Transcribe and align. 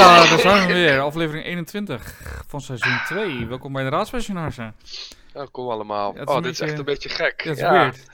Ja, 0.00 0.24
daar 0.30 0.38
zijn 0.38 0.66
we 0.66 0.72
weer. 0.72 1.00
Aflevering 1.00 1.44
21 1.44 2.20
van 2.48 2.60
seizoen 2.60 3.00
2. 3.06 3.46
Welkom 3.46 3.72
bij 3.72 3.82
de 3.82 3.88
Raadspensionarsen. 3.88 4.74
Welkom 5.32 5.68
allemaal. 5.68 6.14
Ja, 6.16 6.22
oh, 6.24 6.42
dit 6.42 6.52
is 6.52 6.60
echt 6.60 6.78
een 6.78 6.84
beetje 6.84 7.08
gek. 7.08 7.40
Ja, 7.42 7.48
het 7.48 7.58
is 7.58 7.64
Ja, 7.64 7.70
weird. 7.72 8.06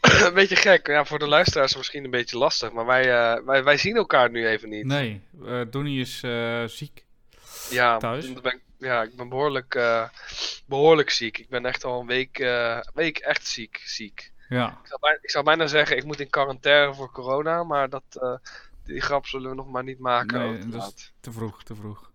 een 0.26 0.34
beetje 0.34 0.56
gek. 0.56 0.86
Ja, 0.86 1.04
voor 1.04 1.18
de 1.18 1.26
luisteraars 1.28 1.76
misschien 1.76 2.04
een 2.04 2.10
beetje 2.10 2.38
lastig, 2.38 2.72
maar 2.72 2.86
wij, 2.86 3.12
eh, 3.12 3.44
wij, 3.44 3.64
wij 3.64 3.76
zien 3.76 3.96
elkaar 3.96 4.30
nu 4.30 4.46
even 4.46 4.68
niet. 4.68 4.84
Nee, 4.84 5.20
eh 5.46 5.60
Donnie 5.70 6.00
is 6.00 6.20
eh, 6.22 6.64
ziek. 6.64 7.04
ja, 7.70 7.96
thuis? 7.98 8.32
Ben 8.32 8.52
ik, 8.52 8.60
ja, 8.78 9.02
ik 9.02 9.16
ben 9.16 9.28
behoorlijk, 9.28 9.74
eh, 9.74 10.02
behoorlijk 10.66 11.10
ziek. 11.10 11.38
Ik 11.38 11.48
ben 11.48 11.66
echt 11.66 11.84
al 11.84 12.00
een 12.00 12.06
week, 12.06 12.38
eh, 12.38 12.78
week 12.94 13.18
echt 13.18 13.46
ziek. 13.46 13.82
ziek. 13.84 14.32
Ja, 14.48 14.66
Ik, 14.82 14.86
zou 14.88 15.00
bijna, 15.00 15.18
ik 15.22 15.30
zou 15.30 15.44
bijna 15.44 15.66
zeggen, 15.66 15.96
ik 15.96 16.04
moet 16.04 16.20
in 16.20 16.30
quarantaine 16.30 16.94
voor 16.94 17.10
corona, 17.12 17.64
maar 17.64 17.88
dat, 17.88 18.02
eh, 18.20 18.34
die 18.92 19.00
grap 19.00 19.26
zullen 19.26 19.50
we 19.50 19.56
nog 19.56 19.70
maar 19.70 19.84
niet 19.84 19.98
maken. 19.98 20.38
Nee, 20.38 20.58
inderdaad. 20.58 21.12
te 21.20 21.32
vroeg, 21.32 21.62
te 21.62 21.74
vroeg. 21.74 22.10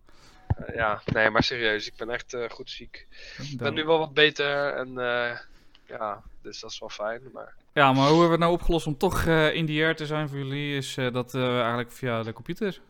Eh, 0.46 0.74
ja, 0.74 1.02
nee, 1.04 1.30
maar 1.30 1.42
serieus, 1.42 1.86
ik 1.86 1.96
ben 1.96 2.10
echt 2.10 2.34
eh, 2.34 2.50
goed 2.50 2.70
ziek. 2.70 3.06
Ik 3.50 3.58
ben 3.58 3.74
nu 3.74 3.84
wel 3.84 3.98
wat 3.98 4.14
beter 4.14 4.72
en 4.74 4.88
eh, 4.98 5.38
ja, 5.86 6.22
dus 6.42 6.60
dat 6.60 6.70
is 6.70 6.78
wel 6.78 6.88
fijn. 6.88 7.20
Maar... 7.32 7.54
Ja, 7.72 7.92
maar 7.92 8.08
hoe 8.08 8.20
hebben 8.20 8.24
we 8.26 8.30
het 8.30 8.40
nou 8.40 8.52
opgelost 8.52 8.86
om 8.86 8.96
toch 8.96 9.26
in 9.26 9.66
the 9.66 9.72
air 9.72 9.96
te 9.96 10.06
zijn 10.06 10.28
voor 10.28 10.38
jullie? 10.38 10.76
Is 10.76 10.94
dat 10.94 11.32
we 11.32 11.58
eigenlijk 11.58 11.92
via 11.92 12.22
de 12.22 12.32
computer 12.32 12.80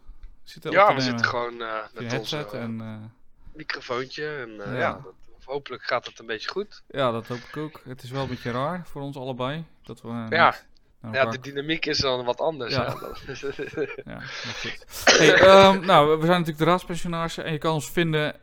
zitten 0.42 0.70
Ja, 0.70 0.88
te 0.88 0.94
we 0.94 1.00
zitten 1.00 1.26
gewoon 1.26 1.56
met 1.56 1.90
ons 2.02 2.12
headset 2.12 2.52
en... 2.52 3.12
microfoontje 3.52 4.36
en 4.36 4.50
Ja. 4.50 4.78
ja, 4.78 5.00
dat, 5.04 5.14
hopelijk 5.44 5.82
gaat 5.82 6.06
het 6.06 6.18
een 6.18 6.26
beetje 6.26 6.48
goed. 6.48 6.82
ja, 6.88 7.10
dat 7.10 7.26
hoop 7.26 7.38
ik 7.38 7.56
ook. 7.56 7.80
Het 7.84 8.02
is 8.02 8.10
wel 8.10 8.22
een 8.22 8.28
beetje 8.28 8.50
raar 8.50 8.86
voor 8.86 9.02
ons 9.02 9.16
allebei. 9.16 9.64
Dat 9.82 10.02
we 10.02 10.26
Ja. 10.28 10.46
niet 10.50 10.64
Ja, 11.12 11.24
de 11.26 11.40
dynamiek 11.40 11.86
is 11.86 11.98
dan 11.98 12.24
wat 12.24 12.40
anders. 12.40 12.74
Ja. 12.74 12.84
Ja. 12.94 12.98
Dat- 13.00 13.22
Ja. 14.04 14.20
Hey, 15.04 15.34
ehm, 15.34 15.86
nou, 15.86 16.08
we 16.18 16.26
zijn 16.26 16.30
natuurlijk 16.38 16.58
de 16.58 16.64
Raadspensionarissen 16.64 17.44
en 17.44 17.52
je 17.52 17.58
kan 17.58 17.72
ons 17.74 17.90
vinden 17.90 18.36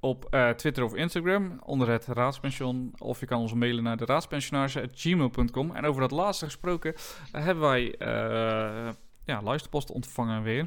op 0.00 0.26
eh, 0.30 0.50
Twitter 0.50 0.84
of 0.84 0.94
Instagram 0.94 1.60
onder 1.64 1.88
het 1.88 2.06
Raadspension. 2.06 2.92
Of 2.98 3.20
je 3.20 3.26
kan 3.26 3.40
ons 3.40 3.52
mailen 3.54 3.82
naar 3.82 3.96
de 3.96 4.04
raadspensionarissen.gmail.com. 4.04 5.74
En 5.76 5.84
over 5.84 6.00
dat 6.00 6.10
laatste 6.10 6.44
gesproken 6.44 6.94
eh, 6.94 7.44
hebben 7.44 7.64
wij 7.64 7.94
eh 7.98 8.88
ja, 9.24 9.42
luisterposten 9.42 9.94
ontvangen 9.94 10.42
weer. 10.42 10.66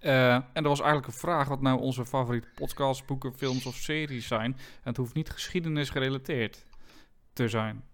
En 0.00 0.44
er 0.52 0.62
was 0.62 0.78
eigenlijk 0.80 1.06
een 1.12 1.18
vraag 1.18 1.48
wat 1.48 1.60
nou 1.60 1.80
onze 1.80 2.06
favoriete 2.06 2.48
podcasts, 2.54 3.04
boeken, 3.04 3.34
films 3.34 3.66
of 3.66 3.74
series 3.74 4.26
zijn. 4.26 4.52
En 4.54 4.58
het 4.82 4.96
hoeft 4.96 5.14
niet 5.14 5.30
geschiedenis 5.30 5.90
gerelateerd 5.90 6.66
te 7.32 7.48
zijn. 7.48 7.84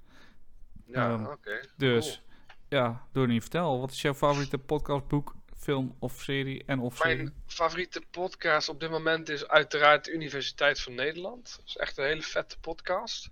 ja, 0.86 1.10
Ehm, 1.10 1.24
oké. 1.24 1.60
Dus 1.76 2.22
ja, 2.68 3.06
Donnie, 3.12 3.40
vertel, 3.40 3.80
wat 3.80 3.90
is 3.90 4.02
jouw 4.02 4.14
favoriete 4.14 4.58
podcast, 4.58 5.08
boek, 5.08 5.34
film 5.56 5.96
of 5.98 6.20
serie 6.20 6.62
en 6.66 6.80
of 6.80 6.96
serie? 6.96 7.16
Mijn 7.16 7.34
favoriete 7.46 8.02
podcast 8.10 8.68
op 8.68 8.80
dit 8.80 8.90
moment 8.90 9.28
is 9.28 9.48
uiteraard 9.48 10.04
de 10.04 10.12
Universiteit 10.12 10.80
van 10.80 10.94
Nederland. 10.94 11.56
Dat 11.56 11.66
is 11.66 11.76
echt 11.76 11.98
een 11.98 12.04
hele 12.04 12.22
vette 12.22 12.58
podcast. 12.58 13.28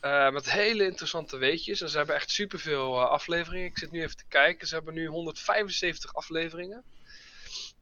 Eh, 0.00 0.30
met 0.30 0.52
hele 0.52 0.84
interessante 0.84 1.36
weetjes. 1.36 1.80
En 1.80 1.88
ze 1.88 1.96
hebben 1.96 2.14
echt 2.14 2.30
superveel 2.30 3.00
eh, 3.00 3.08
afleveringen. 3.08 3.66
Ik 3.66 3.78
zit 3.78 3.90
nu 3.90 4.02
even 4.02 4.16
te 4.16 4.24
kijken. 4.28 4.66
Ze 4.66 4.74
hebben 4.74 4.94
nu 4.94 5.06
175 5.06 6.14
afleveringen. 6.14 6.84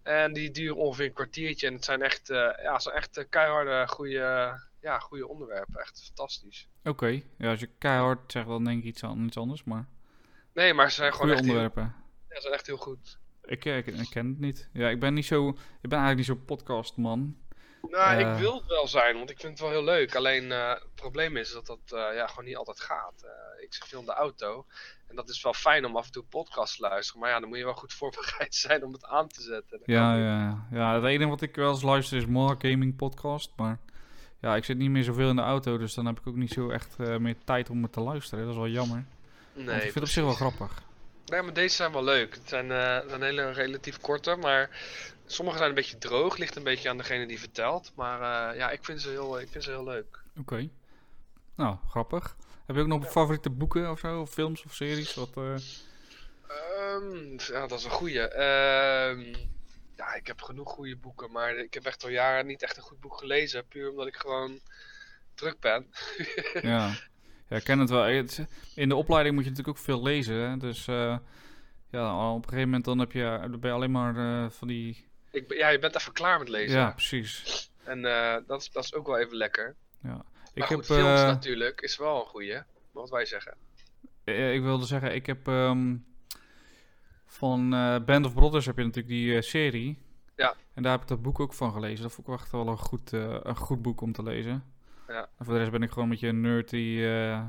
En 0.02 0.32
die 0.32 0.50
duren 0.50 0.76
ongeveer 0.76 1.06
een 1.06 1.12
kwartiertje. 1.12 1.66
En 1.66 1.74
het 1.74 1.84
zijn 1.84 2.02
echt, 2.02 2.30
eh, 2.30 2.50
ja, 2.62 2.78
zijn 2.78 2.96
echt 2.96 3.26
keiharde, 3.28 3.88
goede, 3.88 4.60
ja, 4.80 4.98
goede 4.98 5.28
onderwerpen. 5.28 5.80
Echt 5.80 6.02
fantastisch. 6.04 6.68
Oké, 6.84 7.22
ja, 7.38 7.50
als 7.50 7.60
je 7.60 7.68
keihard 7.78 8.32
zegt, 8.32 8.46
dan 8.46 8.64
denk 8.64 8.78
ik 8.78 8.84
iets, 8.84 9.02
aan, 9.04 9.24
iets 9.24 9.36
anders, 9.36 9.64
maar 9.64 9.86
Nee, 10.54 10.74
maar 10.74 10.88
ze 10.90 10.94
zijn 10.96 11.12
gewoon 11.14 11.30
echt 11.30 11.40
heel, 11.40 11.48
onderwerpen. 11.48 11.94
ja, 12.28 12.34
ze 12.34 12.40
zijn 12.40 12.54
echt 12.54 12.66
heel 12.66 12.76
goed. 12.76 13.18
Ik, 13.44 13.64
eh, 13.64 13.76
ik, 13.76 13.86
ik 13.86 14.10
ken 14.10 14.26
het 14.26 14.38
niet. 14.38 14.68
Ja, 14.72 14.88
ik 14.88 15.00
ben 15.00 15.14
niet 15.14 15.26
zo, 15.26 15.48
ik 15.48 15.88
ben 15.88 15.98
eigenlijk 15.98 16.16
niet 16.16 16.26
zo'n 16.26 16.44
podcastman. 16.44 17.36
Nou, 17.90 18.20
Eh. 18.20 18.32
ik 18.32 18.38
wil 18.38 18.54
het 18.54 18.66
wel 18.66 18.88
zijn, 18.88 19.16
want 19.16 19.30
ik 19.30 19.40
vind 19.40 19.52
het 19.52 19.60
wel 19.60 19.70
heel 19.70 19.84
leuk. 19.84 20.14
Alleen 20.14 20.52
eh, 20.52 20.68
het 20.70 20.94
probleem 20.94 21.36
is 21.36 21.52
dat 21.52 21.66
dat 21.66 21.78
eh, 21.86 22.16
ja, 22.16 22.26
gewoon 22.26 22.44
niet 22.44 22.56
altijd 22.56 22.80
gaat. 22.80 23.22
Eh, 23.22 23.64
ik 23.64 23.74
zit 23.74 23.84
veel 23.88 24.00
in 24.00 24.06
de 24.06 24.12
auto. 24.12 24.66
En 25.08 25.16
dat 25.16 25.28
is 25.28 25.42
wel 25.42 25.52
fijn 25.52 25.84
om 25.84 25.96
af 25.96 26.06
en 26.06 26.12
toe 26.12 26.22
podcast 26.24 26.76
te 26.76 26.82
luisteren. 26.82 27.20
Maar 27.20 27.30
ja, 27.30 27.40
dan 27.40 27.48
moet 27.48 27.58
je 27.58 27.64
wel 27.64 27.74
goed 27.74 27.92
voorbereid 28.02 28.54
zijn 28.54 28.84
om 28.84 28.92
het 28.92 29.04
aan 29.04 29.28
te 29.28 29.42
zetten. 29.42 29.80
Ja, 29.84 30.16
ja, 30.16 30.66
ja, 30.70 30.94
het 30.94 31.04
enige 31.04 31.28
wat 31.30 31.42
ik 31.42 31.54
wel 31.56 31.70
eens 31.70 31.82
luister 31.82 32.16
is 32.16 32.26
More 32.26 32.54
Gaming 32.58 32.96
Podcast, 32.96 33.52
maar 33.56 33.78
ja, 34.40 34.56
ik 34.56 34.64
zit 34.64 34.78
niet 34.78 34.90
meer 34.90 35.04
zoveel 35.04 35.28
in 35.28 35.36
de 35.36 35.42
auto, 35.42 35.78
dus 35.78 35.94
dan 35.94 36.06
heb 36.06 36.18
ik 36.18 36.26
ook 36.26 36.36
niet 36.36 36.52
zo 36.52 36.70
echt 36.70 36.96
eh, 36.98 37.16
meer 37.16 37.36
tijd 37.44 37.70
om 37.70 37.82
het 37.82 37.92
te 37.92 38.00
luisteren. 38.00 38.44
Dat 38.44 38.52
is 38.52 38.58
wel 38.60 38.68
jammer. 38.68 39.04
Nee, 39.54 39.64
Want 39.66 39.76
ik 39.76 39.82
vind 39.82 39.94
het 39.94 40.02
op 40.02 40.08
zich 40.08 40.24
wel 40.24 40.32
grappig. 40.32 40.82
Nee, 41.26 41.42
maar 41.42 41.52
deze 41.52 41.74
zijn 41.74 41.92
wel 41.92 42.04
leuk. 42.04 42.34
Het 42.34 42.48
zijn, 42.48 42.70
eh, 42.70 42.94
het 42.94 43.08
zijn 43.08 43.22
hele 43.22 43.50
relatief 43.50 44.00
korte, 44.00 44.36
maar 44.36 44.70
sommige 45.26 45.56
zijn 45.56 45.68
een 45.68 45.74
beetje 45.74 45.98
droog. 45.98 46.36
Ligt 46.36 46.56
een 46.56 46.62
beetje 46.62 46.88
aan 46.88 46.96
degene 46.96 47.26
die 47.26 47.38
vertelt. 47.40 47.92
Maar 47.94 48.50
eh, 48.50 48.58
ja, 48.58 48.70
ik 48.70 48.84
vind, 48.84 49.00
ze 49.00 49.08
heel, 49.08 49.40
ik 49.40 49.48
vind 49.50 49.64
ze 49.64 49.70
heel 49.70 49.84
leuk. 49.84 50.22
Oké. 50.38 50.68
Nou, 51.56 51.76
grappig. 51.88 52.36
Heb 52.66 52.76
je 52.76 52.82
ook 52.82 52.88
nog 52.88 53.10
favoriete 53.10 53.50
boeken 53.50 53.90
of 53.90 53.98
zo, 53.98 54.20
of 54.20 54.30
films 54.30 54.64
of 54.64 54.74
series? 54.74 55.14
Wat, 55.14 55.30
eh, 55.36 55.54
Ehm, 56.52 57.38
ja, 57.52 57.66
dat 57.66 57.78
is 57.78 57.84
een 57.84 57.90
goeie. 57.90 58.28
Ehm, 58.28 59.34
ja, 59.96 60.14
ik 60.14 60.26
heb 60.26 60.42
genoeg 60.42 60.70
goede 60.70 60.96
boeken, 60.96 61.30
maar 61.30 61.56
ik 61.56 61.74
heb 61.74 61.84
echt 61.84 62.04
al 62.04 62.10
jaren 62.10 62.46
niet 62.46 62.62
echt 62.62 62.76
een 62.76 62.82
goed 62.82 63.00
boek 63.00 63.18
gelezen. 63.18 63.66
Puur 63.66 63.90
omdat 63.90 64.06
ik 64.06 64.16
gewoon 64.16 64.60
druk 65.34 65.60
ben. 65.60 65.86
Ja. 66.62 66.94
ja, 67.52 67.58
ik 67.58 67.64
ken 67.64 67.78
het 67.78 67.90
wel. 67.90 68.06
In 68.74 68.88
de 68.88 68.94
opleiding 68.94 69.34
moet 69.34 69.44
je 69.44 69.50
natuurlijk 69.50 69.78
ook 69.78 69.84
veel 69.84 70.02
lezen. 70.02 70.34
Hè? 70.34 70.56
Dus 70.56 70.86
eh, 70.86 71.16
ja, 71.90 72.30
op 72.30 72.36
een 72.36 72.48
gegeven 72.48 72.64
moment 72.64 72.84
dan 72.84 72.98
heb 72.98 73.12
je, 73.12 73.38
dan 73.40 73.60
ben 73.60 73.70
je 73.70 73.76
alleen 73.76 73.90
maar 73.90 74.16
eh, 74.16 74.50
van 74.50 74.68
die... 74.68 75.06
Ik, 75.30 75.52
ja, 75.54 75.68
je 75.68 75.78
bent 75.78 75.96
even 75.96 76.12
klaar 76.12 76.38
met 76.38 76.48
lezen. 76.48 76.78
Ja, 76.78 76.90
precies. 76.90 77.70
En 77.84 78.04
eh, 78.04 78.36
dat, 78.46 78.60
is, 78.60 78.70
dat 78.70 78.84
is 78.84 78.94
ook 78.94 79.06
wel 79.06 79.18
even 79.18 79.36
lekker. 79.36 79.74
Ja. 80.02 80.08
Maar 80.08 80.24
Ik 80.54 80.64
goed, 80.64 80.76
heb, 80.76 80.84
films 80.84 81.22
natuurlijk 81.22 81.80
is 81.80 81.96
wel 81.96 82.20
een 82.20 82.26
goeie. 82.26 82.62
Wat 82.92 83.10
wij 83.10 83.26
zeggen. 83.26 83.54
ik 84.24 84.62
wilde 84.62 84.86
zeggen, 84.86 85.14
ik 85.14 85.26
heb 85.26 85.48
ehm, 85.48 85.96
van 87.26 87.70
Band 88.06 88.26
of 88.26 88.34
Brothers 88.34 88.66
heb 88.66 88.76
je 88.76 88.84
natuurlijk 88.84 89.14
die 89.14 89.42
serie. 89.42 89.98
Ja. 90.36 90.54
En 90.74 90.82
daar 90.82 90.92
heb 90.92 91.02
ik 91.02 91.08
dat 91.08 91.22
boek 91.22 91.40
ook 91.40 91.54
van 91.54 91.72
gelezen. 91.72 92.02
Dat 92.02 92.12
vond 92.12 92.28
ik 92.28 92.34
echt 92.34 92.52
wel 92.52 92.68
een 92.68 92.78
goed, 92.78 93.12
een 93.12 93.56
goed 93.56 93.82
boek 93.82 94.00
om 94.00 94.12
te 94.12 94.22
lezen. 94.22 94.72
Ja. 95.08 95.28
En 95.38 95.44
voor 95.44 95.52
de 95.54 95.58
rest 95.60 95.70
ben 95.70 95.82
ik 95.82 95.88
gewoon 95.88 96.04
een 96.04 96.10
beetje 96.10 96.28
een 96.28 96.40
nerd 96.40 96.70
die 96.70 97.04
eh, 97.04 97.44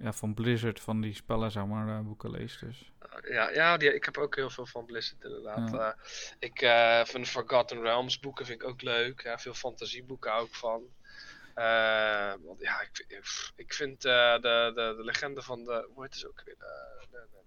ja, 0.00 0.12
van 0.12 0.34
Blizzard, 0.34 0.80
van 0.80 1.00
die 1.00 1.14
spellen, 1.14 1.50
zeg 1.50 1.66
maar, 1.66 1.88
eh, 1.98 2.00
boeken 2.04 2.30
leest. 2.30 2.60
Dus. 2.60 2.92
Ja, 3.28 3.50
ja 3.50 3.76
die, 3.76 3.94
ik 3.94 4.04
heb 4.04 4.18
ook 4.18 4.36
heel 4.36 4.50
veel 4.50 4.66
van 4.66 4.84
Blizzard 4.84 5.24
inderdaad. 5.24 5.70
Ja. 5.70 5.90
Eh, 5.90 5.96
ik 6.38 6.58
vind 7.08 7.28
Forgotten 7.28 7.80
Realms 7.80 8.20
boeken 8.20 8.46
vind 8.46 8.62
ik 8.62 8.68
ook 8.68 8.82
leuk. 8.82 9.22
Ja, 9.22 9.38
veel 9.38 9.54
fantasieboeken 9.54 10.30
hou 10.30 10.46
ik 10.46 10.54
van. 10.54 10.82
Eh, 11.54 12.32
want 12.42 12.60
ja, 12.60 12.80
ik, 12.80 12.88
vind- 12.92 13.12
ik, 13.12 13.52
ik 13.56 13.72
vind 13.74 14.04
eh, 14.04 14.32
de, 14.34 14.72
de, 14.74 14.94
de 14.96 15.04
legende 15.04 15.42
van 15.42 15.64
de. 15.64 15.88
Hoe 15.94 16.02
heet 16.02 16.14
het 16.14 16.26
ook 16.28 16.42
weer? 16.44 16.54
De, 16.58 17.06
de, 17.10 17.26
de, 17.30 17.42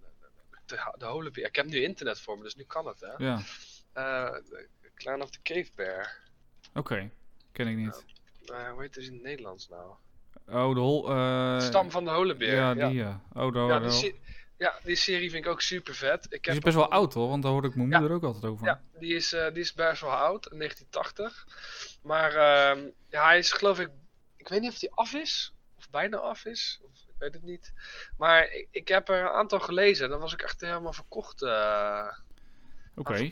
de, 0.66 0.76
de, 0.76 0.94
de 0.98 1.06
Holebeer. 1.06 1.46
Ik 1.46 1.56
heb 1.56 1.66
nu 1.66 1.82
internet 1.84 2.22
voor 2.22 2.38
me, 2.38 2.44
dus 2.44 2.56
nu 2.56 2.64
kan 2.64 2.88
het 2.88 3.00
hè. 3.00 3.14
Ja, 3.26 3.42
de 3.94 4.68
Clan 4.96 5.22
of 5.22 5.30
the 5.30 5.40
Cave 5.44 5.70
Bear. 5.76 6.18
oké. 6.74 7.10
Ken 7.52 7.68
ik 7.68 7.76
niet. 7.76 8.06
Eh, 8.50 8.70
hoe 8.72 8.82
heet 8.82 8.96
het 8.96 9.04
in 9.04 9.14
het 9.14 9.22
Nederlands 9.22 9.68
nou? 9.70 9.94
Oh, 10.48 10.74
de 10.74 10.80
hol... 10.80 11.10
eh, 11.10 11.60
Stam 11.60 11.92
van 11.92 12.04
de 12.04 12.10
Holebeer. 12.12 12.56
Ja, 12.56 12.72
ja. 12.72 12.88
die 12.88 12.98
ja. 12.98 13.22
Oh, 13.34 13.54
Ja, 13.54 13.80
die, 13.80 13.92
se- 13.92 14.16
ja, 14.58 14.80
die 14.84 14.96
serie 14.96 15.30
vind 15.32 15.46
ik 15.46 15.52
ook 15.52 15.62
super 15.62 15.94
vet. 15.96 16.24
Ik 16.26 16.30
die 16.30 16.40
heb 16.42 16.54
is 16.54 16.60
best 16.60 16.76
wel 16.76 16.92
oud 16.92 17.14
hoor, 17.14 17.28
want 17.30 17.44
daar 17.44 17.52
hoorde 17.52 17.68
ik 17.68 17.76
mijn 17.76 17.90
moeder 17.90 18.12
ook 18.12 18.24
altijd 18.24 18.46
over. 18.46 18.66
Ja, 18.66 18.82
die 19.00 19.16
is, 19.16 19.34
eh, 19.34 19.48
die 19.54 19.62
is 19.62 19.74
best 19.74 20.02
wel 20.02 20.12
oud, 20.12 20.52
in 20.52 20.58
1980. 20.58 21.48
Maar 22.04 22.32
ehm, 22.36 22.86
ja, 23.10 23.26
hij 23.26 23.38
is 23.38 23.52
geloof 23.52 23.80
ik, 23.80 23.90
ik 24.38 24.48
weet 24.48 24.62
niet 24.62 24.72
of 24.72 24.80
hij 24.80 24.90
af 24.94 25.14
is, 25.14 25.54
of 25.78 25.90
bijna 25.90 26.18
af 26.18 26.46
is, 26.46 26.80
of, 26.84 26.92
ik 27.08 27.14
weet 27.18 27.34
het 27.34 27.44
niet. 27.44 27.74
Maar 28.18 28.52
ik, 28.52 28.68
ik 28.72 28.88
heb 28.88 29.10
er 29.10 29.22
een 29.22 29.28
aantal 29.30 29.60
gelezen 29.60 30.06
en 30.06 30.12
dan 30.12 30.20
was 30.20 30.34
ik 30.34 30.42
echt 30.42 30.62
helemaal 30.62 30.94
verkocht. 30.94 31.42
Oké. 32.98 33.30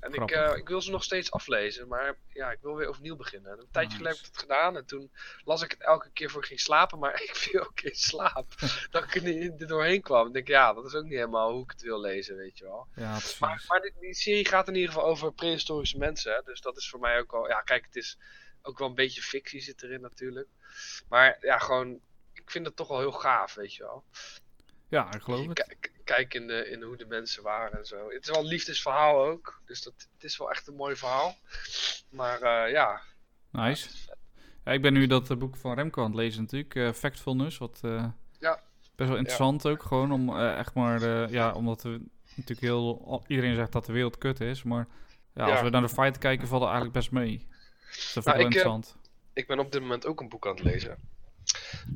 En 0.00 0.12
ik, 0.12 0.30
eh, 0.30 0.56
ik 0.56 0.68
wil 0.68 0.82
ze 0.82 0.90
nog 0.90 1.04
steeds 1.04 1.30
aflezen, 1.30 1.88
maar 1.88 2.16
ja, 2.28 2.50
ik 2.50 2.58
wil 2.60 2.76
weer 2.76 2.88
opnieuw 2.88 3.16
beginnen. 3.16 3.58
Een 3.58 3.68
tijdje 3.70 3.96
geleden 3.96 4.16
heb 4.16 4.26
ik 4.26 4.32
het 4.32 4.42
gedaan 4.42 4.76
en 4.76 4.86
toen 4.86 5.10
las 5.44 5.62
ik 5.62 5.70
het 5.70 5.82
elke 5.82 6.10
keer 6.10 6.30
voor 6.30 6.40
ik 6.40 6.46
ging 6.46 6.60
slapen, 6.60 6.98
maar 6.98 7.22
ik 7.22 7.34
viel 7.34 7.60
ook 7.60 7.80
in 7.80 7.94
slaap. 7.94 8.54
dat 8.90 9.02
ik 9.02 9.14
er 9.14 9.60
er 9.60 9.66
doorheen 9.66 10.02
kwam. 10.02 10.26
Ik 10.26 10.32
denk, 10.32 10.48
ja, 10.48 10.72
dat 10.72 10.84
is 10.84 10.94
ook 10.94 11.02
niet 11.02 11.12
helemaal 11.12 11.52
hoe 11.52 11.62
ik 11.62 11.70
het 11.70 11.82
wil 11.82 12.00
lezen, 12.00 12.36
weet 12.36 12.58
je 12.58 12.64
wel. 12.64 12.86
Ja, 12.94 13.10
precies. 13.10 13.38
Maar, 13.38 13.64
maar 13.68 13.80
die, 13.80 13.92
die 14.00 14.14
serie 14.14 14.48
gaat 14.48 14.68
in 14.68 14.74
ieder 14.74 14.92
geval 14.92 15.08
over 15.08 15.32
prehistorische 15.32 15.98
mensen. 15.98 16.32
Hè? 16.32 16.40
Dus 16.44 16.60
dat 16.60 16.76
is 16.76 16.88
voor 16.88 17.00
mij 17.00 17.18
ook 17.18 17.32
wel. 17.32 17.48
Ja, 17.48 17.60
kijk, 17.60 17.84
het 17.84 17.96
is 17.96 18.18
ook 18.62 18.78
wel 18.78 18.88
een 18.88 18.94
beetje 18.94 19.22
fictie 19.22 19.60
zit 19.60 19.82
erin 19.82 20.00
natuurlijk. 20.00 20.48
Maar 21.08 21.38
ja, 21.40 21.58
gewoon. 21.58 22.00
Ik 22.32 22.50
vind 22.50 22.66
het 22.66 22.76
toch 22.76 22.88
wel 22.88 22.98
heel 22.98 23.12
gaaf, 23.12 23.54
weet 23.54 23.74
je 23.74 23.82
wel. 23.82 24.04
ja, 24.88 25.14
ik 25.14 25.22
geloof 25.22 25.46
het. 25.46 25.66
Kijk, 25.66 25.92
kijk 26.06 26.34
in, 26.34 26.46
de, 26.46 26.68
in 26.70 26.82
hoe 26.82 26.96
de 26.96 27.06
mensen 27.06 27.42
waren 27.42 27.78
en 27.78 27.86
zo. 27.86 28.08
Het 28.10 28.22
is 28.22 28.30
wel 28.30 28.38
een 28.40 28.46
liefdesverhaal 28.46 29.24
ook. 29.24 29.60
Dus 29.64 29.82
dat, 29.82 29.94
het 30.12 30.24
is 30.24 30.36
wel 30.36 30.50
echt 30.50 30.66
een 30.66 30.74
mooi 30.74 30.96
verhaal. 30.96 31.36
Maar 32.08 32.42
eh, 32.42 32.72
ja. 32.72 33.00
Nice. 33.50 33.88
Ja, 34.64 34.72
ik 34.72 34.82
ben 34.82 34.92
nu 34.92 35.06
dat 35.06 35.30
eh, 35.30 35.36
boek 35.36 35.56
van 35.56 35.74
Remco 35.74 36.02
aan 36.02 36.10
het 36.10 36.16
lezen 36.20 36.42
natuurlijk. 36.42 36.74
eh, 36.74 36.92
Factfulness, 36.92 37.58
wat 37.58 37.80
Ja. 38.38 38.62
best 38.96 39.08
wel 39.08 39.18
interessant 39.18 39.66
ook. 39.66 39.82
Gewoon 39.82 40.12
om 40.12 40.38
echt 40.38 40.74
maar, 40.74 41.30
ja, 41.30 41.52
omdat 41.52 41.82
we 41.82 42.00
natuurlijk 42.34 42.60
heel, 42.66 43.24
iedereen 43.26 43.54
zegt 43.54 43.72
dat 43.72 43.86
de 43.86 43.92
wereld 43.92 44.18
kut 44.18 44.40
is. 44.40 44.62
Maar 44.62 44.86
ja, 45.34 45.50
als 45.50 45.60
we 45.60 45.68
naar 45.70 45.80
de 45.82 45.88
fight 45.88 46.18
kijken, 46.18 46.48
valt 46.48 46.62
het 46.62 46.70
eigenlijk 46.70 46.98
best 46.98 47.10
mee. 47.10 47.46
Dus 47.86 48.12
dat 48.12 48.24
vind 48.24 48.24
Nou, 48.24 48.36
ik 48.36 48.42
wel 48.42 48.44
interessant. 48.44 48.96
Ik 49.32 49.46
ben 49.46 49.58
op 49.58 49.72
dit 49.72 49.80
moment 49.80 50.06
ook 50.06 50.20
een 50.20 50.28
boek 50.28 50.46
aan 50.46 50.54
het 50.54 50.64
lezen. 50.64 50.98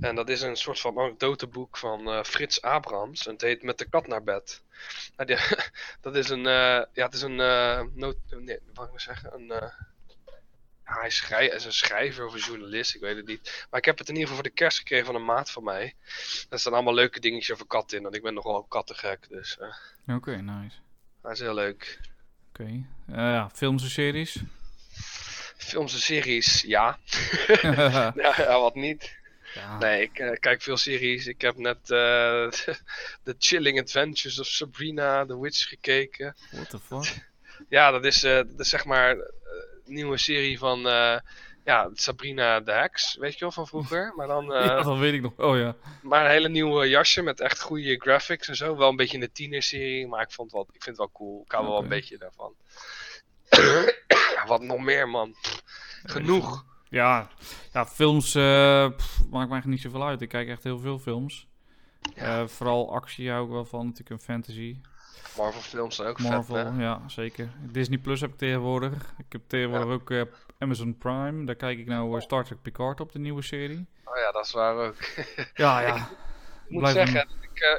En 0.01 0.15
dat 0.15 0.29
is 0.29 0.43
een 0.43 0.57
soort 0.57 0.81
van 0.81 0.99
anekdoteboek 0.99 1.77
van 1.77 2.09
eh, 2.11 2.23
Frits 2.23 2.63
Abrams. 2.63 3.27
En 3.27 3.33
het 3.33 3.41
heet 3.43 3.63
Met 3.63 3.79
de 3.79 3.89
kat 3.89 4.07
naar 4.07 4.23
bed. 4.23 4.63
Nou, 5.17 5.29
die- 5.29 5.57
dat 6.01 6.17
is 6.17 6.29
een, 6.29 6.47
eh, 6.47 6.83
ja, 6.93 7.05
het 7.05 7.15
is 7.15 7.23
een, 7.23 7.41
eh 7.41 7.81
noot, 7.95 8.17
nee, 8.31 8.59
wat 8.75 8.85
ik 8.85 8.91
maar 8.91 9.01
zeggen, 9.01 9.35
een, 9.35 9.47
ja, 10.85 11.09
hij, 11.29 11.47
is 11.47 11.65
een 11.65 11.73
schrijver 11.73 12.27
of 12.27 12.33
een 12.35 12.41
journalist, 12.41 12.95
ik 12.95 13.01
weet 13.01 13.17
het 13.17 13.27
niet. 13.27 13.67
Maar 13.71 13.81
ik 13.81 13.87
heb 13.87 13.99
het 13.99 14.09
in 14.09 14.15
ieder 14.15 14.29
geval 14.29 14.43
voor 14.43 14.53
de 14.53 14.59
kerst 14.63 14.79
gekregen 14.79 15.07
van 15.07 15.15
een 15.15 15.25
maat 15.25 15.51
van 15.51 15.65
mij. 15.65 15.95
Daar 16.49 16.59
staan 16.59 16.73
allemaal 16.73 16.95
leuke 16.95 17.21
dingetjes 17.21 17.53
over 17.53 17.67
katten 17.67 17.97
in, 17.97 18.03
want 18.03 18.15
ik 18.15 18.23
ben 18.23 18.35
nogal 18.35 18.63
kattengek, 18.63 19.29
dus 19.29 19.59
Oké, 20.07 20.37
nice. 20.37 20.77
dat 21.23 21.33
is 21.33 21.39
heel 21.41 21.55
leuk. 21.55 22.01
Oké. 22.49 22.85
Ja, 23.07 23.51
films 23.55 23.83
en 23.83 23.91
series? 23.91 24.37
Films 25.57 25.93
en 25.95 26.01
series, 26.01 26.61
ja. 26.63 26.99
ja, 27.63 28.13
ja, 28.37 28.61
wat 28.61 28.75
niet. 28.75 29.19
Ja. 29.55 29.79
Nee, 29.79 30.03
ik 30.03 30.19
eh, 30.19 30.39
kijk 30.39 30.63
veel 30.63 30.77
series. 30.77 31.27
Ik 31.27 31.41
heb 31.41 31.57
net 31.57 31.91
eh 31.91 32.49
The 33.25 33.35
Chilling 33.39 33.81
Adventures 33.81 34.41
of 34.41 34.47
Sabrina 34.47 35.27
the 35.27 35.41
Witch 35.41 35.69
gekeken. 35.69 36.37
What 36.51 36.71
the 36.71 36.79
fuck? 36.79 37.15
Ja, 37.69 37.91
dat 37.91 38.05
is, 38.05 38.23
eh, 38.23 38.37
dat 38.37 38.61
is 38.61 38.69
zeg 38.69 38.85
maar 38.85 39.11
een 39.11 39.25
nieuwe 39.85 40.19
serie 40.19 40.59
van 40.59 40.81
ja, 41.65 41.91
Sabrina 41.93 42.63
the 42.63 42.73
Hex, 42.73 43.17
weet 43.17 43.33
je 43.33 43.41
wel, 43.41 43.53
van 43.53 43.67
vroeger. 43.67 44.13
Maar 44.17 44.27
dan 44.27 44.45
ja, 44.65 44.83
dat 44.83 44.99
weet 44.99 45.15
ik 45.15 45.23
nog. 45.23 45.33
Oh 45.37 45.59
ja. 45.59 45.77
maar 46.03 46.25
een 46.25 46.31
hele 46.31 46.49
nieuwe 46.49 46.89
jasje 46.89 47.23
met 47.23 47.41
echt 47.41 47.61
goede 47.61 47.97
graphics 47.97 48.49
en 48.49 48.57
zo. 48.57 48.77
Wel 48.77 48.89
een 48.89 48.97
beetje 48.97 49.21
een 49.21 49.33
tienerserie, 49.33 50.07
maar 50.07 50.23
ik, 50.23 50.31
vond 50.31 50.53
wel, 50.53 50.63
ik 50.73 50.83
vind 50.83 50.85
het 50.85 50.97
wel 50.97 51.11
cool. 51.13 51.43
Ik 51.45 51.53
hou 51.53 51.67
wel 51.67 51.79
een 51.79 51.89
beetje 51.89 52.19
daarvan. 52.19 52.55
Wat 54.47 54.63
nog 54.63 54.79
meer, 54.81 55.09
man. 55.09 55.35
Genoeg. 56.03 56.65
Ja, 56.91 57.29
ja 57.73 57.87
films 57.87 58.31
pff, 58.97 59.19
maakt 59.19 59.31
me 59.31 59.37
eigenlijk 59.39 59.67
niet 59.67 59.81
zoveel 59.81 60.07
uit. 60.07 60.21
Ik 60.21 60.29
kijk 60.29 60.49
echt 60.49 60.65
heel 60.65 60.79
veel 60.79 60.99
films. 60.99 61.49
Ja. 62.15 62.41
Eh, 62.41 62.47
vooral 62.47 62.95
actie 62.95 63.31
hou 63.31 63.45
ik 63.45 63.51
wel 63.51 63.65
van, 63.65 63.85
natuurlijk 63.85 64.11
een 64.11 64.21
fantasy. 64.21 64.81
Marvel 65.37 65.61
films 65.61 65.97
zijn 65.97 66.09
ook 66.09 66.21
Marvel, 66.21 66.55
vet, 66.55 66.67
hè? 66.67 66.83
ja, 66.83 67.03
zeker. 67.09 67.49
Disney 67.61 67.99
Plus 67.99 68.21
heb 68.21 68.31
ik 68.31 68.39
tegenwoordig. 68.39 69.15
Ik 69.19 69.33
heb 69.33 69.43
tegenwoordig 69.47 69.89
ook 69.89 70.11
eh, 70.11 70.23
Amazon 70.59 70.99
Prime. 70.99 71.45
Daar 71.45 71.55
kijk 71.55 71.79
ik 71.79 71.87
nou 71.87 72.21
Star 72.21 72.45
Trek 72.45 72.63
Picard 72.63 73.01
op, 73.01 73.13
de 73.13 73.19
nieuwe 73.19 73.43
serie. 73.43 73.87
Oh 74.05 74.17
ja, 74.17 74.33
dat 74.33 74.45
is 74.45 74.53
waar 74.53 74.77
ook. 74.77 74.97
Ja, 75.55 75.81
ja. 75.81 75.97
Ik 75.97 76.77
moet 76.77 76.89
zeggen, 76.89 77.29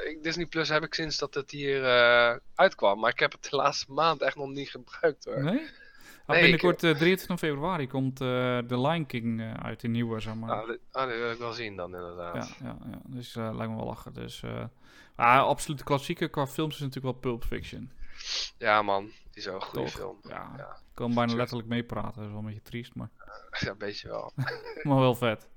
ik, 0.04 0.18
Disney 0.22 0.46
Plus 0.46 0.68
heb 0.68 0.82
ik 0.82 0.94
sinds 0.94 1.18
dat 1.18 1.34
het 1.34 1.50
hier 1.50 1.82
uitkwam. 2.54 3.00
Maar 3.00 3.10
ik 3.10 3.18
heb 3.18 3.32
het 3.32 3.50
de 3.50 3.56
laatste 3.56 3.92
maand 3.92 4.22
echt 4.22 4.36
nog 4.36 4.48
niet 4.48 4.70
gebruikt 4.70 5.24
hoor. 5.24 5.42
Nee? 5.42 5.70
Ah, 6.26 6.40
binnenkort, 6.40 6.82
eh 6.82 6.90
23 6.90 7.38
februari, 7.38 7.86
komt 7.88 8.20
eh 8.20 8.26
The 8.58 8.80
Lion 8.80 9.06
King 9.06 9.40
eh, 9.40 9.52
uit, 9.54 9.80
de 9.80 9.88
nieuwe, 9.88 10.20
zeg 10.20 10.34
maar. 10.34 10.50
Ah, 10.50 10.70
ah, 10.92 11.08
dit 11.08 11.18
wil 11.18 11.30
ik 11.30 11.38
wel 11.38 11.52
zien 11.52 11.76
dan 11.76 11.94
inderdaad. 11.94 12.34
Ja, 12.34 12.66
ja, 12.66 12.76
ja. 12.90 13.00
Dus 13.06 13.36
eh 13.36 13.50
lijkt 13.54 13.70
me 13.72 13.76
wel 13.78 13.86
lachen. 13.86 14.12
Dus, 14.12 14.42
eh 14.42 14.64
ah, 15.16 15.42
absolute 15.46 15.84
klassieker 15.84 16.28
qua 16.30 16.46
films 16.46 16.74
is 16.74 16.80
natuurlijk 16.80 17.06
wel 17.12 17.32
Pulp 17.32 17.44
Fiction. 17.44 17.90
Ja, 18.58 18.82
man, 18.82 19.04
die 19.04 19.14
is 19.32 19.44
wel 19.44 19.54
een 19.54 19.62
goede 19.62 19.84
Toch? 19.84 19.94
film. 19.94 20.16
Ja, 20.22 20.52
Ja. 20.56 20.68
ik 20.70 20.94
kan 20.94 21.14
bijna 21.14 21.34
letterlijk 21.34 21.68
meepraten. 21.68 22.14
Dat 22.14 22.24
is 22.24 22.30
wel 22.30 22.38
een 22.38 22.44
beetje 22.44 22.62
triest, 22.62 22.94
maar, 22.94 23.08
Ja, 23.60 23.70
een 23.70 23.78
beetje 23.78 24.08
wel. 24.08 24.32
maar 24.82 24.98
wel 24.98 25.14
vet. 25.14 25.48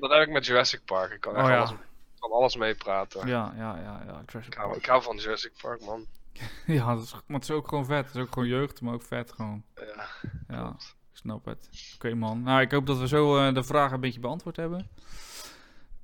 Dat 0.00 0.10
heb 0.10 0.22
ik 0.22 0.28
met 0.30 0.46
Jurassic 0.46 0.84
Park. 0.84 1.12
Ik 1.12 1.20
kan 1.20 1.34
echt 1.36 1.44
Oh 1.44 1.50
ja. 1.50 1.56
alles, 1.58 1.72
kan 2.18 2.30
alles 2.30 2.56
meepraten. 2.56 3.26
Ja, 3.26 3.52
ja, 3.56 3.76
ja, 3.76 4.02
ja. 4.06 4.22
Jurassic 4.26 4.52
Ik, 4.52 4.54
hou, 4.54 4.68
Park. 4.68 4.80
ik 4.82 4.86
hou 4.86 5.02
van 5.02 5.16
Jurassic 5.16 5.52
Park, 5.62 5.80
man. 5.84 6.06
Ja, 6.66 6.94
dat 6.94 7.04
is, 7.04 7.12
maar 7.12 7.40
het 7.40 7.42
is 7.42 7.50
ook 7.50 7.68
gewoon 7.68 7.86
vet. 7.86 8.06
Het 8.06 8.14
is 8.14 8.22
ook 8.22 8.32
gewoon 8.32 8.48
jeugd, 8.48 8.80
maar 8.80 8.94
ook 8.94 9.02
vet 9.02 9.32
gewoon. 9.32 9.62
Ja, 9.74 10.06
Ja, 10.48 10.68
ik 10.78 11.16
snap 11.16 11.44
het. 11.44 11.92
Oké 11.94 12.14
man. 12.14 12.42
Nou, 12.42 12.60
ik 12.60 12.70
hoop 12.70 12.86
dat 12.86 12.98
we 12.98 13.08
zo 13.08 13.36
eh, 13.36 13.54
de 13.54 13.62
vragen 13.62 13.94
een 13.94 14.00
beetje 14.00 14.20
beantwoord 14.20 14.56
hebben. 14.56 14.88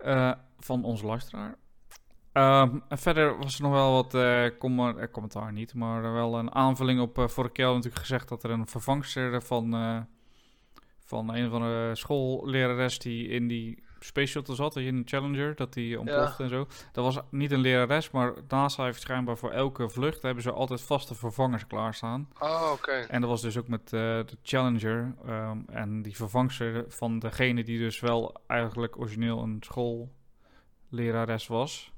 Eh, 0.05 0.33
van 0.59 0.85
onze 0.85 1.07
luisteraar. 1.07 1.57
Ehm, 2.33 2.79
en 2.89 2.99
verder 2.99 3.39
was 3.39 3.57
er 3.57 3.63
nog 3.63 3.73
wel 3.73 3.93
wat 3.93 4.15
eh, 4.15 4.47
eh, 4.47 4.53
commentaar 5.13 5.53
niet, 5.53 5.75
maar 5.75 6.13
wel 6.13 6.39
een 6.39 6.55
aanvulling 6.55 7.01
op 7.01 7.19
uh, 7.19 7.29
vorige 7.29 7.53
keer 7.53 7.67
natuurlijk 7.67 7.99
gezegd 7.99 8.29
dat 8.29 8.43
er 8.43 8.51
een 8.51 8.67
vervangster 8.67 9.43
van, 9.43 9.71
van 11.05 11.35
een 11.35 11.51
van 11.51 11.61
de 11.61 11.91
schoollerares 11.93 12.99
die 12.99 13.29
in 13.29 13.49
die 13.49 13.85
Space 14.05 14.27
Shuttle 14.33 14.55
zat, 14.55 14.77
in 14.77 14.97
de 14.97 15.03
Challenger, 15.09 15.55
dat 15.55 15.73
die 15.73 15.99
ontplofte 16.01 16.43
en 16.43 16.49
zo. 16.49 16.67
Dat 16.93 17.05
was 17.05 17.19
niet 17.31 17.51
een 17.51 17.59
lerares, 17.61 18.11
maar 18.11 18.33
NASA 18.49 18.85
heeft 18.85 19.01
schijnbaar 19.01 19.37
voor 19.37 19.51
elke 19.51 19.89
vlucht 19.89 20.23
hebben 20.23 20.43
ze 20.43 20.53
altijd 20.53 20.81
vaste 20.83 21.15
vervangers 21.15 21.67
klaarstaan. 21.67 22.29
Oh, 22.39 22.71
oké. 22.73 22.93
En 22.93 23.21
dat 23.21 23.31
was 23.31 23.43
dus 23.43 23.59
ook 23.59 23.69
met 23.69 23.83
eh, 23.85 23.91
de 24.01 24.37
Challenger. 24.43 25.15
ehm, 25.27 25.59
en 25.67 26.03
die 26.03 26.17
vervangster 26.17 26.85
van 26.89 27.19
degene 27.19 27.65
die 27.65 27.79
dus 27.79 28.01
wel 28.01 28.37
eigenlijk 28.47 28.99
origineel 28.99 29.43
een 29.43 29.63
schoollerares 30.91 31.47
was. 31.47 31.93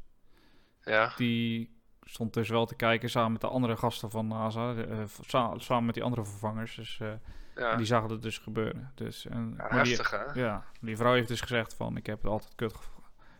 Ja, 0.84 1.12
Die 1.16 1.74
stond 2.02 2.34
dus 2.34 2.48
wel 2.48 2.66
te 2.66 2.74
kijken 2.74 3.10
samen 3.10 3.32
met 3.32 3.40
de 3.40 3.46
andere 3.48 3.76
gasten 3.76 4.10
van 4.10 4.26
NASA. 4.26 4.74
de, 4.74 4.82
eh, 4.82 4.98
sa- 5.20 5.58
samen 5.58 5.84
met 5.84 5.94
die 5.94 6.04
andere 6.04 6.24
vervangers. 6.24 6.74
Dus 6.74 6.98
eh, 7.00 7.08
ja. 7.56 7.70
en 7.70 7.76
die 7.76 7.86
zagen 7.86 8.10
het 8.10 8.22
dus 8.22 8.38
gebeuren. 8.38 8.92
Dus, 8.94 9.26
en, 9.26 9.54
ja 9.56 9.82
die, 9.82 9.92
heftig, 9.96 10.10
hè? 10.10 10.40
ja, 10.40 10.64
die 10.80 10.96
vrouw 10.96 11.12
heeft 11.12 11.28
dus 11.28 11.40
gezegd 11.40 11.74
van... 11.74 11.96
Ik 11.96 12.06
heb 12.06 12.22
het 12.22 12.30
altijd 12.30 12.54
kut 12.54 12.72
gevo- 12.74 12.90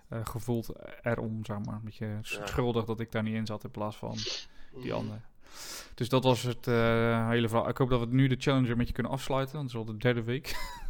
eh, 0.09 0.21
gevoeld 0.27 0.69
erom, 1.03 1.45
zeg 1.45 1.57
maar. 1.65 1.75
Een 1.75 1.81
beetje 1.85 2.19
schuldig 2.23 2.85
dat 2.85 3.01
ik 3.01 3.13
daar 3.13 3.23
niet 3.23 3.35
in 3.35 3.47
zat 3.47 3.65
in 3.65 3.71
plaats 3.71 3.97
van 3.97 4.13
die 4.73 4.85
Mhm. 4.85 4.93
andere. 4.93 5.21
Dus 5.95 6.09
dat 6.09 6.25
was 6.25 6.43
het 6.43 6.67
eh, 6.67 7.29
hele 7.29 7.49
verhaal. 7.49 7.69
Ik 7.69 7.77
hoop 7.77 7.91
dat 7.91 8.01
we 8.01 8.07
nu 8.07 8.27
de 8.27 8.37
Challenger 8.39 8.77
met 8.77 8.87
je 8.87 8.93
kunnen 8.93 9.13
afsluiten. 9.13 9.55
Want 9.57 9.73
het 9.73 9.81
is 9.81 9.87
al 9.87 9.93
de 9.95 9.99
derde 10.03 10.23
week. 10.23 10.55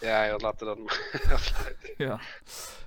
Ja, 0.00 0.24
ja, 0.24 0.36
laten 0.36 0.58
we 0.58 0.64
dat 0.74 0.78
maar 0.84 1.32
afsluiten. 1.34 1.90
ja. 1.96 2.20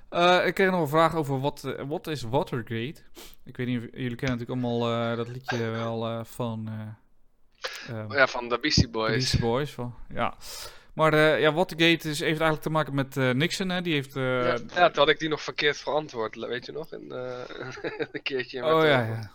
Eh, 0.09 0.47
ik 0.47 0.53
kreeg 0.53 0.71
nog 0.71 0.81
een 0.81 0.87
vraag 0.87 1.15
over 1.15 1.39
wat, 1.39 1.75
wat 1.87 2.07
is 2.07 2.21
Watergate? 2.21 2.95
Ik 3.43 3.57
weet 3.57 3.67
niet 3.67 3.77
of 3.77 3.83
jullie 3.91 4.15
kennen 4.15 4.37
natuurlijk 4.39 4.49
allemaal 4.49 5.15
dat 5.15 5.27
liedje 5.27 5.57
wel 5.69 6.25
van 6.25 6.69
eh 7.87 7.99
eh, 7.99 8.09
Oh 8.09 8.15
ja, 8.15 8.27
van 8.27 8.49
de 8.49 8.59
Beastie 8.59 8.89
Boys. 8.89 9.11
Beastie 9.11 9.39
Boys. 9.39 9.71
Van, 9.71 9.95
ja. 10.13 10.35
Maar 10.93 11.13
eh, 11.13 11.39
ja, 11.39 11.53
Watergate 11.53 12.09
is, 12.09 12.19
heeft 12.19 12.39
eigenlijk 12.39 12.61
te 12.61 12.69
maken 12.69 12.95
met 12.95 13.17
eh, 13.17 13.29
Nixon. 13.29 13.69
Hè? 13.69 13.81
Die 13.81 13.93
heeft... 13.93 14.15
eh, 14.15 14.45
ja, 14.45 14.57
ja, 14.73 14.89
toen 14.89 14.97
had 15.03 15.09
ik 15.09 15.19
die 15.19 15.29
nog 15.29 15.41
verkeerd 15.41 15.77
verantwoord, 15.77 16.35
weet 16.35 16.65
je 16.65 16.71
nog? 16.71 16.93
In, 16.93 17.11
een 18.11 18.21
keertje. 18.23 18.65
oh 18.65 18.83
ja, 18.83 19.01
ja. 19.01 19.31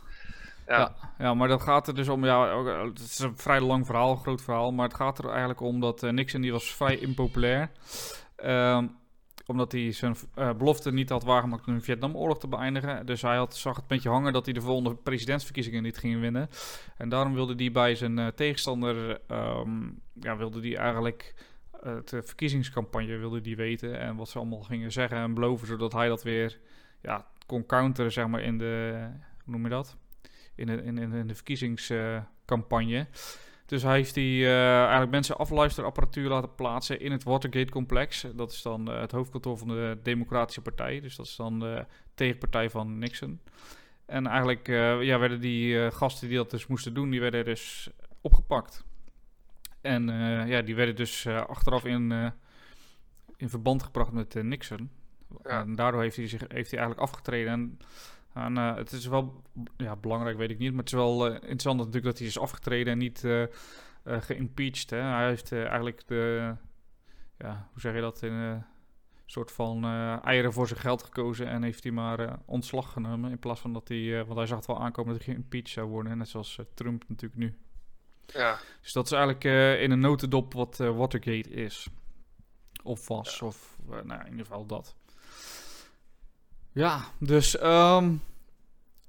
Ja. 0.67 0.95
Ja, 1.19 1.35
maar 1.35 1.49
dat 1.49 1.63
gaat 1.63 1.89
er 1.89 1.95
dus 1.95 2.09
om, 2.09 2.25
ja, 2.25 2.51
ook, 2.51 2.67
het 2.89 3.01
is 3.01 3.19
een 3.19 3.39
vrij 3.39 3.61
lang 3.61 3.87
verhaal, 3.87 4.17
groot 4.17 4.43
verhaal, 4.43 4.73
maar 4.73 4.87
het 4.89 4.97
gaat 4.97 5.19
er 5.19 5.29
eigenlijk 5.29 5.61
om 5.61 5.81
dat 5.81 6.03
Nixon, 6.03 6.41
die 6.41 6.53
was 6.53 6.75
vrij 6.75 6.99
impopulair, 6.99 7.71
Ehm 8.37 8.85
omdat 9.47 9.73
hij 9.73 9.93
zijn 9.93 10.17
eh, 10.35 10.55
belofte 10.55 10.93
niet 10.93 11.09
had 11.09 11.25
waargemaakt 11.25 11.67
om 11.67 11.75
de 11.75 11.81
Vietnamoorlog 11.81 12.39
te 12.39 12.49
beëindigen. 12.49 13.07
Dus 13.07 13.23
hij 13.23 13.37
had, 13.37 13.57
zag 13.57 13.77
het 13.77 13.87
beetje 13.87 14.09
hangen 14.09 14.33
dat 14.33 14.45
hij 14.45 14.55
de 14.55 14.61
volgende 14.61 14.95
presidentsverkiezingen 14.95 15.83
niet 15.83 15.99
ging 15.99 16.21
winnen. 16.21 16.49
En 16.97 17.09
daarom 17.09 17.35
wilde 17.35 17.55
hij 17.55 17.73
bij 17.73 17.95
zijn 17.95 18.19
eh, 18.19 18.27
tegenstander, 18.27 19.21
ehm, 19.27 19.89
ja, 20.13 20.37
wilde 20.37 20.61
hij 20.61 20.77
eigenlijk 20.77 21.35
eh, 21.83 21.97
de 22.05 22.23
verkiezingscampagne 22.23 23.17
wilde 23.17 23.41
die 23.41 23.57
weten 23.57 24.01
en 24.01 24.17
wat 24.17 24.29
ze 24.29 24.39
allemaal 24.39 24.63
gingen 24.63 24.93
zeggen 24.93 25.19
en 25.19 25.35
beloven, 25.35 25.67
zodat 25.67 25.93
hij 25.93 26.09
dat 26.09 26.23
weer 26.23 26.59
ja, 27.03 27.27
kon 27.47 27.67
counteren, 27.67 28.13
zeg 28.13 28.27
maar, 28.27 28.43
in 28.43 28.59
de, 28.59 29.07
hoe 29.45 29.53
noem 29.53 29.63
je 29.63 29.69
dat? 29.69 29.97
in 30.57 30.67
de, 30.67 30.83
in, 30.83 30.99
in 30.99 31.27
de 31.27 31.35
verkiezingscampagne. 31.35 33.07
Dus 33.67 33.83
hij 33.83 33.95
heeft 33.95 34.15
die, 34.15 34.47
eh, 34.47 34.81
eigenlijk 34.81 35.11
mensen 35.11 35.37
afluisterapparatuur 35.37 36.29
laten 36.29 36.55
plaatsen 36.55 37.01
in 37.01 37.13
het 37.13 37.25
Watergate-complex. 37.25 38.27
Dat 38.35 38.53
is 38.53 38.63
dan 38.63 38.91
eh, 38.91 39.01
het 39.01 39.13
hoofdkantoor 39.13 39.59
van 39.59 39.69
de 39.69 39.99
Democratische 40.03 40.63
Partij. 40.63 41.01
Dus 41.01 41.17
dat 41.17 41.27
is 41.27 41.37
dan 41.37 41.61
de 41.61 41.87
tegenpartij 42.15 42.71
van 42.71 42.99
Nixon. 42.99 43.41
En 44.07 44.27
eigenlijk 44.27 44.69
eh, 44.69 45.03
ja, 45.03 45.19
werden 45.19 45.41
die 45.41 45.91
gasten 45.91 46.29
die 46.29 46.37
dat 46.37 46.51
dus 46.51 46.67
moesten 46.67 46.95
doen, 46.95 47.11
die 47.11 47.21
werden 47.21 47.45
dus 47.45 47.91
opgepakt. 48.21 48.85
En 49.81 50.07
ja, 50.49 50.63
die 50.63 50.75
werden 50.75 50.97
dus 50.97 51.27
achteraf 51.27 51.85
in, 51.85 52.33
in 53.37 53.49
verband 53.49 53.83
gebracht 53.83 54.13
met 54.13 54.35
Nixon. 54.43 54.91
Ja. 55.43 55.61
En 55.61 55.75
daardoor 55.75 56.03
heeft 56.03 56.17
hij, 56.17 56.29
zich, 56.29 56.41
heeft 56.49 56.71
hij 56.71 56.81
eigenlijk 56.81 57.01
afgetreden. 57.11 57.53
En, 57.53 57.79
en 58.37 58.57
eh, 58.57 58.75
het 58.75 58.93
is 58.93 59.07
wel 59.07 59.43
ja, 59.77 59.97
belangrijk, 59.97 60.37
weet 60.37 60.51
ik 60.51 60.59
niet. 60.59 60.71
Maar 60.71 60.79
het 60.79 60.93
is 60.93 60.99
wel 60.99 61.27
eh, 61.27 61.35
interessant 61.35 61.77
natuurlijk 61.77 62.05
dat 62.05 62.19
hij 62.19 62.27
is 62.27 62.39
afgetreden 62.39 62.93
en 62.93 62.99
niet 62.99 63.25
eh 63.25 63.43
eh, 63.43 63.49
geïmpeached. 64.21 64.91
Hè? 64.91 65.01
Hij 65.01 65.29
heeft 65.29 65.53
eigenlijk 65.53 66.07
de, 66.07 66.55
ja, 67.39 67.69
hoe 67.73 67.81
zeg 67.81 67.95
je 67.95 68.01
dat, 68.01 68.23
een 68.23 68.65
soort 69.27 69.53
van 69.53 69.85
eieren 70.25 70.53
voor 70.53 70.69
zijn 70.69 70.81
geld 70.81 71.03
gekozen. 71.03 71.47
En 71.47 71.63
heeft 71.63 71.83
hij 71.83 71.93
maar 71.93 72.39
ontslag 72.45 72.93
genomen. 72.93 73.31
In 73.31 73.39
plaats 73.39 73.61
van 73.61 73.73
dat 73.73 73.89
hij, 73.89 74.25
want 74.25 74.39
hij 74.39 74.47
zag 74.47 74.57
het 74.57 74.67
wel 74.67 74.81
aankomen 74.81 75.13
dat 75.13 75.25
hij 75.25 75.35
geïmpeached 75.35 75.69
zou 75.69 75.89
worden. 75.89 76.19
Net 76.19 76.29
zoals 76.29 76.59
Trump 76.75 77.05
natuurlijk 77.09 77.41
nu. 77.41 77.59
ja. 78.27 78.59
Dus 78.83 78.93
dat 78.93 79.05
is 79.05 79.13
eigenlijk 79.13 79.45
in 79.81 79.91
een 79.91 80.01
notendop 80.01 80.53
wat 80.53 80.77
Watergate 80.77 81.51
is. 81.51 81.89
Of 82.83 83.09
was, 83.09 83.43
of 83.43 83.79
nou, 83.87 84.21
in 84.21 84.31
ieder 84.31 84.47
geval 84.47 84.67
dat. 84.67 84.97
Ja, 86.77 87.05
dus 87.19 87.59
ehm, 87.59 88.13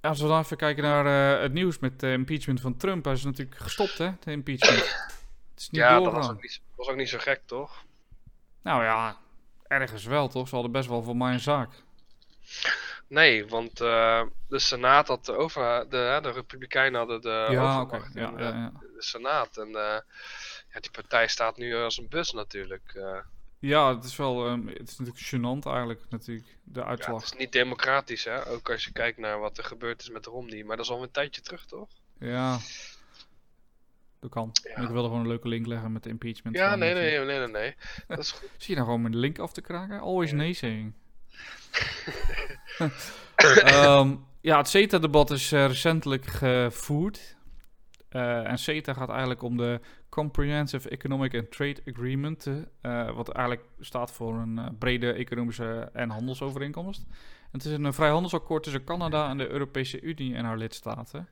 als 0.01 0.21
we 0.21 0.27
dan 0.27 0.39
even 0.39 0.57
kijken 0.57 0.83
naar 0.83 1.35
eh, 1.35 1.41
het 1.41 1.53
nieuws 1.53 1.79
met 1.79 1.99
de 1.99 2.11
impeachment 2.11 2.61
van 2.61 2.77
Trump. 2.77 3.05
Hij 3.05 3.13
is 3.13 3.23
natuurlijk 3.23 3.57
gestopt, 3.57 3.97
hè, 3.97 4.11
de 4.19 4.31
impeachment. 4.31 4.79
Het 4.79 5.59
is 5.59 5.69
niet 5.69 5.81
ja, 5.81 5.99
dat 5.99 6.13
was 6.13 6.29
ook, 6.29 6.41
niet, 6.41 6.61
was 6.75 6.87
ook 6.87 6.95
niet 6.95 7.09
zo 7.09 7.17
gek, 7.17 7.41
toch? 7.45 7.83
Nou 8.61 8.83
ja, 8.83 9.17
ergens 9.67 10.03
wel, 10.05 10.27
toch? 10.27 10.47
Ze 10.47 10.53
hadden 10.53 10.71
best 10.71 10.87
wel 10.89 11.03
voor 11.03 11.17
mij 11.17 11.33
een 11.33 11.39
zaak. 11.39 11.69
Nee, 13.07 13.47
want 13.47 13.81
eh, 13.81 14.23
de 14.47 14.59
Senaat 14.59 15.07
had 15.07 15.25
de 15.25 15.35
over... 15.35 15.89
De, 15.89 16.19
de 16.21 16.31
Republikeinen 16.31 16.99
hadden 16.99 17.21
de 17.21 17.47
ja, 17.49 17.81
oké. 17.81 17.95
overmacht 17.95 18.13
Ja, 18.13 18.27
in, 18.27 18.37
ja, 18.37 18.49
eh, 18.49 18.55
ja. 18.55 18.71
de 18.79 19.03
Senaat. 19.03 19.57
En 19.57 19.69
ja, 19.69 20.79
die 20.79 20.91
partij 20.91 21.27
staat 21.27 21.57
nu 21.57 21.75
als 21.75 21.97
een 21.97 22.09
bus 22.09 22.31
natuurlijk. 22.31 22.91
eh. 22.93 23.17
Ja, 23.59 23.95
het 23.95 24.03
is 24.03 24.15
wel... 24.15 24.47
ehm, 24.47 24.67
het 24.67 24.89
is 24.89 24.97
natuurlijk 24.97 25.25
gênant 25.25 25.65
eigenlijk, 25.65 26.01
natuurlijk, 26.09 26.57
de 26.63 26.79
ja, 26.79 26.85
uitslag. 26.85 27.21
het 27.21 27.33
is 27.33 27.39
niet 27.39 27.51
democratisch, 27.51 28.23
hè? 28.23 28.47
Ook 28.47 28.69
als 28.69 28.85
je 28.85 28.91
kijkt 28.91 29.17
naar 29.17 29.39
wat 29.39 29.57
er 29.57 29.63
gebeurd 29.63 30.01
is 30.01 30.09
met 30.09 30.25
Romney. 30.25 30.63
Maar 30.63 30.77
dat 30.77 30.85
is 30.85 30.91
al 30.91 31.03
een 31.03 31.11
tijdje 31.11 31.41
terug, 31.41 31.65
toch? 31.65 31.89
Ja. 32.19 32.57
Dat 34.19 34.29
kan. 34.29 34.49
Ja. 34.63 34.81
Ik 34.81 34.87
wil 34.87 34.97
er 34.97 35.03
gewoon 35.03 35.19
een 35.19 35.27
leuke 35.27 35.47
link 35.47 35.65
leggen 35.65 35.91
met 35.91 36.03
de 36.03 36.09
impeachment. 36.09 36.55
Ja, 36.55 36.75
nee, 36.75 36.93
nee, 36.93 37.19
nee, 37.19 37.37
nee, 37.37 37.47
nee. 37.47 37.75
Dat 38.07 38.19
is 38.19 38.31
goed. 38.31 38.49
Zie 38.57 38.69
je 38.69 38.73
nou 38.73 38.85
gewoon 38.85 39.01
met 39.01 39.11
de 39.11 39.17
link 39.17 39.39
af 39.39 39.53
te 39.53 39.61
kraken? 39.61 39.99
Always 39.99 40.31
nee 40.31 40.53
saying. 40.53 40.93
Ehm, 43.35 44.15
ja, 44.41 44.57
het 44.57 44.67
CETA-debat 44.67 45.31
is 45.31 45.51
eh, 45.51 45.65
recentelijk 45.65 46.25
gevoerd. 46.25 47.36
Eh, 48.17 48.49
en 48.49 48.57
CETA 48.57 48.93
gaat 48.93 49.09
eigenlijk 49.09 49.41
om 49.41 49.57
de 49.57 49.79
Comprehensive 50.09 50.89
Economic 50.89 51.35
and 51.35 51.51
Trade 51.51 51.81
Agreement. 51.85 52.49
eh, 52.81 53.15
wat 53.15 53.29
eigenlijk 53.29 53.67
staat 53.79 54.11
voor 54.11 54.33
een 54.33 54.57
eh, 54.57 54.65
brede 54.79 55.13
economische 55.13 55.89
en 55.93 56.09
handelsovereenkomst. 56.09 57.05
En 57.51 57.59
het 57.59 57.65
is 57.65 57.71
een 57.71 57.93
vrijhandelsakkoord 57.93 58.63
tussen 58.63 58.83
Canada 58.83 59.29
en 59.29 59.37
de 59.37 59.49
Europese 59.49 60.01
Unie 60.01 60.35
en 60.35 60.45
haar 60.45 60.57
lidstaten. 60.57 61.27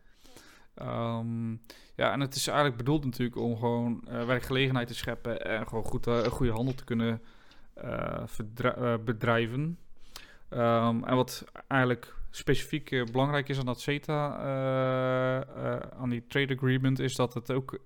Ehm, 0.75 1.51
ja, 1.95 2.11
en 2.11 2.19
het 2.19 2.35
is 2.35 2.47
eigenlijk 2.47 2.77
bedoeld 2.77 3.05
natuurlijk 3.05 3.37
om 3.37 3.57
gewoon 3.57 4.07
werkgelegenheid 4.25 4.87
te 4.87 4.95
scheppen 4.95 5.45
en 5.45 5.67
gewoon 5.67 5.83
goed, 5.83 6.07
goede 6.27 6.51
handel 6.51 6.73
te 6.73 6.83
kunnen 6.83 7.21
bedrijven. 9.05 9.79
Ehm, 10.49 11.03
en 11.03 11.15
wat 11.15 11.45
eigenlijk 11.67 12.13
specifiek 12.35 12.91
eh, 12.91 13.03
belangrijk 13.11 13.49
is 13.49 13.59
aan 13.59 13.65
dat 13.65 13.81
CETA, 13.81 14.39
eh, 14.39 15.73
eh, 15.73 15.79
aan 15.99 16.09
die 16.09 16.27
trade 16.27 16.55
agreement, 16.55 16.99
is 16.99 17.15
dat 17.15 17.33
het 17.33 17.51
ook 17.51 17.79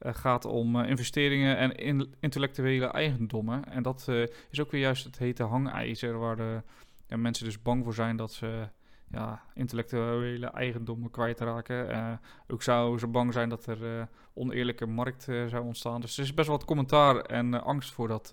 gaat 0.00 0.44
om 0.44 0.80
investeringen 0.80 1.56
en 1.56 1.74
in- 1.74 2.14
intellectuele 2.20 2.86
eigendommen. 2.86 3.64
En 3.64 3.82
dat 3.82 4.08
is 4.50 4.60
ook 4.60 4.70
weer 4.70 4.80
juist 4.80 5.04
het 5.04 5.18
hete 5.18 5.42
hangijzer, 5.42 6.18
waar 6.18 6.36
de 6.36 6.62
ja, 7.06 7.16
mensen 7.16 7.44
dus 7.44 7.62
bang 7.62 7.84
voor 7.84 7.94
zijn 7.94 8.16
dat 8.16 8.32
ze 8.32 8.68
ja, 9.10 9.42
intellectuele 9.54 10.46
eigendommen 10.46 11.10
kwijtraken. 11.10 12.20
Ook 12.48 12.62
zouden 12.62 13.00
ze 13.00 13.06
bang 13.06 13.32
zijn 13.32 13.48
dat 13.48 13.66
er 13.66 14.08
oneerlijke 14.34 14.86
markt 14.86 15.22
zou 15.22 15.64
ontstaan. 15.64 16.00
Dus 16.00 16.16
er 16.16 16.24
is 16.24 16.34
best 16.34 16.48
wel 16.48 16.56
wat 16.56 16.66
commentaar 16.66 17.16
en 17.16 17.62
angst 17.64 17.92
voor, 17.92 18.08
dat, 18.08 18.32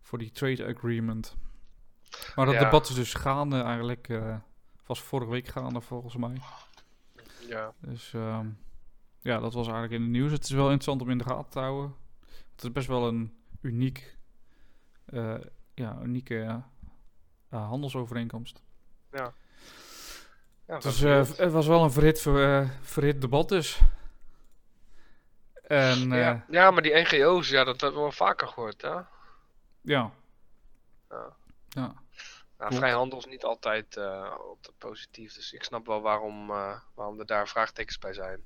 voor 0.00 0.18
die 0.18 0.30
trade 0.30 0.66
agreement. 0.66 1.36
Maar 2.34 2.46
dat 2.46 2.54
Ja. 2.54 2.60
debat 2.60 2.88
is 2.88 2.94
dus 2.94 3.14
gaande 3.14 3.60
eigenlijk. 3.60 4.08
eh 4.08 4.36
was 4.86 5.02
vorige 5.02 5.30
week 5.30 5.48
gaande 5.48 5.80
volgens 5.80 6.16
mij. 6.16 6.40
Ja. 7.48 7.72
Dus 7.80 8.14
ehm, 8.14 8.48
ja, 9.20 9.38
dat 9.38 9.52
was 9.54 9.64
eigenlijk 9.66 9.94
in 9.94 10.02
het 10.02 10.10
nieuws. 10.10 10.32
Het 10.32 10.44
is 10.44 10.50
wel 10.50 10.64
interessant 10.64 11.02
om 11.02 11.10
in 11.10 11.18
de 11.18 11.24
gaten 11.24 11.50
te 11.50 11.58
houden. 11.58 11.94
Het 12.54 12.64
is 12.64 12.72
best 12.72 12.86
wel 12.86 13.08
een 13.08 13.36
uniek, 13.60 14.16
eh, 15.04 15.34
ja, 15.74 15.98
unieke 16.02 16.62
eh, 17.48 17.68
handelsovereenkomst. 17.68 18.62
Ja, 19.12 19.32
Dus 20.78 21.00
het 21.00 21.52
was 21.52 21.66
wel 21.66 21.84
een 21.84 21.90
verhit, 21.92 22.20
ver, 22.20 22.78
verhit 22.80 23.20
debat 23.20 23.48
dus. 23.48 23.80
En 25.66 26.08
ja. 26.08 26.16
ja. 26.16 26.44
ja, 26.50 26.70
maar 26.70 26.82
die 26.82 26.94
NGO's, 26.94 27.48
ja, 27.48 27.64
dat 27.64 27.80
hebben 27.80 27.98
we 28.00 28.06
wel 28.06 28.12
vaker 28.16 28.48
gehoord, 28.48 28.82
hè? 28.82 28.88
ja. 29.80 30.12
Ja. 31.10 31.32
ja. 31.68 32.01
Klopt. 32.68 32.82
vrijhandel 32.82 33.18
is 33.18 33.26
niet 33.26 33.44
altijd, 33.44 33.96
eh, 33.96 34.30
altijd 34.30 34.78
positief, 34.78 35.34
dus 35.34 35.52
ik 35.52 35.62
snap 35.64 35.86
wel 35.86 36.00
waarom, 36.00 36.50
eh, 36.50 36.80
waarom 36.94 37.18
er 37.20 37.26
daar 37.26 37.48
vraagtekens 37.48 37.98
bij 37.98 38.12
zijn. 38.12 38.40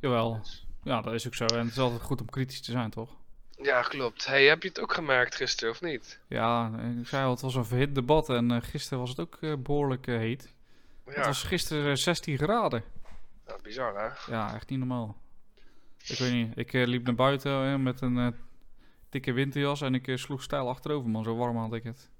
Jawel. 0.00 0.38
Dus- 0.40 0.66
Ja, 0.82 1.00
dat 1.00 1.12
is 1.14 1.26
ook 1.26 1.34
zo. 1.34 1.44
En 1.44 1.58
het 1.58 1.70
is 1.70 1.78
altijd 1.78 2.02
goed 2.02 2.20
om 2.20 2.30
kritisch 2.30 2.60
te 2.62 2.70
zijn, 2.70 2.90
toch? 2.90 3.10
Ja, 3.62 3.82
klopt. 3.82 4.26
Hey, 4.26 4.44
heb 4.44 4.62
je 4.62 4.68
het 4.68 4.80
ook 4.80 4.92
gemerkt 4.92 5.34
gisteren, 5.34 5.70
of 5.72 5.80
niet? 5.80 6.20
Ja, 6.28 6.70
ik 7.00 7.06
zei 7.06 7.24
al, 7.24 7.30
het 7.30 7.40
was 7.40 7.54
een 7.54 7.64
verhit 7.64 7.94
debat. 7.94 8.28
En 8.28 8.50
eh, 8.50 8.62
gisteren 8.62 8.98
was 8.98 9.08
het 9.08 9.20
ook 9.20 9.36
eh, 9.40 9.54
behoorlijk 9.58 10.06
eh, 10.06 10.16
heet. 10.16 10.54
Het 11.04 11.14
Ja, 11.16 11.22
was 11.24 11.42
gisteren 11.42 11.90
eh, 11.90 11.96
16 11.96 12.36
graden. 12.38 12.84
ja, 13.46 13.56
bizar 13.62 13.94
hè? 13.94 14.32
Ja, 14.32 14.54
echt 14.54 14.68
niet 14.68 14.78
normaal. 14.78 15.16
Ik 16.06 16.18
weet 16.18 16.32
niet, 16.32 16.58
ik 16.58 16.72
liep 16.72 17.04
naar 17.04 17.14
buiten 17.14 17.82
met 17.82 18.00
een 18.00 18.34
dikke 19.08 19.32
winterjas 19.32 19.80
en 19.80 19.94
ik 19.94 20.18
sloeg 20.18 20.42
stijl 20.42 20.68
achterover, 20.68 21.10
man. 21.10 21.24
Zo 21.24 21.36
warm 21.36 21.56
had 21.56 21.72
ik 21.74 21.82
het. 21.82 22.10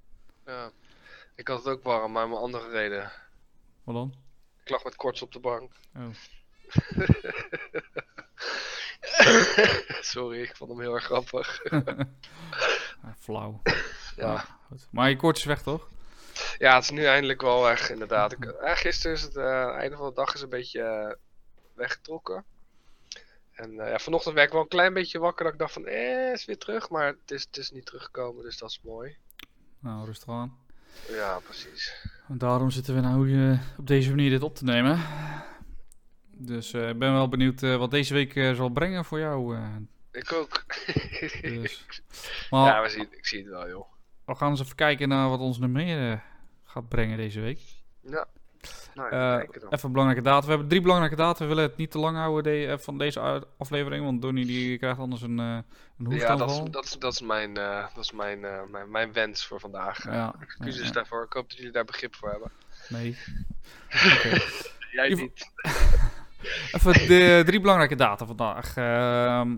Ja. 0.46 0.70
Ik 1.38 1.48
had 1.48 1.64
het 1.64 1.68
ook 1.74 1.82
warm, 1.82 2.12
maar 2.12 2.24
om 2.24 2.32
een 2.32 2.38
andere 2.38 2.68
reden. 2.68 3.12
Wat 3.84 3.94
dan? 3.94 4.14
Ik 4.64 4.70
lag 4.70 4.84
met 4.84 4.96
korts 4.96 5.22
op 5.22 5.32
de 5.32 5.40
bank. 5.40 5.72
Oh. 5.96 6.08
Sorry, 10.12 10.42
ik 10.42 10.56
vond 10.56 10.70
hem 10.70 10.80
heel 10.80 10.94
erg 10.94 11.04
grappig. 11.04 11.60
Ah, 13.02 13.14
flauw. 13.18 13.62
Ja. 14.16 14.32
Ah, 14.32 14.44
goed. 14.66 14.88
Maar 14.90 15.08
je 15.08 15.16
koorts 15.16 15.40
is 15.40 15.46
weg, 15.46 15.62
toch? 15.62 15.88
ja, 16.58 16.74
het 16.74 16.82
is 16.82 16.90
nu 16.90 17.04
eindelijk 17.04 17.40
wel 17.40 17.62
weg, 17.62 17.90
inderdaad. 17.90 18.32
Ik, 18.32 18.44
eh, 18.44 18.76
gisteren 18.76 19.16
is 19.16 19.22
het 19.22 19.36
eh, 19.36 19.68
einde 19.68 19.96
van 19.96 20.08
de 20.08 20.14
dag 20.14 20.34
is 20.34 20.40
een 20.40 20.48
beetje 20.48 20.82
eh, 20.82 21.14
weggetrokken. 21.74 22.44
En 23.52 23.72
ja, 23.72 23.98
vanochtend 23.98 24.34
werd 24.34 24.46
ik 24.46 24.52
wel 24.52 24.62
een 24.62 24.68
klein 24.68 24.94
beetje 24.94 25.18
wakker 25.18 25.44
dat 25.44 25.52
ik 25.52 25.58
dacht 25.58 25.72
van, 25.72 25.86
eh, 25.86 26.32
is 26.32 26.44
weer 26.44 26.58
terug. 26.58 26.90
Maar 26.90 27.06
het 27.06 27.30
is, 27.30 27.42
het 27.42 27.56
is 27.56 27.70
niet 27.70 27.86
teruggekomen, 27.86 28.42
dus 28.42 28.58
dat 28.58 28.70
is 28.70 28.80
mooi. 28.82 29.16
Nou, 29.78 30.06
rustig 30.06 30.28
aan. 30.28 30.67
Ja, 31.08 31.38
precies. 31.38 32.06
Daarom 32.28 32.70
zitten 32.70 32.94
we 32.94 33.00
nou 33.00 33.50
eh, 33.50 33.58
op 33.78 33.86
deze 33.86 34.10
manier 34.10 34.30
dit 34.30 34.42
op 34.42 34.54
te 34.54 34.64
nemen. 34.64 35.00
Dus 36.30 36.72
eh, 36.72 36.88
ik 36.88 36.98
ben 36.98 37.12
wel 37.12 37.28
benieuwd 37.28 37.62
eh, 37.62 37.76
wat 37.76 37.90
deze 37.90 38.14
week 38.14 38.32
zal 38.32 38.68
brengen 38.68 39.04
voor 39.04 39.18
jou. 39.18 39.58
Ik 40.12 40.32
ook. 40.32 40.64
dus. 41.42 41.84
Maar 42.50 42.74
ja, 42.74 42.82
we 42.82 42.88
zien, 42.88 43.08
ik 43.10 43.26
zie 43.26 43.38
het 43.38 43.48
wel, 43.48 43.68
joh. 43.68 43.86
we 44.24 44.34
gaan 44.34 44.50
eens 44.50 44.60
even 44.60 44.74
kijken 44.74 45.08
naar 45.08 45.28
wat 45.28 45.40
ons 45.40 45.58
nog 45.58 45.70
meer 45.70 46.12
eh, 46.12 46.18
gaat 46.64 46.88
brengen 46.88 47.16
deze 47.16 47.40
week. 47.40 47.60
Ja. 48.00 48.28
Nou, 48.94 49.10
Eh, 49.10 49.38
even 49.70 49.78
een 49.82 49.92
belangrijke 49.92 50.22
data. 50.22 50.42
We 50.44 50.50
hebben 50.50 50.68
drie 50.68 50.80
belangrijke 50.80 51.16
data. 51.16 51.42
We 51.42 51.48
willen 51.48 51.62
het 51.62 51.76
niet 51.76 51.90
te 51.90 51.98
lang 51.98 52.16
houden 52.16 52.52
de- 52.52 52.66
eh, 52.66 52.78
van 52.78 52.98
deze 52.98 53.46
aflevering. 53.58 54.04
Want 54.04 54.22
Donnie 54.22 54.46
die 54.46 54.78
krijgt 54.78 54.98
anders 54.98 55.22
een, 55.22 55.38
eh 55.38 55.58
een 55.98 56.10
Ja, 56.16 56.36
dat 56.36 56.50
is, 56.50 56.60
dat 56.70 56.84
is, 56.84 56.98
dat 56.98 57.12
is, 57.12 57.20
mijn, 57.20 57.54
dat 57.54 58.04
is 58.04 58.12
mijn, 58.12 58.40
mijn, 58.70 58.90
mijn 58.90 59.12
wens 59.12 59.46
voor 59.46 59.60
vandaag. 59.60 60.04
Ja, 60.04 60.34
Excuses 60.40 60.86
ja, 60.86 60.92
daarvoor. 60.92 61.24
Ik 61.24 61.32
hoop 61.32 61.48
dat 61.48 61.56
jullie 61.58 61.72
daar 61.72 61.84
begrip 61.84 62.14
voor 62.14 62.30
hebben. 62.30 62.50
Nee. 62.88 63.16
Jij 64.92 65.08
niet. 65.08 65.50
Even 66.72 66.92
de 66.92 67.42
drie 67.46 67.60
belangrijke 67.60 67.94
data 67.96 68.26
vandaag. 68.26 68.76
Ehm 68.76 69.56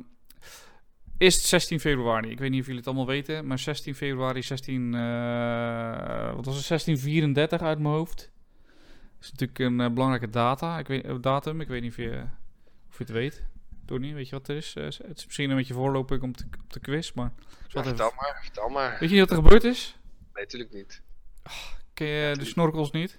is 1.21 1.49
16 1.49 1.81
februari. 1.81 2.31
Ik 2.31 2.39
weet 2.39 2.51
niet 2.51 2.61
of 2.61 2.65
jullie 2.67 2.81
het 2.81 2.89
allemaal 2.89 3.07
weten, 3.07 3.47
maar 3.47 3.59
16 3.59 3.95
februari 3.95 4.43
16, 4.43 4.95
eh, 4.95 6.35
wat 6.35 6.45
was 6.45 6.57
het? 6.57 6.65
1634 6.67 7.61
uit 7.61 7.79
mijn 7.79 7.95
hoofd. 7.95 8.31
Is 9.21 9.31
natuurlijk 9.31 9.59
een 9.59 9.81
eh, 9.81 9.91
belangrijke 9.91 10.31
data. 10.31 10.79
Ik 10.79 10.87
weet, 10.87 11.05
eh, 11.05 11.15
datum. 11.21 11.61
Ik 11.61 11.69
weet 11.69 11.83
niet 11.83 11.91
of 11.91 11.97
je, 11.97 12.25
of 12.89 12.99
je 12.99 13.05
het 13.05 13.13
weet. 13.13 13.43
Tony, 13.87 14.15
weet 14.15 14.29
je 14.29 14.35
wat 14.37 14.49
er 14.49 14.57
is? 14.57 14.75
Eh, 14.77 14.85
het 14.85 15.19
is 15.19 15.27
misschien 15.27 15.51
een 15.51 15.57
beetje 15.57 15.75
voorlopig 15.75 16.21
op 16.23 16.37
de, 16.37 16.45
op 16.63 16.73
de 16.73 16.81
quiz, 16.81 17.13
maar... 17.13 17.33
Ja, 17.37 17.81
even- 17.81 17.85
vertel 17.85 18.13
maar, 18.17 18.39
vertel 18.43 18.69
maar. 18.69 18.91
Weet 19.01 19.09
je 19.11 19.17
niet 19.17 19.29
wat 19.29 19.39
er 19.39 19.45
gebeurd 19.45 19.65
is? 19.65 19.97
Nee, 20.35 20.45
natuurlijk 20.45 20.73
niet. 20.73 21.03
Ken 21.95 22.07
je 22.07 22.37
de 22.37 22.45
snorkels 22.45 22.91
niet? 22.91 23.19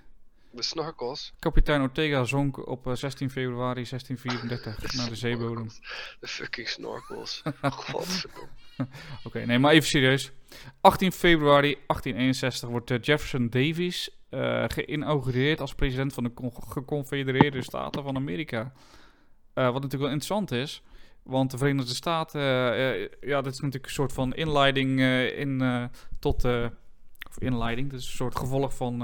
De 0.51 0.63
snorkels. 0.63 1.33
Kapitein 1.39 1.81
Ortega 1.81 2.23
zonk 2.23 2.67
op 2.67 2.87
eh, 2.87 2.93
16 2.95 3.29
februari 3.29 3.83
1634 3.89 4.93
naar 4.97 5.09
de 5.09 5.15
zeebodem. 5.15 5.67
De 6.19 6.27
fucking 6.27 6.67
snorkels. 6.67 7.41
Godverdomme. 7.61 8.49
Oké, 9.23 9.45
nee, 9.45 9.59
maar 9.59 9.71
even 9.71 9.89
serieus. 9.89 10.31
18 10.81 11.11
februari 11.11 11.77
1861 11.87 12.69
wordt 12.69 13.05
Jefferson 13.05 13.49
Davis 13.49 14.20
eh, 14.31 14.63
geïnaugureerd 14.67 15.59
als 15.61 15.75
president 15.75 16.13
van 16.13 16.23
de 16.23 16.33
Con- 16.33 16.53
Geconfedereerde 16.67 17.61
Staten 17.61 18.03
van 18.03 18.15
Amerika. 18.15 18.73
Eh, 19.53 19.63
wat 19.63 19.73
natuurlijk 19.73 20.01
wel 20.01 20.11
interessant 20.11 20.51
is, 20.51 20.83
want 21.23 21.51
de 21.51 21.57
Verenigde 21.57 21.93
Staten, 21.93 22.41
eh, 22.41 23.07
ja, 23.21 23.41
dit 23.41 23.53
is 23.53 23.59
natuurlijk 23.59 23.85
een 23.85 23.91
soort 23.91 24.13
van 24.13 24.33
inleiding 24.33 24.99
in, 25.35 25.89
tot, 26.19 26.45
of 27.29 27.39
inleiding, 27.39 27.89
dit 27.89 27.99
is 27.99 28.05
een 28.05 28.11
soort 28.15 28.37
gevolg 28.37 28.75
van, 28.75 28.99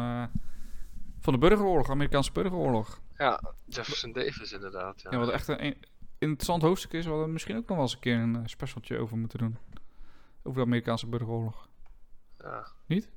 van 1.20 1.34
de 1.34 1.40
burgeroorlog, 1.40 1.90
Amerikaanse 1.90 2.32
burgeroorlog. 2.32 3.02
Ja, 3.18 3.42
Jefferson 3.66 4.12
Davis 4.12 4.52
inderdaad. 4.52 5.02
Ja. 5.02 5.12
Ja, 5.12 5.18
wat 5.18 5.30
echt 5.30 5.48
een, 5.48 5.66
een 5.66 5.76
interessant 6.18 6.62
hoofdstuk 6.62 6.94
is, 6.94 7.06
waar 7.06 7.22
we 7.22 7.28
misschien 7.28 7.56
ook 7.58 7.68
nog 7.68 7.78
wel 7.78 7.86
eens 7.86 7.94
een 7.94 8.00
keer 8.00 8.18
een 8.20 8.50
specialtje 8.50 8.98
over 8.98 9.18
moeten 9.18 9.40
doen. 9.40 9.58
Over 10.44 10.60
de 10.60 10.66
Amerikaanse 10.66 11.08
burgeroorlog. 11.08 11.70
Ja. 12.38 12.68
Niet? 12.86 13.10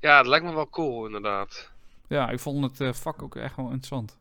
Ja, 0.00 0.16
dat 0.16 0.26
lijkt 0.26 0.44
me 0.44 0.54
wel 0.54 0.68
cool 0.68 1.06
inderdaad. 1.06 1.70
ja, 2.08 2.30
ik 2.30 2.40
vond 2.40 2.64
het 2.64 2.80
eh, 2.80 2.92
vak 2.92 3.22
ook 3.22 3.36
echt 3.36 3.56
wel 3.56 3.66
interessant. 3.66 4.18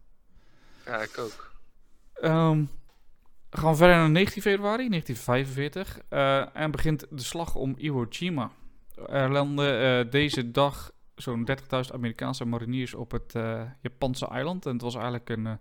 Ja, 0.85 0.97
ik 0.97 1.17
ook. 1.17 1.51
Ehm, 2.13 2.63
gaan 3.49 3.71
we 3.71 3.75
verder 3.75 3.95
naar 3.95 4.09
19 4.09 4.41
februari 4.41 4.89
1945 4.89 5.99
eh, 6.09 6.55
en 6.55 6.71
begint 6.71 7.05
de 7.09 7.23
slag 7.23 7.55
om 7.55 7.75
Iwo 7.77 8.05
Jima. 8.09 8.51
Er 9.07 9.31
landen 9.31 9.81
eh, 9.81 10.11
deze 10.11 10.51
dag 10.51 10.91
zo'n 11.15 11.49
30.000 11.85 11.93
Amerikaanse 11.93 12.45
mariniers 12.45 12.93
op 12.93 13.11
het 13.11 13.33
Japanse 13.81 14.27
eiland. 14.27 14.65
En 14.65 14.73
het 14.73 14.81
was 14.81 14.95
eigenlijk 14.95 15.29
een, 15.29 15.59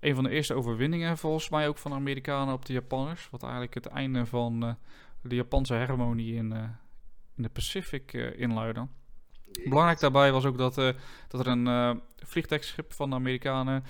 een 0.00 0.14
van 0.14 0.24
de 0.24 0.30
eerste 0.30 0.54
overwinningen 0.54 1.18
volgens 1.18 1.48
mij 1.48 1.68
ook 1.68 1.78
van 1.78 1.90
de 1.90 1.96
Amerikanen 1.96 2.54
op 2.54 2.64
de 2.66 2.72
Japanners. 2.72 3.28
Wat 3.30 3.42
eigenlijk 3.42 3.74
het 3.74 3.86
einde 3.86 4.26
van 4.26 4.76
de 5.22 5.34
Japanse 5.34 5.74
hegemonie 5.74 6.34
in, 6.34 6.76
in 7.36 7.42
de 7.42 7.48
Pacific 7.48 8.12
eh, 8.12 8.40
inluidde. 8.40 8.86
Belangrijk 9.64 10.00
daarbij 10.00 10.32
was 10.32 10.44
ook 10.44 10.58
dat, 10.58 10.78
eh, 10.78 10.88
dat 11.28 11.40
er 11.40 11.46
een 11.46 11.66
eh, 11.66 11.94
vliegtuigschip 12.16 12.92
van 12.92 13.10
de 13.10 13.16
Amerikanen, 13.16 13.84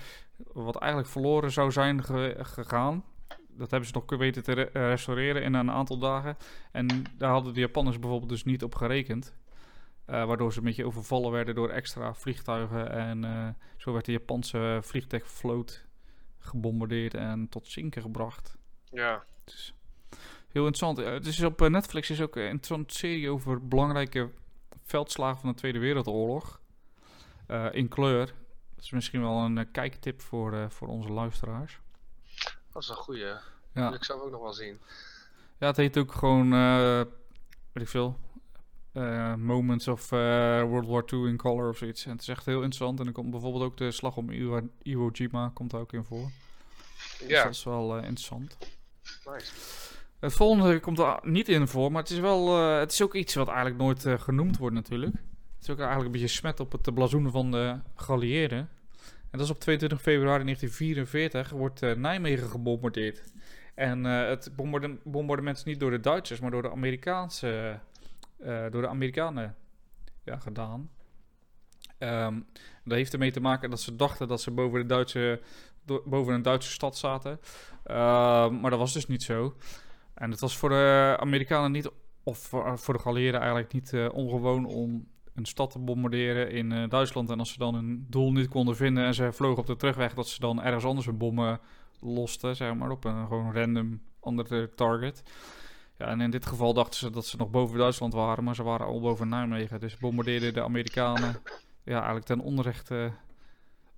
wat 0.53 0.75
eigenlijk 0.77 1.11
verloren 1.11 1.51
zou 1.51 1.71
zijn 1.71 2.03
ge- 2.03 2.35
gegaan. 2.39 3.03
Dat 3.49 3.71
hebben 3.71 3.89
ze 3.89 3.95
nog 3.95 4.19
weten 4.19 4.43
te 4.43 4.51
re- 4.51 4.69
restaureren 4.89 5.43
in 5.43 5.53
een 5.53 5.71
aantal 5.71 5.97
dagen. 5.97 6.37
En 6.71 6.87
daar 7.17 7.31
hadden 7.31 7.53
de 7.53 7.59
Japanners 7.59 7.99
bijvoorbeeld 7.99 8.29
dus 8.29 8.43
niet 8.43 8.63
op 8.63 8.75
gerekend. 8.75 9.35
Waardoor 10.05 10.51
ze 10.53 10.57
een 10.59 10.65
beetje 10.65 10.85
overvallen 10.85 11.31
werden 11.31 11.55
door 11.55 11.69
extra 11.69 12.13
vliegtuigen. 12.13 12.91
En 12.91 13.55
zo 13.77 13.93
werd 13.93 14.05
de 14.05 14.11
Japanse 14.11 14.79
vliegtuigvloot 14.81 15.85
gebombardeerd 16.37 17.13
en 17.13 17.49
tot 17.49 17.67
zinken 17.67 18.01
gebracht. 18.01 18.57
Ja, 18.91 19.23
is 19.45 19.73
heel 20.55 20.65
interessant. 20.65 20.99
Eh, 21.07 21.13
het 21.13 21.25
is 21.25 21.41
op 21.43 21.61
eh, 21.61 21.69
Netflix 21.69 22.09
is 22.09 22.21
ook 22.21 22.35
een 22.35 22.43
interessante 22.43 22.93
serie 22.95 23.29
over 23.29 23.67
belangrijke 23.67 24.29
veldslagen 24.83 25.39
van 25.41 25.49
de 25.49 25.55
Tweede 25.55 25.79
Wereldoorlog. 25.79 26.59
Eh, 27.47 27.65
in 27.71 27.87
kleur. 27.87 28.25
Dat 28.75 28.83
is 28.83 28.89
misschien 28.91 29.21
wel 29.21 29.37
een 29.37 29.57
eh, 29.57 29.65
kijktip 29.71 30.21
voor, 30.21 30.53
eh, 30.53 30.69
voor 30.69 30.87
onze 30.87 31.09
luisteraars. 31.11 31.79
dat 32.71 32.81
is 32.81 32.89
een 32.89 32.95
goeie. 32.95 33.25
Ja, 33.73 33.93
ik 33.93 34.03
zelf 34.03 34.21
ook 34.21 34.31
nog 34.31 34.41
wel 34.41 34.53
zien. 34.53 34.79
ja 35.59 35.67
het 35.67 35.77
heet 35.77 35.97
ook 35.97 36.11
gewoon, 36.11 36.53
eh 36.53 37.01
weet 37.71 37.83
ik 37.83 37.87
veel, 37.89 38.19
eh, 38.91 39.33
Moments 39.35 39.87
of 39.87 40.11
eh, 40.11 40.61
World 40.63 40.87
War 40.87 41.03
II 41.13 41.27
in 41.27 41.37
Color 41.37 41.69
of 41.69 41.77
zoiets. 41.77 42.05
En 42.05 42.11
het 42.11 42.21
is 42.21 42.27
echt 42.27 42.45
heel 42.45 42.55
interessant. 42.61 42.99
En 42.99 43.05
er 43.07 43.11
komt 43.11 43.31
bijvoorbeeld 43.31 43.63
ook 43.63 43.77
de 43.77 43.91
slag 43.91 44.17
om 44.17 44.29
Iwo, 44.31 44.69
Iwo 44.81 45.09
Jima 45.09 45.51
komt 45.53 45.71
daar 45.71 45.81
ook 45.81 45.93
in 45.93 46.03
voor. 46.03 46.29
Dus 47.19 47.27
Ja, 47.27 47.43
dat 47.43 47.53
is 47.53 47.63
wel 47.63 47.91
eh, 47.97 48.03
interessant. 48.03 48.57
nice. 49.25 49.51
Het 50.25 50.33
volgende 50.33 50.79
komt 50.79 50.99
er 50.99 51.19
niet 51.21 51.49
in 51.49 51.67
voor, 51.67 51.91
maar 51.91 52.01
het 52.01 52.11
is 52.11 52.19
wel, 52.19 52.57
eh, 52.57 52.79
het 52.79 52.91
is 52.91 53.01
ook 53.01 53.13
iets 53.13 53.33
wat 53.33 53.47
eigenlijk 53.47 53.77
nooit 53.77 54.05
eh, 54.05 54.19
genoemd 54.19 54.57
wordt 54.57 54.75
natuurlijk. 54.75 55.13
Het 55.15 55.63
is 55.63 55.69
ook 55.69 55.77
eigenlijk 55.77 56.05
een 56.05 56.11
beetje 56.11 56.35
smet 56.35 56.59
op 56.59 56.71
het 56.71 56.93
blazoen 56.93 57.31
van 57.31 57.51
de 57.51 57.79
geallieerden. 57.95 58.57
En 59.31 59.39
dat 59.39 59.41
is 59.41 59.49
op 59.49 59.59
22 59.59 60.01
februari 60.01 60.43
1944 60.43 61.49
wordt 61.49 61.81
eh, 61.81 61.95
Nijmegen 61.95 62.49
gebombardeerd. 62.49 63.23
En 63.75 64.03
het 64.03 64.51
bombardem- 64.55 64.99
bombardement 65.03 65.57
is 65.57 65.63
niet 65.63 65.79
door 65.79 65.91
de 65.91 65.99
Duitsers, 65.99 66.39
maar 66.39 66.51
door 66.51 66.61
de 66.61 66.71
Amerikaanse, 66.71 67.79
door 68.71 68.81
de 68.81 68.87
Amerikanen 68.87 69.55
ja, 70.23 70.37
gedaan. 70.39 70.89
Ehm, 71.97 72.39
dat 72.83 72.97
heeft 72.97 73.13
ermee 73.13 73.31
te 73.31 73.39
maken 73.39 73.69
dat 73.69 73.81
ze 73.81 73.95
dachten 73.95 74.27
dat 74.27 74.41
ze 74.41 74.51
boven, 74.51 74.79
de 74.79 74.85
Duitse, 74.85 75.41
boven 76.05 76.33
een 76.33 76.41
Duitse 76.41 76.71
stad 76.71 76.97
zaten. 76.97 77.39
Ehm, 77.83 78.59
maar 78.59 78.69
dat 78.69 78.79
was 78.79 78.93
dus 78.93 79.07
niet 79.07 79.23
zo. 79.23 79.55
En 80.15 80.31
het 80.31 80.39
was 80.39 80.57
voor 80.57 80.69
de 80.69 81.15
Amerikanen 81.19 81.71
niet, 81.71 81.89
of 82.23 82.37
voor, 82.37 82.79
voor 82.79 82.93
de 82.93 82.99
geallieerden 82.99 83.39
eigenlijk 83.39 83.73
niet 83.73 83.93
eh, 83.93 84.09
ongewoon 84.13 84.65
om 84.65 85.07
een 85.33 85.45
stad 85.45 85.71
te 85.71 85.79
bombarderen 85.79 86.51
in 86.51 86.71
eh, 86.71 86.89
Duitsland. 86.89 87.29
En 87.29 87.39
als 87.39 87.51
ze 87.51 87.57
dan 87.57 87.75
een 87.75 88.05
doel 88.09 88.31
niet 88.31 88.47
konden 88.47 88.75
vinden 88.75 89.05
en 89.05 89.13
ze 89.13 89.31
vlogen 89.31 89.57
op 89.57 89.67
de 89.67 89.75
terugweg, 89.75 90.13
dat 90.13 90.27
ze 90.27 90.39
dan 90.39 90.61
ergens 90.61 90.85
anders 90.85 91.07
een 91.07 91.17
bommen 91.17 91.59
losten, 91.99 92.55
zeg 92.55 92.75
maar, 92.75 92.89
op 92.89 93.03
een 93.03 93.27
gewoon 93.27 93.53
random 93.53 94.01
andere 94.19 94.73
target. 94.73 95.23
Ja, 95.97 96.05
en 96.05 96.21
in 96.21 96.29
dit 96.29 96.45
geval 96.45 96.73
dachten 96.73 96.99
ze 96.99 97.09
dat 97.09 97.25
ze 97.25 97.37
nog 97.37 97.49
boven 97.49 97.77
Duitsland 97.77 98.13
waren, 98.13 98.43
maar 98.43 98.55
ze 98.55 98.63
waren 98.63 98.85
al 98.85 98.99
boven 98.99 99.29
Nijmegen. 99.29 99.79
Dus 99.79 99.97
bombardeerden 99.97 100.53
de 100.53 100.63
Amerikanen 100.63 101.35
ja, 101.83 101.95
eigenlijk 101.95 102.25
ten 102.25 102.39
onrechte 102.39 103.11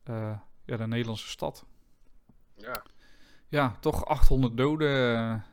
eh, 0.03 0.37
ja, 0.65 0.77
de 0.77 0.87
Nederlandse 0.87 1.27
stad. 1.27 1.65
Ja, 2.55 2.83
Ja, 3.47 3.77
toch 3.79 4.05
800 4.05 4.57
doden. 4.57 5.43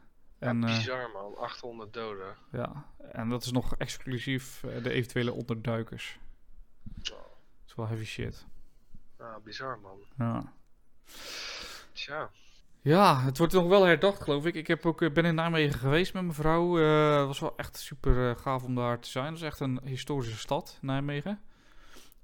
Eh, 0.44 0.50
en, 0.50 0.60
ja 0.60 0.66
bizar 0.76 1.10
man. 1.12 1.36
800 1.36 1.92
doden. 1.92 2.34
ja, 2.52 2.84
en 3.12 3.28
dat 3.28 3.44
is 3.44 3.52
nog 3.52 3.76
exclusief 3.76 4.62
eh, 4.64 4.82
de 4.82 4.90
eventuele 4.90 5.32
onderduikers. 5.32 6.18
Zo. 7.02 7.14
Dat 7.14 7.66
is 7.66 7.74
wel 7.74 7.86
heavy 7.86 8.04
shit. 8.04 8.46
Ja, 9.18 9.38
bizar 9.44 9.78
man. 9.78 9.98
Ja. 10.18 10.52
Tja. 11.92 12.30
Ja, 12.80 13.20
het 13.20 13.38
wordt 13.38 13.52
nog 13.52 13.66
wel 13.68 13.84
herdacht, 13.84 14.22
geloof 14.22 14.46
ik. 14.46 14.54
Ik 14.54 14.66
heb 14.66 14.86
ook, 14.86 15.02
eh, 15.02 15.12
ben 15.12 15.24
in 15.24 15.34
Nijmegen 15.34 15.78
geweest 15.78 16.12
met 16.14 16.22
mijn 16.22 16.34
vrouw. 16.34 16.74
Het 17.18 17.26
was 17.26 17.40
wel 17.40 17.56
echt 17.56 17.76
super 17.78 18.36
gaaf 18.36 18.62
om 18.64 18.74
daar 18.74 19.00
te 19.00 19.08
zijn. 19.08 19.26
Het 19.26 19.34
is 19.36 19.42
echt 19.42 19.60
een 19.60 19.80
historische 19.84 20.38
stad, 20.38 20.78
Nijmegen. 20.80 21.40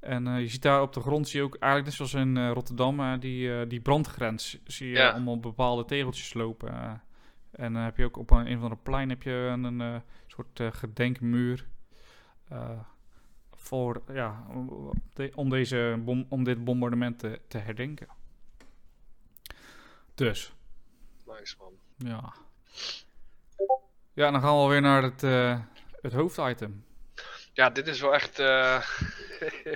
En 0.01 0.41
je 0.41 0.49
ziet 0.49 0.63
daar 0.63 0.83
op 0.83 0.93
de 0.93 1.01
grond, 1.01 1.29
zie 1.29 1.41
je 1.41 1.47
ook 1.47 1.57
eigenlijk 1.57 1.85
net 1.85 1.95
zoals 2.09 2.25
in 2.27 2.49
Rotterdam, 2.53 3.19
die, 3.21 3.67
die 3.67 3.81
brandgrens. 3.81 4.59
Zie 4.65 4.89
je 4.89 4.95
Ja. 4.97 5.11
allemaal 5.11 5.41
bepaalde 5.41 5.85
tegeltjes 5.85 6.35
lopen. 6.35 7.03
Eh. 7.51 7.65
en 7.65 7.73
dan 7.73 7.83
heb 7.83 7.97
je 7.97 8.05
ook 8.05 8.17
op 8.17 8.31
een, 8.31 8.51
een 8.51 8.61
van 8.61 8.71
de 8.71 8.77
plein 8.77 9.09
heb 9.09 9.23
je 9.23 9.31
een, 9.31 9.65
een 9.65 9.81
eh, 9.81 10.01
soort 10.27 10.61
eh, 10.61 10.69
gedenkmuur. 10.73 11.67
eh, 12.49 12.71
voor, 13.55 14.03
ja, 14.13 14.45
om, 14.49 14.91
de- 15.13 15.33
om, 15.35 15.49
deze 15.51 16.01
bom, 16.05 16.27
om 16.29 16.45
dit 16.45 16.65
bombardement 16.65 17.19
te, 17.19 17.41
te 17.49 17.59
herdenken. 17.59 18.09
Dus, 20.15 20.53
Nice 21.27 21.57
man. 21.59 21.73
ja. 21.97 22.33
Ja, 24.13 24.31
dan 24.31 24.41
gaan 24.41 24.63
we 24.63 24.69
weer 24.69 24.81
naar 24.81 25.03
het, 25.03 25.23
eh, 25.23 25.61
het 26.01 26.13
hoofditem. 26.13 26.85
Ja, 27.53 27.71
dit 27.71 27.87
is 27.87 28.01
wel 28.01 28.15
echt 28.15 28.39
eh 28.39 28.87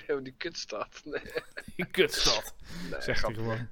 die 0.22 0.34
kutstad. 0.36 1.02
Nee, 1.04 1.32
Die 1.76 1.86
kutstad, 1.86 2.54
nee, 2.90 3.00
zegt 3.02 3.26
hij 3.26 3.34
gewoon. 3.34 3.68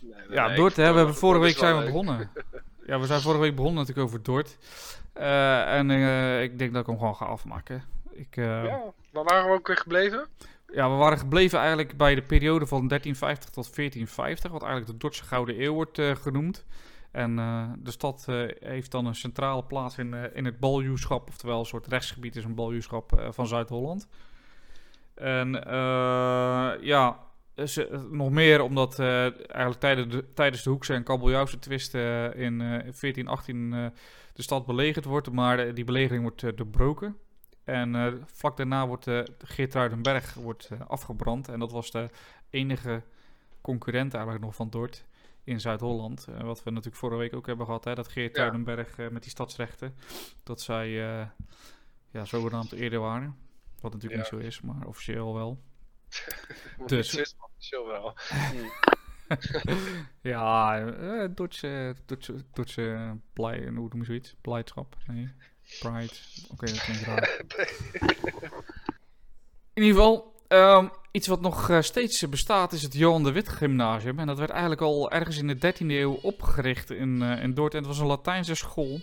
Nee, 0.00 0.30
Ja, 0.30 0.50
hè, 0.50 0.62
we 0.74 0.82
hebben 0.82 1.14
vorige 1.14 1.40
week 1.42 1.56
zijn 1.56 1.72
we 1.74 1.78
leuk. 1.82 1.86
begonnen. 1.92 2.30
Ja, 2.88 3.00
we 3.00 3.06
zijn 3.06 3.20
vorige 3.20 3.40
week 3.40 3.54
begonnen 3.54 3.78
natuurlijk 3.78 4.06
over 4.06 4.22
Dort. 4.22 4.58
Eh, 5.12 5.74
en 5.74 5.90
eh, 5.90 6.42
ik 6.42 6.58
denk 6.58 6.72
dat 6.72 6.80
ik 6.80 6.86
hem 6.86 6.98
gewoon 6.98 7.16
ga 7.16 7.24
afmaken. 7.24 7.82
Ik, 8.10 8.36
eh, 8.36 8.44
ja. 8.44 8.62
Ja, 8.62 8.92
waar 9.12 9.24
waren 9.24 9.50
we 9.50 9.56
ook 9.56 9.66
weer 9.66 9.76
gebleven? 9.76 10.26
we 10.66 10.82
waren 10.82 11.18
gebleven 11.18 11.58
eigenlijk 11.58 11.96
bij 11.96 12.14
de 12.14 12.22
periode 12.22 12.66
van 12.66 12.88
1350 12.88 13.50
tot 13.50 13.74
1450, 13.74 14.50
wat 14.50 14.62
eigenlijk 14.62 14.92
de 14.92 14.98
Dordtse 14.98 15.24
Gouden 15.24 15.62
Eeuw 15.62 15.72
wordt 15.72 16.00
genoemd. 16.00 16.64
En 17.10 17.36
de 17.78 17.90
stad 17.90 18.26
heeft 18.60 18.90
dan 18.90 19.06
een 19.06 19.14
centrale 19.14 19.64
plaats 19.64 19.98
in, 19.98 20.14
in 20.34 20.44
het 20.44 20.60
baljuwschap, 20.60 21.28
oftewel 21.28 21.58
een 21.58 21.66
soort 21.66 21.86
rechtsgebied 21.86 22.36
is 22.36 22.44
een 22.44 22.54
baljuwschap 22.54 23.28
van 23.30 23.46
Zuid-Holland. 23.46 24.08
En 25.14 25.50
ja, 26.80 27.18
ze, 27.66 28.06
nog 28.10 28.30
meer 28.30 28.60
omdat 28.62 28.98
eh, 28.98 29.22
eigenlijk 29.22 29.80
tijdens 29.80 30.12
de, 30.14 30.24
tijdens 30.34 30.62
de 30.62 30.70
Hoekse 30.70 30.94
en 30.94 31.02
Kabeljauwse 31.02 31.58
twist 31.58 31.94
eh, 31.94 32.24
in 32.24 32.60
eh, 32.60 32.68
1418 32.68 33.72
eh, 33.72 33.86
de 34.32 34.42
stad 34.42 34.66
belegerd 34.66 35.04
wordt, 35.04 35.30
maar 35.32 35.58
eh, 35.58 35.74
die 35.74 35.84
belegering 35.84 36.22
wordt 36.22 36.42
eh, 36.42 36.50
doorbroken. 36.56 37.16
En 37.64 37.94
eh, 37.94 38.12
vlak 38.26 38.56
daarna 38.56 38.86
wordt 38.86 39.06
uh, 39.06 39.20
Geertruidenberg 39.38 40.34
wordt, 40.34 40.68
eh, 40.72 40.80
afgebrand. 40.86 41.48
En 41.48 41.58
dat 41.58 41.72
was 41.72 41.90
de 41.90 42.08
enige 42.50 43.02
concurrent 43.60 44.14
eigenlijk 44.14 44.44
nog 44.44 44.54
van 44.54 44.70
Dort 44.70 45.04
in 45.44 45.60
Zuid-Holland. 45.60 46.26
Eh, 46.28 46.40
wat 46.42 46.62
we 46.62 46.70
natuurlijk 46.70 46.96
vorige 46.96 47.18
week 47.18 47.34
ook 47.34 47.46
hebben 47.46 47.66
gehad, 47.66 47.84
hè, 47.84 47.94
dat 47.94 48.08
Geertruidenberg 48.08 48.98
eh, 48.98 49.08
met 49.08 49.22
die 49.22 49.30
stadsrechten, 49.30 49.94
dat 50.42 50.60
zij 50.60 50.86
eh, 51.20 51.26
ja, 52.10 52.24
zogenaamd 52.24 52.72
eerder 52.72 53.00
waren. 53.00 53.36
Wat 53.80 53.92
natuurlijk 53.92 54.24
Ja. 54.26 54.36
niet 54.36 54.42
zo 54.42 54.46
is, 54.48 54.60
maar 54.60 54.86
officieel 54.86 55.34
wel. 55.34 55.58
Dus. 56.86 57.34
Wel. 57.70 58.16
Ja, 60.20 60.78
eh 60.86 61.28
Dordtse, 61.34 61.94
Dordtse, 62.06 62.34
Dordtse 62.52 63.16
blij, 63.32 63.58
hoe 63.58 63.70
noem 63.70 63.98
je 63.98 64.04
zoiets? 64.04 64.34
Blijdschap? 64.40 64.96
Nee, 65.06 65.32
pride. 65.80 66.12
Oké, 66.50 66.66
dat 66.66 66.84
klinkt 66.84 67.02
raar. 67.02 67.40
In 69.74 69.82
ieder 69.82 69.98
geval, 69.98 70.34
ehm, 70.48 70.88
iets 71.10 71.26
wat 71.26 71.40
nog 71.40 71.70
eh, 71.70 71.80
steeds 71.80 72.28
bestaat 72.28 72.72
is 72.72 72.82
het 72.82 72.94
Johan 72.94 73.24
de 73.24 73.32
Wit 73.32 73.48
Gymnasium. 73.48 74.18
En 74.18 74.26
dat 74.26 74.38
werd 74.38 74.50
eigenlijk 74.50 74.80
al 74.80 75.10
ergens 75.10 75.38
in 75.38 75.46
de 75.46 75.56
13e 75.56 75.86
eeuw 75.86 76.12
opgericht 76.12 76.90
in, 76.90 77.22
eh 77.22 77.42
in 77.42 77.54
Dordrecht. 77.54 77.84
Het 77.84 77.94
was 77.94 78.02
een 78.02 78.10
Latijnse 78.10 78.54
school. 78.54 79.00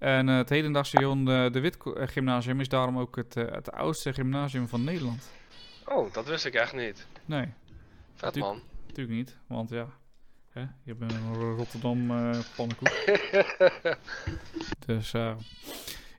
En 0.00 0.28
eh, 0.28 0.36
het 0.36 0.48
hedendaagse 0.48 0.98
Johan 0.98 1.24
de, 1.24 1.60
Wit 1.60 1.76
eh, 1.76 2.08
Gymnasium 2.08 2.60
is 2.60 2.68
daarom 2.68 2.98
ook 2.98 3.16
het, 3.16 3.36
eh, 3.36 3.44
het 3.50 3.72
oudste 3.72 4.12
gymnasium 4.12 4.68
van 4.68 4.84
Nederland. 4.84 5.28
Oh, 5.86 6.12
dat 6.12 6.26
wist 6.26 6.44
ik 6.44 6.54
echt 6.54 6.74
niet. 6.74 7.06
Nee, 7.24 7.46
Vet 8.14 8.36
man. 8.36 8.60
natuurlijk 8.86 9.16
niet. 9.16 9.36
Want 9.46 9.70
ja, 9.70 9.86
hè, 10.50 10.62
je 10.82 10.94
bent 10.94 11.12
een 11.12 11.34
Rotterdam 11.56 12.10
eh 12.10 12.38
pannenkoek. 12.56 12.88
Dus 14.86 15.12
eh, 15.12 15.34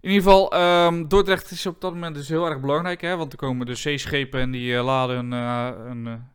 In 0.02 0.10
ieder 0.10 0.24
geval, 0.24 0.52
ehm, 0.52 1.08
Dordrecht 1.08 1.52
is 1.52 1.66
op 1.66 1.82
dat 1.82 1.94
moment 1.94 2.16
dus 2.16 2.30
heel 2.30 2.46
erg 2.46 2.60
belangrijk, 2.60 3.02
hè, 3.02 3.16
want 3.16 3.32
er 3.32 3.38
komen 3.38 3.66
de 3.66 3.76
zeeschepen 3.76 4.40
en 4.40 4.52
die 4.52 4.76
eh, 4.78 4.84
laden 4.84 5.18
een, 5.18 5.32
een, 5.90 6.26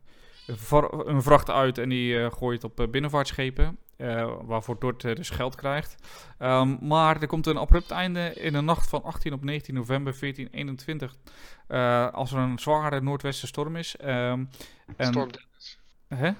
een 1.05 1.21
vracht 1.21 1.49
uit 1.49 1.77
en 1.77 1.89
die 1.89 2.31
gooit 2.31 2.63
op 2.63 2.87
binnenvaartschepen, 2.91 3.77
eh, 3.97 4.35
waarvoor 4.41 4.79
Dordrecht 4.79 5.15
dus 5.17 5.29
geld 5.29 5.55
krijgt. 5.55 5.95
Ehm, 6.37 6.77
maar 6.81 7.21
er 7.21 7.27
komt 7.27 7.45
een 7.47 7.57
abrupt 7.57 7.91
einde 7.91 8.33
in 8.33 8.53
de 8.53 8.61
nacht 8.61 8.89
van 8.89 9.03
18 9.03 9.33
op 9.33 9.43
19 9.43 9.73
november 9.73 10.13
1421, 10.19 11.15
eh, 11.67 12.13
als 12.13 12.31
er 12.31 12.37
een 12.37 12.59
zware 12.59 13.01
noordwestenstorm 13.01 13.75
is. 13.75 13.95
En, 13.95 14.49
Storm 14.97 15.31
Dennis. 15.31 15.79
Hè? 16.07 16.31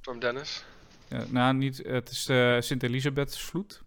Storm 0.00 0.18
Dennis. 0.18 0.64
Ja, 1.08 1.24
nou, 1.28 1.54
niet, 1.54 1.82
het 1.86 2.10
is 2.10 2.22
Sint-Elisabethsvloed, 2.66 3.82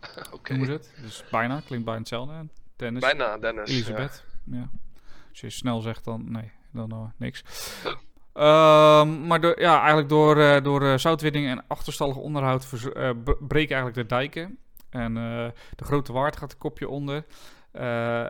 Oké. 0.32 0.50
noemen 0.52 0.66
ze 0.66 0.72
het. 0.72 0.90
Dus 1.02 1.24
bijna, 1.30 1.60
klinkt 1.66 1.84
bijna 1.84 2.00
hetzelfde. 2.00 2.46
Dennis. 2.76 3.00
Bijna 3.00 3.38
Dennis. 3.38 3.68
ja. 3.68 3.74
Elisabeth. 3.74 4.24
Ja. 4.44 4.70
Als 5.30 5.40
je 5.40 5.50
snel 5.50 5.80
zegt, 5.80 6.04
dan 6.04 6.32
nee, 6.32 6.52
dan 6.72 6.90
eh, 6.90 7.04
niks. 7.16 7.42
Ehm, 8.32 9.26
maar 9.26 9.40
door, 9.40 9.60
ja, 9.60 9.78
eigenlijk 9.78 10.08
door, 10.08 10.36
eh, 10.36 10.62
door 10.62 10.82
eh, 10.82 10.98
zoutwinning 10.98 11.46
en 11.46 11.64
achterstallig 11.66 12.16
onderhoud 12.16 12.64
eh, 12.72 13.10
breken 13.40 13.76
eigenlijk 13.76 13.94
de 13.94 14.06
dijken. 14.06 14.58
En 14.90 15.14
de 15.76 15.84
grote 15.84 16.12
waard 16.12 16.36
gaat 16.36 16.52
een 16.52 16.58
kopje 16.58 16.88
onder. 16.88 17.24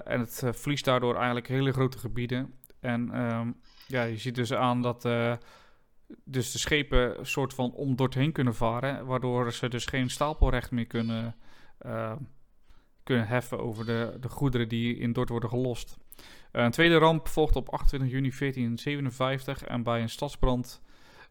En 0.04 0.20
het 0.20 0.42
verliest 0.50 0.84
daardoor 0.84 1.14
eigenlijk 1.16 1.48
hele 1.48 1.72
grote 1.72 1.98
gebieden. 1.98 2.54
En 2.80 3.10
ehm, 3.12 3.50
ja, 3.86 4.02
je 4.02 4.16
ziet 4.16 4.34
dus 4.34 4.52
aan 4.52 4.82
dat 4.82 5.02
dus 6.24 6.52
de 6.52 6.58
schepen 6.58 7.18
een 7.18 7.26
soort 7.26 7.54
van 7.54 7.72
om 7.72 7.96
doorheen 7.96 8.32
kunnen 8.32 8.54
varen. 8.54 9.06
Waardoor 9.06 9.52
ze 9.52 9.68
dus 9.68 9.86
geen 9.86 10.10
stapelrecht 10.10 10.70
meer 10.70 10.86
kunnen, 10.86 11.36
kunnen 13.02 13.26
heffen 13.26 13.60
over 13.60 13.86
de, 13.86 14.16
de 14.20 14.28
goederen 14.28 14.68
die 14.68 14.96
in 14.96 15.12
Dort 15.12 15.28
worden 15.28 15.48
gelost. 15.48 15.96
Eh, 16.52 16.64
een 16.64 16.70
tweede 16.70 16.98
ramp 16.98 17.28
volgt 17.28 17.56
op 17.56 17.68
28 17.68 18.10
juni 18.10 18.30
1457 18.30 19.64
en 19.64 19.82
bij 19.82 20.00
een 20.00 20.08
stadsbrand, 20.08 20.82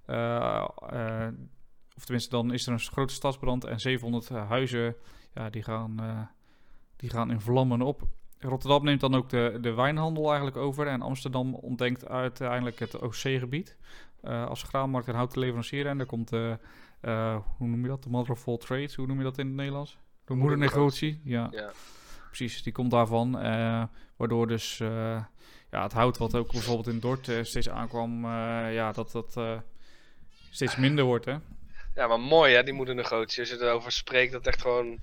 eh, 0.05 0.67
eh, 0.89 1.27
of 1.95 2.03
tenminste 2.03 2.29
dan 2.29 2.53
is 2.53 2.67
er 2.67 2.73
een 2.73 2.79
grote 2.79 3.13
stadsbrand 3.13 3.63
en 3.63 3.79
700 3.79 4.29
huizen 4.29 4.95
ja, 5.33 5.49
die, 5.49 5.63
gaan, 5.63 6.29
die 6.95 7.09
gaan 7.09 7.31
in 7.31 7.41
vlammen 7.41 7.81
op. 7.81 8.01
Rotterdam 8.39 8.83
neemt 8.83 8.99
dan 8.99 9.15
ook 9.15 9.29
de, 9.29 9.57
de 9.61 9.73
wijnhandel 9.73 10.27
eigenlijk 10.27 10.57
over 10.57 10.87
en 10.87 11.01
Amsterdam 11.01 11.55
ontdenkt 11.55 12.07
uiteindelijk 12.07 12.79
het 12.79 12.99
OC-gebied 12.99 13.77
als 14.23 14.63
graanmarkt 14.63 15.07
en 15.07 15.15
houten 15.15 15.39
leverancier. 15.39 15.87
En 15.87 15.97
daar 15.97 16.05
komt 16.05 16.29
de, 16.29 16.57
hoe 17.57 17.67
noem 17.67 17.81
je 17.81 17.87
dat, 17.87 18.03
de 18.03 18.09
mother 18.09 18.31
of 18.31 18.47
all 18.47 18.57
trades, 18.57 18.95
hoe 18.95 19.07
noem 19.07 19.17
je 19.17 19.23
dat 19.23 19.37
in 19.37 19.47
het 19.47 19.55
Nederlands? 19.55 19.99
De 20.25 20.33
moedernegotie, 20.33 21.21
ja 21.23 21.47
Ja. 21.51 21.71
Precies, 22.31 22.63
die 22.63 22.73
komt 22.73 22.91
daarvan. 22.91 23.39
eh, 23.39 23.83
waardoor 24.15 24.47
dus 24.47 24.79
eh, 24.79 25.23
ja, 25.71 25.83
het 25.83 25.91
hout 25.91 26.17
wat 26.17 26.35
ook 26.35 26.51
bijvoorbeeld 26.51 26.87
in 26.87 26.99
Dort 26.99 27.27
eh, 27.27 27.43
steeds 27.43 27.69
aankwam, 27.69 28.25
ja, 28.71 28.91
dat 28.91 29.11
dat 29.11 29.39
steeds 30.49 30.75
minder 30.75 31.05
wordt, 31.05 31.25
hè? 31.25 31.35
ja, 31.95 32.07
maar 32.07 32.19
mooi 32.19 32.53
hè, 32.53 32.63
die 32.63 32.73
moedernegotie. 32.73 33.39
Als 33.39 33.49
je 33.49 33.61
erover 33.61 33.91
spreekt, 33.91 34.31
dat 34.31 34.47
echt 34.47 34.61
gewoon 34.61 34.99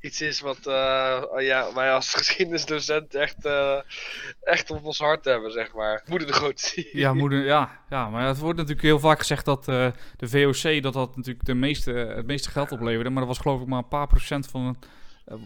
iets 0.00 0.20
is 0.20 0.40
wat 0.40 0.66
eh, 0.66 1.22
ja, 1.38 1.74
wij 1.74 1.92
als 1.92 2.14
geschiedenisdocent 2.20 3.14
echt, 3.14 3.48
echt 4.40 4.70
op 4.70 4.84
ons 4.84 4.98
hart 4.98 5.24
hebben, 5.24 5.52
zeg 5.52 5.74
maar. 5.74 6.02
Moedernegotie. 6.06 6.88
Ja, 6.92 7.14
moeder, 7.14 7.44
ja, 7.44 7.80
ja, 7.90 8.08
maar 8.08 8.26
het 8.26 8.38
wordt 8.38 8.58
natuurlijk 8.58 8.86
heel 8.86 8.98
vaak 8.98 9.18
gezegd 9.18 9.44
dat 9.44 9.64
de 9.64 9.92
VOC 10.18 10.82
dat 10.82 10.92
dat 10.92 11.16
natuurlijk 11.16 11.46
de 11.46 11.54
meeste, 11.54 11.92
het 11.92 12.26
meeste 12.26 12.50
geld 12.50 12.72
opleverde. 12.72 13.10
Maar 13.10 13.26
dat 13.26 13.34
was 13.34 13.42
geloof 13.42 13.60
ik 13.60 13.66
maar 13.66 13.78
een 13.78 13.88
paar 13.88 14.06
procent 14.06 14.46
van 14.46 14.66
het, 14.66 14.86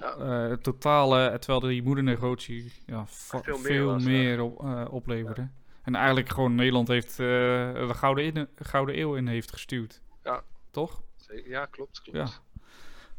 Ja. 0.01 0.15
eh, 0.15 0.49
het 0.51 0.63
totale, 0.63 1.39
terwijl 1.39 1.61
die 1.73 1.83
moedernegotie 1.83 2.73
ja, 2.87 3.05
Veel 3.07 3.43
veel 3.43 3.99
meer 3.99 4.03
meer, 4.11 4.37
was, 4.39 4.47
op, 4.47 4.65
eh, 4.65 4.85
opleverde. 4.91 5.49
En 5.83 5.95
eigenlijk 5.95 6.29
gewoon 6.29 6.55
Nederland 6.55 6.89
heeft 6.89 7.11
eh, 7.11 7.17
de 7.17 7.91
Gouden, 7.95 8.25
in, 8.35 8.49
Gouden 8.57 8.99
Eeuw 8.99 9.15
in 9.15 9.27
heeft 9.27 9.53
gestuurd. 9.53 10.01
Ja. 10.25 10.43
Toch? 10.71 11.03
Ja, 11.45 11.67
klopt, 11.67 12.03
klopt. 12.03 12.19
Ja. 12.19 12.29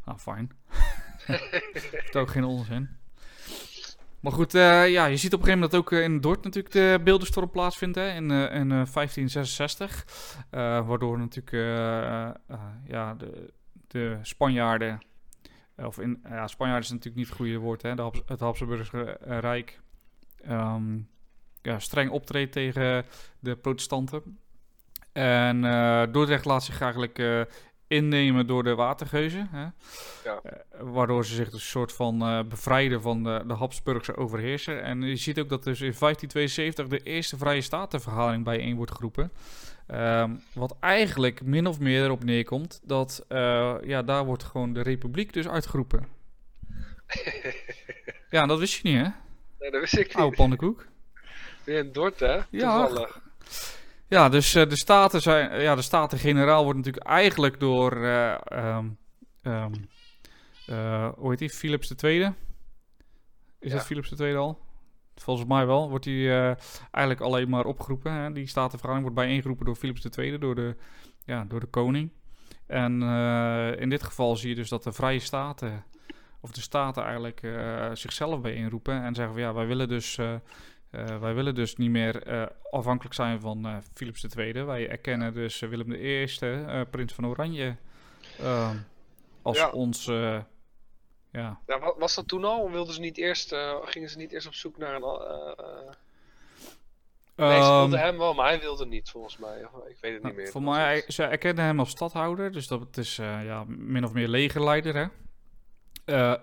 Nou, 0.06 0.19
fijn. 0.19 0.51
Ook 2.17 2.30
geen 2.30 2.43
onzin. 2.43 2.89
Maar 4.19 4.34
goed, 4.34 4.54
eh, 4.54 4.89
ja, 4.89 5.06
je 5.06 5.17
ziet 5.17 5.34
op 5.34 5.39
een 5.39 5.45
gegeven 5.45 5.69
moment 5.69 5.71
dat 5.71 5.82
ook 5.82 5.91
eh, 5.91 6.04
in 6.04 6.21
Dort 6.21 6.43
natuurlijk 6.43 6.73
de 6.73 6.99
beeldenstorm 7.04 7.49
plaatsvindt 7.49 7.95
hè, 7.95 8.10
in, 8.13 8.32
eh, 8.32 8.41
in 8.41 8.71
eh, 8.71 8.86
1566. 8.93 10.06
Eh, 10.49 10.88
waardoor 10.88 11.17
natuurlijk 11.17 11.54
eh, 11.56 12.25
eh, 12.28 12.34
ja, 12.88 13.13
de, 13.13 13.54
de 13.88 14.17
Spanjaarden, 14.21 15.01
of 15.77 15.99
in, 15.99 16.21
ja, 16.29 16.47
Spanjaarden 16.47 16.85
is 16.85 16.91
natuurlijk 16.91 17.17
niet 17.17 17.27
het 17.27 17.35
goede 17.35 17.57
woord, 17.57 17.81
hè, 17.81 17.95
de 17.95 18.23
het 18.25 18.39
Habsburgse 18.39 19.17
Rijk, 19.21 19.79
ehm, 20.41 20.97
ja, 21.61 21.79
streng 21.79 22.09
optreedt 22.09 22.51
tegen 22.51 23.05
de 23.39 23.55
protestanten. 23.55 24.39
En 25.11 25.65
eh, 25.65 26.03
Dordrecht 26.11 26.45
laat 26.45 26.63
zich 26.63 26.81
eigenlijk 26.81 27.19
eh, 27.19 27.41
innemen 27.88 28.47
door 28.47 28.63
de 28.63 28.75
watergeuzen. 28.75 29.47
Hè? 29.51 29.61
Ja. 29.61 30.39
Eh, 30.43 30.51
waardoor 30.79 31.25
ze 31.25 31.33
zich 31.33 31.49
dus 31.49 31.61
een 31.61 31.67
soort 31.67 31.93
van 31.93 32.45
bevrijden 32.49 33.01
van 33.01 33.23
de, 33.23 33.43
de 33.47 33.53
Habsburgse 33.53 34.17
overheerser. 34.17 34.81
En 34.81 35.01
je 35.01 35.15
ziet 35.15 35.39
ook 35.39 35.49
dat 35.49 35.63
dus 35.63 35.81
in 35.81 35.95
1572 35.99 36.88
de 36.88 36.99
eerste 36.99 37.38
vrije 37.38 37.61
statenvergadering 37.61 38.43
bijeen 38.43 38.75
wordt 38.75 38.91
geroepen. 38.91 39.31
Ehm, 39.87 40.31
wat 40.53 40.75
eigenlijk 40.79 41.41
min 41.43 41.67
of 41.67 41.79
meer 41.79 42.03
erop 42.03 42.23
neerkomt 42.23 42.79
dat 42.83 43.25
eh, 43.27 43.75
ja, 43.83 44.01
daar 44.01 44.25
wordt 44.25 44.43
gewoon 44.43 44.73
de 44.73 44.81
republiek 44.81 45.33
dus 45.33 45.47
uitgeroepen. 45.47 46.07
ja, 48.29 48.45
dat 48.45 48.59
wist 48.59 48.73
je 48.73 48.87
niet 48.89 48.97
hè? 48.97 49.07
Nee, 49.59 49.71
dat 49.71 49.79
wist 49.81 49.97
ik 49.97 50.07
niet. 50.07 50.15
Oude 50.15 50.35
pannenkoek. 50.35 50.85
Weer 51.63 51.77
in 51.77 51.91
Dort, 51.91 52.19
hè? 52.19 52.39
Ja. 52.49 52.85
Toevallig. 52.87 53.21
Ja, 54.07 54.29
dus 54.29 54.55
eh, 54.55 54.69
de 54.69 54.77
staten 54.77 55.21
zijn, 55.21 55.61
ja, 55.61 55.75
de 55.75 55.81
staten-generaal 55.81 56.63
wordt 56.63 56.77
natuurlijk 56.77 57.05
eigenlijk 57.05 57.59
door, 57.59 58.03
ehm, 58.05 58.87
ehm, 59.41 59.73
eh, 60.65 61.09
hoe 61.15 61.29
heet 61.29 61.39
die, 61.39 61.49
Philips 61.49 61.91
II? 62.03 62.19
Is 63.59 63.71
Ja. 63.71 63.77
dat 63.77 63.85
Philips 63.85 64.11
II 64.11 64.35
al? 64.35 64.59
Volgens 65.15 65.47
mij 65.47 65.65
wel, 65.65 65.89
wordt 65.89 66.06
die 66.06 66.30
eh, 66.30 66.56
eigenlijk 66.91 67.21
alleen 67.21 67.49
maar 67.49 67.65
opgeroepen. 67.65 68.12
Hè? 68.12 68.32
Die 68.32 68.47
statenvergadering 68.47 69.01
wordt 69.13 69.28
bijeengeroepen 69.28 69.65
door 69.65 69.75
Philips 69.75 70.06
II, 70.17 70.38
door 70.38 70.56
de, 70.56 70.75
ja, 71.25 71.45
door 71.47 71.60
de 71.60 71.65
koning. 71.65 72.12
En 72.67 73.01
eh, 73.01 73.80
in 73.80 73.89
dit 73.89 74.04
geval 74.04 74.36
zie 74.36 74.49
je 74.49 74.56
dus 74.56 74.69
dat 74.69 74.84
de 74.84 74.91
vrije 74.91 75.19
staten, 75.19 75.84
of 76.39 76.51
de 76.51 76.62
staten 76.62 77.04
eigenlijk 77.04 77.41
eh, 77.43 77.89
zichzelf 77.93 78.41
bijeenroepen 78.41 79.04
en 79.04 79.15
zeggen 79.15 79.34
van 79.34 79.43
ja, 79.43 79.54
wij 79.54 79.67
willen 79.67 79.88
dus... 79.88 80.19
wij 81.19 81.34
willen 81.34 81.56
dus 81.56 81.75
niet 81.75 81.89
meer 81.89 82.23
afhankelijk 82.71 83.15
zijn 83.15 83.39
van 83.39 83.82
Philips 83.93 84.23
II. 84.23 84.63
Wij 84.63 84.89
erkennen 84.89 85.34
dus 85.34 85.60
Willem 85.60 85.91
I, 85.91 86.28
prins 86.89 87.13
van 87.13 87.25
Oranje, 87.25 87.75
ehm, 88.39 88.75
als 89.41 89.58
Ja. 89.58 89.69
ons... 89.69 90.12
ja. 91.35 91.59
Ja, 91.67 91.79
wa- 91.79 91.95
was 91.97 92.15
dat 92.15 92.27
toen 92.27 92.43
al? 92.43 92.71
Wilden 92.71 92.93
ze 92.93 92.99
niet 92.99 93.17
eerst, 93.17 93.51
eh, 93.51 93.75
gingen 93.83 94.09
ze 94.09 94.17
niet 94.17 94.31
eerst 94.31 94.47
op 94.47 94.53
zoek 94.53 94.77
naar 94.77 94.95
een... 94.95 95.03
eh, 95.03 95.51
eh, 95.57 95.91
nee, 97.35 97.61
ze 97.61 97.69
Ehm, 97.69 97.79
wilden 97.79 97.99
hem 97.99 98.17
wel, 98.17 98.33
maar 98.33 98.47
hij 98.47 98.59
wilde 98.59 98.85
niet, 98.85 99.09
volgens 99.09 99.37
mij. 99.37 99.59
Ik 99.59 99.97
weet 100.01 100.01
het 100.01 100.01
niet 100.13 100.21
nou, 100.21 100.35
meer. 100.35 100.47
voor 100.47 100.63
was 100.63 100.75
mij, 100.75 101.03
ze 101.07 101.23
erkennen 101.23 101.63
hem 101.65 101.79
als 101.79 101.89
stadhouder, 101.89 102.51
dus 102.51 102.67
dat 102.67 102.97
is 102.97 103.17
eh, 103.17 103.45
ja, 103.45 103.63
min 103.67 104.03
of 104.03 104.13
meer 104.13 104.27
legerleider. 104.27 104.95
Hè? 104.95 105.07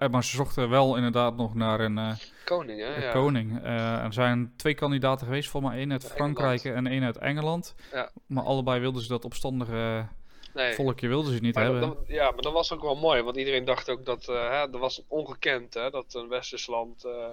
Maar 0.09 0.25
ze 0.25 0.37
zochten 0.37 0.69
wel 0.69 0.97
inderdaad 0.97 1.37
nog 1.37 1.55
naar 1.55 1.81
een 1.81 2.17
Koning, 2.45 2.81
hè? 2.81 2.95
een 2.95 3.03
Ja. 3.03 3.13
koning. 3.13 3.65
Er 3.65 4.13
zijn 4.13 4.53
twee 4.57 4.75
kandidaten 4.75 5.27
geweest, 5.27 5.49
voor 5.51 5.63
mij 5.63 5.77
één 5.79 5.93
uit 5.93 6.03
Uit 6.05 6.13
Frankrijk 6.13 6.65
en 6.65 6.87
één 6.87 7.03
uit 7.05 7.17
Engeland. 7.19 7.75
Ja. 7.93 8.11
Maar 8.27 8.45
allebei 8.45 8.81
wilden 8.81 9.03
ze 9.03 9.09
dat 9.09 9.25
opstandige 9.25 10.07
Nee. 10.55 10.75
volkje 10.75 11.09
wilden 11.09 11.33
ze 11.35 11.41
niet 11.41 11.55
Maar 11.55 11.63
hebben. 11.65 11.81
dat- 11.83 11.97
dat- 11.97 12.09
ja, 12.09 12.31
maar 12.31 12.43
dat 12.43 12.53
was 12.53 12.73
ook 12.73 12.83
wel 12.83 12.97
mooi, 12.97 13.23
want 13.23 13.37
iedereen 13.37 13.65
dacht 13.65 13.91
ook 13.91 14.05
dat 14.05 14.29
eh, 14.29 14.51
hè, 14.51 14.71
dat 14.71 14.81
was 14.81 15.03
ongekend 15.09 15.75
hè, 15.75 15.91
dat 15.91 16.15
een 16.15 16.29
westers 16.29 16.67
land 16.67 17.05
eh, 17.05 17.27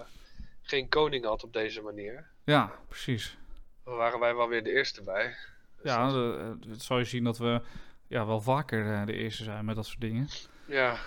geen 0.62 0.90
koning 0.90 1.26
had 1.26 1.44
op 1.44 1.54
deze 1.54 1.82
manier. 1.82 2.28
Ja, 2.44 2.72
precies. 2.88 3.38
Daar 3.86 3.96
waren 3.96 4.20
wij 4.20 4.36
wel 4.36 4.48
weer 4.48 4.64
de 4.64 4.72
eerste 4.72 5.04
bij. 5.04 5.36
Dus 5.82 5.92
Ja, 5.92 6.06
dat- 6.12 6.14
de- 6.14 6.56
eh, 6.66 6.70
dat 6.72 6.82
zou 6.82 7.00
je 7.00 7.06
zien 7.06 7.24
dat 7.24 7.38
we 7.38 7.62
ja, 8.08 8.26
wel 8.26 8.42
vaker 8.42 9.06
de 9.06 9.14
eerste 9.14 9.44
zijn 9.44 9.66
met 9.66 9.76
dat 9.76 9.86
soort 9.86 10.02
dingen. 10.02 10.28
ja, 10.68 10.98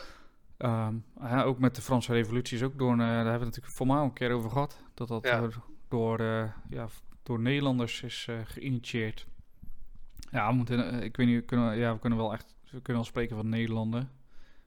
Ehm, 0.56 0.94
ja, 1.20 1.42
ook 1.42 1.58
met 1.58 1.74
de 1.74 1.82
Franse 1.82 2.12
revolutie 2.12 2.56
is 2.56 2.62
ook 2.62 2.78
door, 2.78 2.96
daar 2.96 3.06
hebben 3.08 3.24
we 3.24 3.30
het 3.32 3.40
natuurlijk 3.44 3.74
voor 3.74 3.86
mij 3.86 3.96
al 3.96 4.04
een 4.04 4.12
keer 4.12 4.32
over 4.32 4.50
gehad, 4.50 4.80
dat 4.94 5.08
dat 5.08 5.24
Ja. 5.24 5.48
door, 5.88 6.18
ja, 6.70 6.88
door 7.22 7.40
Nederlanders 7.40 8.02
is 8.02 8.28
geïnitieerd. 8.44 9.26
Ja, 10.32 10.48
we 10.48 10.54
moeten, 10.54 10.90
eh, 10.90 11.02
ik 11.02 11.16
weet 11.16 11.26
niet, 11.26 11.44
kunnen, 11.44 11.76
ja, 11.76 11.92
we 11.92 11.98
kunnen 11.98 12.18
wel 12.18 12.32
echt, 12.32 12.54
we 12.62 12.80
kunnen 12.80 13.02
wel 13.02 13.04
spreken 13.04 13.36
van 13.36 13.48
Nederlanden. 13.48 14.10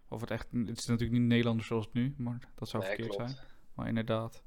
Of 0.10 0.22
het 0.22 0.32
echt, 0.32 0.48
het 0.52 0.78
is 0.78 0.86
natuurlijk 0.86 1.20
niet 1.20 1.28
Nederlanders 1.28 1.68
zoals 1.68 1.86
het 1.86 1.94
nu, 1.94 2.14
maar 2.18 2.40
dat 2.56 2.70
zou 2.70 2.84
nee, 2.84 2.92
verkeerd 2.92 3.16
klopt. 3.16 3.32
zijn. 3.32 3.46
Maar 3.74 3.88
inderdaad. 3.88 4.44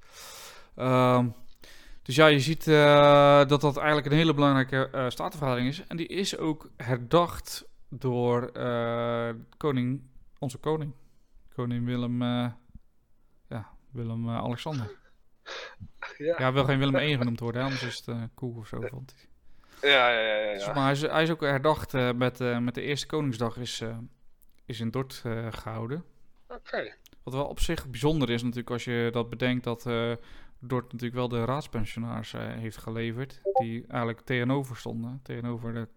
Ehm, 0.74 1.28
dus 2.02 2.14
ja, 2.14 2.26
je 2.26 2.40
ziet 2.40 2.66
eh, 2.66 3.46
dat 3.46 3.60
dat 3.60 3.76
eigenlijk 3.76 4.06
een 4.06 4.16
hele 4.16 4.34
belangrijke 4.34 5.06
statenvergadering 5.08 5.68
is. 5.68 5.86
En 5.86 5.96
die 5.96 6.06
is 6.06 6.36
ook 6.36 6.70
herdacht 6.76 7.68
door 7.88 8.52
koning, 9.56 10.02
onze 10.38 10.58
koning. 10.58 10.92
Koning 11.54 11.84
Willem, 11.84 12.22
ja, 13.48 13.68
Willem-Alexander. 13.90 14.90
Ja, 16.18 16.34
ja, 16.38 16.52
wil 16.52 16.64
geen 16.64 16.78
Willem 16.78 16.94
1 16.94 17.18
genoemd 17.18 17.40
worden, 17.40 17.60
hè, 17.60 17.66
anders 17.66 17.86
is 17.86 17.96
het 17.96 18.06
uh, 18.06 18.22
cool 18.34 18.54
of 18.56 18.66
zo, 18.66 18.80
vond 18.80 19.14
hij. 19.16 19.27
Ja, 19.80 20.10
ja. 20.10 20.20
ja, 20.20 20.52
ja. 20.52 20.72
Maar 20.72 20.82
hij 20.82 20.92
is, 20.92 21.00
hij 21.00 21.22
is 21.22 21.30
ook 21.30 21.40
herdacht 21.40 21.94
uh, 21.94 22.12
met, 22.12 22.40
uh, 22.40 22.58
met 22.58 22.74
de 22.74 22.82
eerste 22.82 23.06
Koningsdag 23.06 23.56
is, 23.56 23.82
is 24.66 24.80
in 24.80 24.90
Dort 24.90 25.24
gehouden. 25.50 26.04
Oké. 26.48 26.58
Okay. 26.58 26.94
Wat 27.22 27.34
wel 27.34 27.46
op 27.46 27.60
zich 27.60 27.88
bijzonder 27.88 28.30
is 28.30 28.42
natuurlijk 28.42 28.70
als 28.70 28.84
je 28.84 29.08
dat 29.12 29.30
bedenkt 29.30 29.64
dat 29.64 29.82
Dort 30.60 30.92
natuurlijk 30.92 31.14
wel 31.14 31.28
de 31.28 31.44
raadspensionaars 31.44 32.32
heeft 32.32 32.76
geleverd. 32.76 33.40
Die 33.42 33.84
eigenlijk 33.86 34.20
tegenover 34.20 34.76
stonden, 34.76 35.20
tegenover 35.22 35.72
de, 35.72 35.88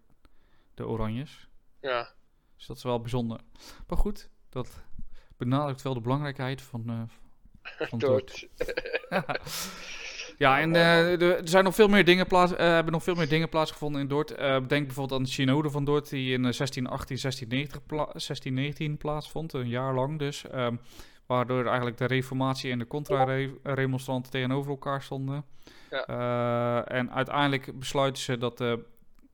de 0.74 0.88
Oranjes. 0.88 1.48
Ja. 1.82 2.10
Dus 2.58 2.66
dat 2.66 2.78
is 2.78 2.84
wel 2.84 3.00
bijzonder. 3.00 3.40
Maar 3.88 3.98
goed, 3.98 4.30
dat 4.50 4.84
benadrukt 5.38 5.82
wel 5.82 5.94
de 5.94 6.02
belangrijkheid 6.02 6.62
van, 6.62 7.10
van 7.64 8.00
Dort. 8.10 8.48
ja, 10.42 10.60
en 10.60 10.74
uh, 10.74 11.22
er 11.22 11.42
zijn 11.44 11.64
nog 11.64 11.76
veel 11.76 11.88
meer 11.88 12.06
dingen 12.06 12.28
plaats, 12.28 12.52
uh, 12.52 12.58
hebben 12.58 12.94
nog 12.94 13.04
veel 13.04 13.16
meer 13.16 13.30
dingen 13.30 13.50
plaatsgevonden 13.50 14.02
in 14.02 14.08
Dort. 14.08 14.32
Uh, 14.32 14.38
denk 14.68 14.86
bijvoorbeeld 14.86 15.20
aan 15.20 15.26
de 15.26 15.32
synode 15.32 15.70
van 15.70 15.86
Dort, 15.86 16.10
die 16.10 16.34
in 16.34 16.42
1618, 16.42 17.18
1690, 17.22 17.86
pla 17.86 18.06
1619 18.06 18.98
plaatsvond, 18.98 19.54
een 19.54 19.68
jaar 19.68 19.94
lang 19.94 20.20
dus. 20.20 20.46
Um, 20.54 20.80
waardoor 21.26 21.66
eigenlijk 21.66 21.98
de 21.98 22.06
reformatie 22.06 22.72
en 22.72 22.80
de 22.80 22.88
contra-remonstranten 22.88 24.32
tegenover 24.32 24.72
elkaar 24.72 25.02
stonden. 25.02 25.46
Ja. 25.90 26.84
en 26.84 27.12
uiteindelijk 27.12 27.80
besluiten 27.80 28.22
ze 28.22 28.38
dat 28.38 28.58
de, 28.58 28.86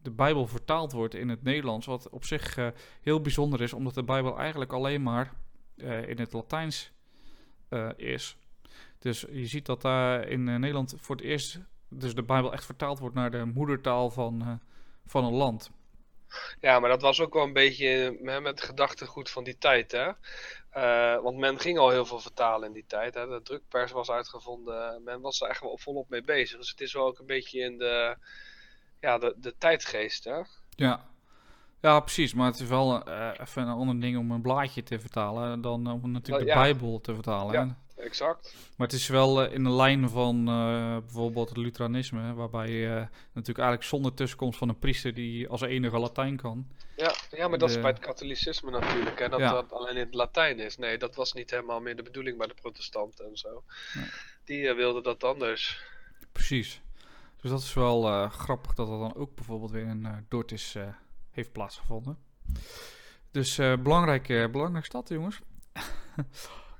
de 0.01 0.11
Bijbel 0.11 0.47
vertaald 0.47 0.91
wordt 0.91 1.15
in 1.15 1.29
het 1.29 1.43
Nederlands, 1.43 1.85
wat 1.85 2.09
op 2.09 2.25
zich 2.25 2.57
heel 3.01 3.21
bijzonder 3.21 3.61
is, 3.61 3.73
omdat 3.73 3.93
de 3.93 4.03
Bijbel 4.03 4.37
eigenlijk 4.37 4.73
alleen 4.73 5.03
maar 5.03 5.33
in 6.07 6.19
het 6.19 6.33
Latijns 6.33 6.91
is. 7.95 8.37
Dus 9.07 9.25
je 9.31 9.45
ziet 9.45 9.65
dat 9.65 9.81
daar 9.81 10.27
in 10.27 10.43
Nederland 10.43 10.93
voor 10.97 11.15
het 11.15 11.25
eerst 11.25 11.59
dus 11.89 12.15
de 12.15 12.23
Bijbel 12.23 12.53
echt 12.53 12.65
vertaald 12.65 12.99
wordt 12.99 13.15
naar 13.15 13.31
de 13.31 13.45
moedertaal 13.45 14.09
van, 14.09 14.41
uh, 14.41 14.53
van 15.05 15.25
een 15.25 15.33
land. 15.33 15.71
Ja, 16.59 16.79
maar 16.79 16.89
dat 16.89 17.01
was 17.01 17.21
ook 17.21 17.33
wel 17.33 17.43
een 17.43 17.53
beetje 17.53 18.17
met 18.21 18.43
het 18.43 18.61
gedachtegoed 18.61 19.29
van 19.29 19.43
die 19.43 19.57
tijd, 19.57 19.91
hè? 19.91 20.07
Uh, 20.07 21.23
want 21.23 21.37
men 21.37 21.59
ging 21.59 21.77
al 21.77 21.89
heel 21.89 22.05
veel 22.05 22.19
vertalen 22.19 22.67
in 22.67 22.73
die 22.73 22.85
tijd. 22.87 23.13
Hè? 23.13 23.27
De 23.27 23.41
drukpers 23.43 23.91
was 23.91 24.11
uitgevonden. 24.11 25.03
Men 25.03 25.21
was 25.21 25.41
er 25.41 25.49
echt 25.49 25.61
wel 25.61 25.77
volop 25.77 26.09
mee 26.09 26.21
bezig. 26.21 26.57
Dus 26.57 26.69
het 26.69 26.81
is 26.81 26.93
wel 26.93 27.05
ook 27.05 27.19
een 27.19 27.25
beetje 27.25 27.59
in 27.59 27.77
de, 27.77 28.17
ja, 28.99 29.17
de, 29.17 29.35
de 29.37 29.55
tijdgeest, 29.57 30.23
hè? 30.23 30.41
Ja. 30.69 31.05
Ja, 31.81 31.99
precies. 31.99 32.33
Maar 32.33 32.45
het 32.51 32.59
is 32.59 32.67
wel 32.67 33.07
uh, 33.07 33.31
even 33.39 33.61
een 33.61 33.67
ander 33.67 33.99
ding 33.99 34.17
om 34.17 34.31
een 34.31 34.41
blaadje 34.41 34.83
te 34.83 34.99
vertalen 34.99 35.61
dan 35.61 35.91
om 35.91 36.11
natuurlijk 36.11 36.45
de 36.45 36.51
ja. 36.51 36.61
Bijbel 36.61 37.01
te 37.01 37.13
vertalen. 37.13 37.53
Ja 37.53 37.77
exact. 38.07 38.55
Maar 38.77 38.87
het 38.87 38.95
is 38.95 39.07
wel 39.07 39.45
uh, 39.45 39.53
in 39.53 39.63
de 39.63 39.69
lijn 39.69 40.09
van 40.09 40.49
uh, 40.49 40.97
bijvoorbeeld 40.97 41.49
het 41.49 41.57
Lutheranisme, 41.57 42.33
waarbij 42.33 42.69
je 42.69 42.85
uh, 42.85 42.93
natuurlijk 43.33 43.57
eigenlijk 43.57 43.83
zonder 43.83 44.13
tussenkomst 44.13 44.57
van 44.57 44.69
een 44.69 44.79
priester 44.79 45.13
die 45.13 45.47
als 45.47 45.61
enige 45.61 45.99
Latijn 45.99 46.37
kan. 46.37 46.67
Ja, 46.95 47.15
ja 47.31 47.47
maar 47.47 47.57
dat 47.57 47.69
is 47.69 47.79
bij 47.79 47.89
het 47.89 47.99
katholicisme 47.99 48.71
natuurlijk, 48.71 49.19
hè, 49.19 49.29
dat 49.29 49.39
ja. 49.39 49.51
dat 49.51 49.73
alleen 49.73 49.95
in 49.95 50.05
het 50.05 50.13
Latijn 50.13 50.59
is. 50.59 50.77
Nee, 50.77 50.97
dat 50.97 51.15
was 51.15 51.33
niet 51.33 51.51
helemaal 51.51 51.79
meer 51.79 51.95
de 51.95 52.03
bedoeling 52.03 52.37
bij 52.37 52.47
de 52.47 52.53
protestanten 52.53 53.25
en 53.25 53.37
zo. 53.37 53.63
Nee. 53.93 54.05
Die 54.43 54.73
wilden 54.73 55.03
dat 55.03 55.23
anders. 55.23 55.81
Precies. 56.31 56.81
Dus 57.41 57.51
dat 57.51 57.61
is 57.61 57.73
wel 57.73 58.29
grappig 58.29 58.73
dat 58.73 58.87
dat 58.87 58.99
dan 58.99 59.15
ook 59.15 59.35
bijvoorbeeld 59.35 59.71
weer 59.71 59.85
in 59.87 60.25
Dort 60.29 60.51
is, 60.51 60.75
heeft 61.31 61.51
plaatsgevonden. 61.51 62.17
Dus 63.31 63.55
belangrijk, 63.55 64.51
belangrijk 64.51 64.85
stad, 64.85 65.09
jongens. 65.09 65.39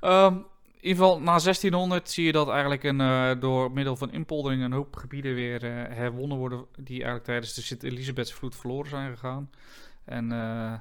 um, 0.01 0.45
in 0.79 0.87
ieder 0.87 1.03
geval, 1.03 1.19
na 1.19 1.39
1600 1.39 2.09
zie 2.09 2.25
je 2.25 2.31
dat 2.31 2.49
eigenlijk 2.49 2.83
een, 2.83 2.99
uh, 2.99 3.31
door 3.39 3.71
middel 3.71 3.95
van 3.95 4.11
inpoldering 4.11 4.63
een 4.63 4.71
hoop 4.71 4.95
gebieden 4.95 5.33
weer 5.33 5.63
uh, 5.63 5.95
herwonnen 5.95 6.37
worden. 6.37 6.65
Die 6.75 6.95
eigenlijk 6.95 7.23
tijdens 7.23 7.53
de 7.53 7.61
Sint-Elisabethsvloed 7.61 8.55
verloren 8.55 8.89
zijn 8.89 9.11
gegaan. 9.11 9.49
En 10.05 10.23
uh, 10.23 10.73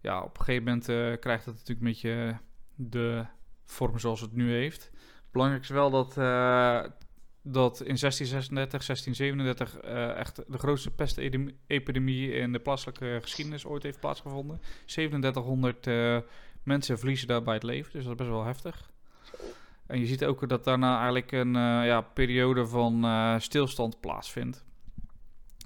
ja, 0.00 0.22
op 0.22 0.38
een 0.38 0.44
gegeven 0.44 0.64
moment 0.64 0.84
krijgt 1.20 1.44
het 1.44 1.54
natuurlijk 1.54 1.80
een 1.80 1.92
beetje 1.92 2.36
de 2.74 3.24
vorm 3.64 3.98
zoals 3.98 4.20
het 4.20 4.32
nu 4.32 4.52
heeft. 4.52 4.90
Belangrijk 5.30 5.62
is 5.62 5.68
wel 5.68 5.90
dat, 5.90 6.14
dat 7.42 7.80
in 7.80 7.96
1636, 7.98 8.86
1637 8.86 9.80
echt 10.16 10.36
de 10.36 10.58
grootste 10.58 10.90
pestepidemie 10.90 12.32
in 12.32 12.52
de 12.52 12.58
plaatselijke 12.58 13.18
geschiedenis 13.22 13.66
ooit 13.66 13.82
heeft 13.82 14.00
plaatsgevonden. 14.00 14.60
3700 14.86 15.86
mensen 16.62 16.98
verliezen 16.98 17.28
daarbij 17.28 17.54
het 17.54 17.62
leven, 17.62 17.92
dus 17.92 18.02
dat 18.02 18.12
is 18.12 18.18
best 18.18 18.30
wel 18.30 18.44
heftig. 18.44 18.89
En 19.90 19.98
je 19.98 20.06
ziet 20.06 20.24
ook 20.24 20.48
dat 20.48 20.64
daarna 20.64 20.96
eigenlijk 20.96 21.32
een 21.32 21.54
uh, 21.54 21.86
ja, 21.86 22.00
periode 22.00 22.66
van 22.66 23.04
uh, 23.04 23.38
stilstand 23.38 24.00
plaatsvindt. 24.00 24.64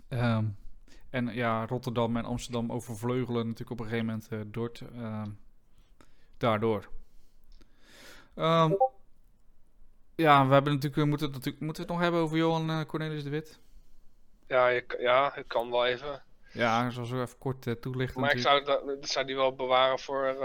Um, 0.08 0.56
en 1.10 1.34
ja, 1.34 1.66
Rotterdam 1.66 2.16
en 2.16 2.24
Amsterdam 2.24 2.72
overvleugelen 2.72 3.46
natuurlijk 3.46 3.70
op 3.70 3.80
een 3.80 3.84
gegeven 3.84 4.06
moment 4.06 4.28
uh, 4.32 4.40
Dort. 4.46 4.82
daardoor. 6.36 6.88
Um, 8.36 8.76
ja, 10.14 10.46
we 10.46 10.52
hebben 10.52 10.72
natuurlijk, 10.72 10.94
we 10.94 11.04
moeten, 11.04 11.30
natuurlijk, 11.30 11.60
moeten 11.60 11.82
we 11.82 11.88
het 11.88 11.98
nog 11.98 12.00
hebben 12.00 12.20
over 12.20 12.36
Johan 12.36 12.86
Cornelis 12.86 13.24
de 13.24 13.30
Wit? 13.30 13.60
Ja, 14.46 14.68
je, 14.68 14.96
ja, 14.98 15.36
ik 15.36 15.48
kan 15.48 15.70
wel 15.70 15.86
even. 15.86 16.22
Ja, 16.52 16.86
ik 16.86 16.92
zal 16.92 17.04
zo 17.04 17.22
even 17.22 17.38
kort 17.38 17.82
toelichten. 17.82 18.20
Maar 18.20 18.32
ik 18.32 18.40
zou, 18.40 18.64
dat, 18.64 18.86
dat 18.86 19.08
zou 19.08 19.26
die 19.26 19.36
wel 19.36 19.54
bewaren 19.54 19.98
voor... 19.98 20.36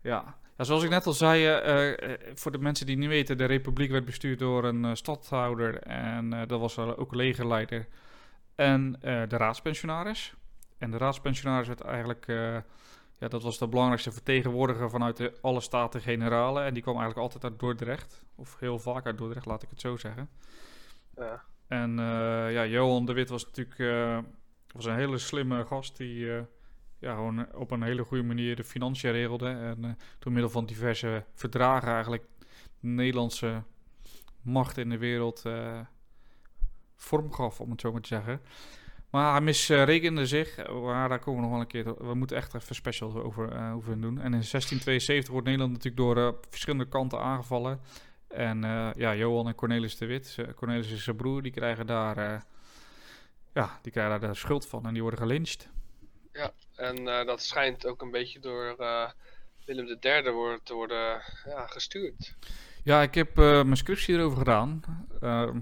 Ja, 0.00 0.38
zoals 0.64 0.82
ik 0.82 0.90
net 0.90 1.06
al 1.06 1.12
zei, 1.12 1.46
uh, 1.46 2.16
voor 2.34 2.52
de 2.52 2.58
mensen 2.58 2.86
die 2.86 2.96
niet 2.96 3.08
weten, 3.08 3.38
de 3.38 3.44
republiek 3.44 3.90
werd 3.90 4.04
bestuurd 4.04 4.38
door 4.38 4.64
een 4.64 4.84
uh, 4.84 4.94
stadhouder 4.94 5.78
en 5.78 6.30
dat 6.30 6.60
was 6.60 6.78
ook 6.78 7.14
legerleider 7.14 7.86
en 8.54 8.92
de 9.00 9.36
raadspensionaris. 9.36 10.34
En 10.78 10.90
de 10.90 10.96
raadspensionaris 10.96 11.66
werd 11.66 11.80
eigenlijk, 11.80 12.26
ja, 13.18 13.28
dat 13.28 13.42
was 13.42 13.58
de 13.58 13.68
belangrijkste 13.68 14.12
vertegenwoordiger 14.12 14.90
vanuit 14.90 15.16
de, 15.16 15.38
alle 15.40 15.60
staten-generalen 15.60 16.64
en 16.64 16.74
die 16.74 16.82
kwam 16.82 16.96
eigenlijk 16.96 17.24
altijd 17.24 17.52
uit 17.52 17.60
Dordrecht, 17.60 18.24
of 18.34 18.58
heel 18.58 18.78
vaak 18.78 19.06
uit 19.06 19.18
Dordrecht, 19.18 19.46
laat 19.46 19.62
ik 19.62 19.70
het 19.70 19.80
zo 19.80 19.96
zeggen. 19.96 20.28
Ja. 21.16 21.42
En 21.68 21.96
ja, 22.50 22.66
Johan 22.66 23.04
de 23.04 23.12
Wit 23.12 23.28
was 23.28 23.44
natuurlijk 23.44 24.24
was 24.72 24.84
een 24.84 24.96
hele 24.96 25.18
slimme 25.18 25.64
gast 25.64 25.96
die 25.96 26.46
ja, 27.02 27.14
gewoon 27.14 27.54
op 27.54 27.70
een 27.70 27.82
hele 27.82 28.04
goede 28.04 28.22
manier 28.22 28.56
de 28.56 28.64
financiën 28.64 29.12
regelde. 29.12 29.48
En 29.48 29.78
uh, 29.80 29.90
door 30.18 30.32
middel 30.32 30.50
van 30.50 30.66
diverse 30.66 31.24
verdragen 31.34 31.92
eigenlijk 31.92 32.24
de 32.80 32.88
Nederlandse 32.88 33.62
macht 34.42 34.78
in 34.78 34.88
de 34.88 34.98
wereld 34.98 35.42
uh, 35.46 35.80
vorm 36.96 37.32
gaf, 37.32 37.60
om 37.60 37.70
het 37.70 37.80
zo 37.80 37.92
maar 37.92 38.00
te 38.00 38.08
zeggen. 38.08 38.40
Maar 39.10 39.32
hij 39.32 39.40
misrekende 39.40 40.26
zich, 40.26 40.68
maar 40.72 41.08
daar 41.08 41.18
komen 41.18 41.40
we 41.40 41.46
nog 41.46 41.50
wel 41.50 41.60
een 41.60 41.66
keer. 41.66 42.06
We 42.06 42.14
moeten 42.14 42.36
echt 42.36 42.54
even 42.54 42.74
special 42.74 43.22
over, 43.22 43.56
uh, 43.56 43.74
over 43.74 44.00
doen. 44.00 44.18
En 44.18 44.24
in 44.24 44.30
1672 44.30 45.30
wordt 45.30 45.46
Nederland 45.46 45.72
natuurlijk 45.72 46.02
door 46.02 46.38
verschillende 46.48 46.88
kanten 46.88 47.20
aangevallen. 47.20 47.80
En 48.28 48.60
ja, 48.96 49.14
Johan 49.14 49.46
en 49.46 49.54
Cornelis 49.54 49.96
de 49.96 50.06
Wit, 50.06 50.36
Cornelis 50.56 50.90
is 50.90 51.04
zijn 51.04 51.16
broer, 51.16 51.42
die 51.42 51.52
krijgen 51.52 51.86
daar, 51.86 52.44
ja, 53.52 53.78
die 53.82 53.92
krijgen 53.92 54.20
daar 54.20 54.30
de 54.30 54.36
schuld 54.36 54.66
van 54.66 54.86
en 54.86 54.92
die 54.92 55.02
worden 55.02 55.20
gelyncht. 55.20 55.71
Ja, 56.32 56.52
en 56.76 57.00
uh, 57.00 57.24
dat 57.24 57.42
schijnt 57.42 57.86
ook 57.86 58.02
een 58.02 58.10
beetje 58.10 58.40
door 58.40 58.76
uh, 58.78 59.10
Willem 59.64 59.98
III 60.00 60.30
worden, 60.30 60.60
te 60.62 60.74
worden 60.74 61.22
ja, 61.44 61.66
gestuurd. 61.66 62.34
Ja, 62.84 63.02
ik 63.02 63.14
heb 63.14 63.38
uh, 63.38 63.62
mijn 63.62 63.76
scriptie 63.76 64.14
erover 64.14 64.38
gedaan. 64.38 64.82
Ehm, 65.20 65.58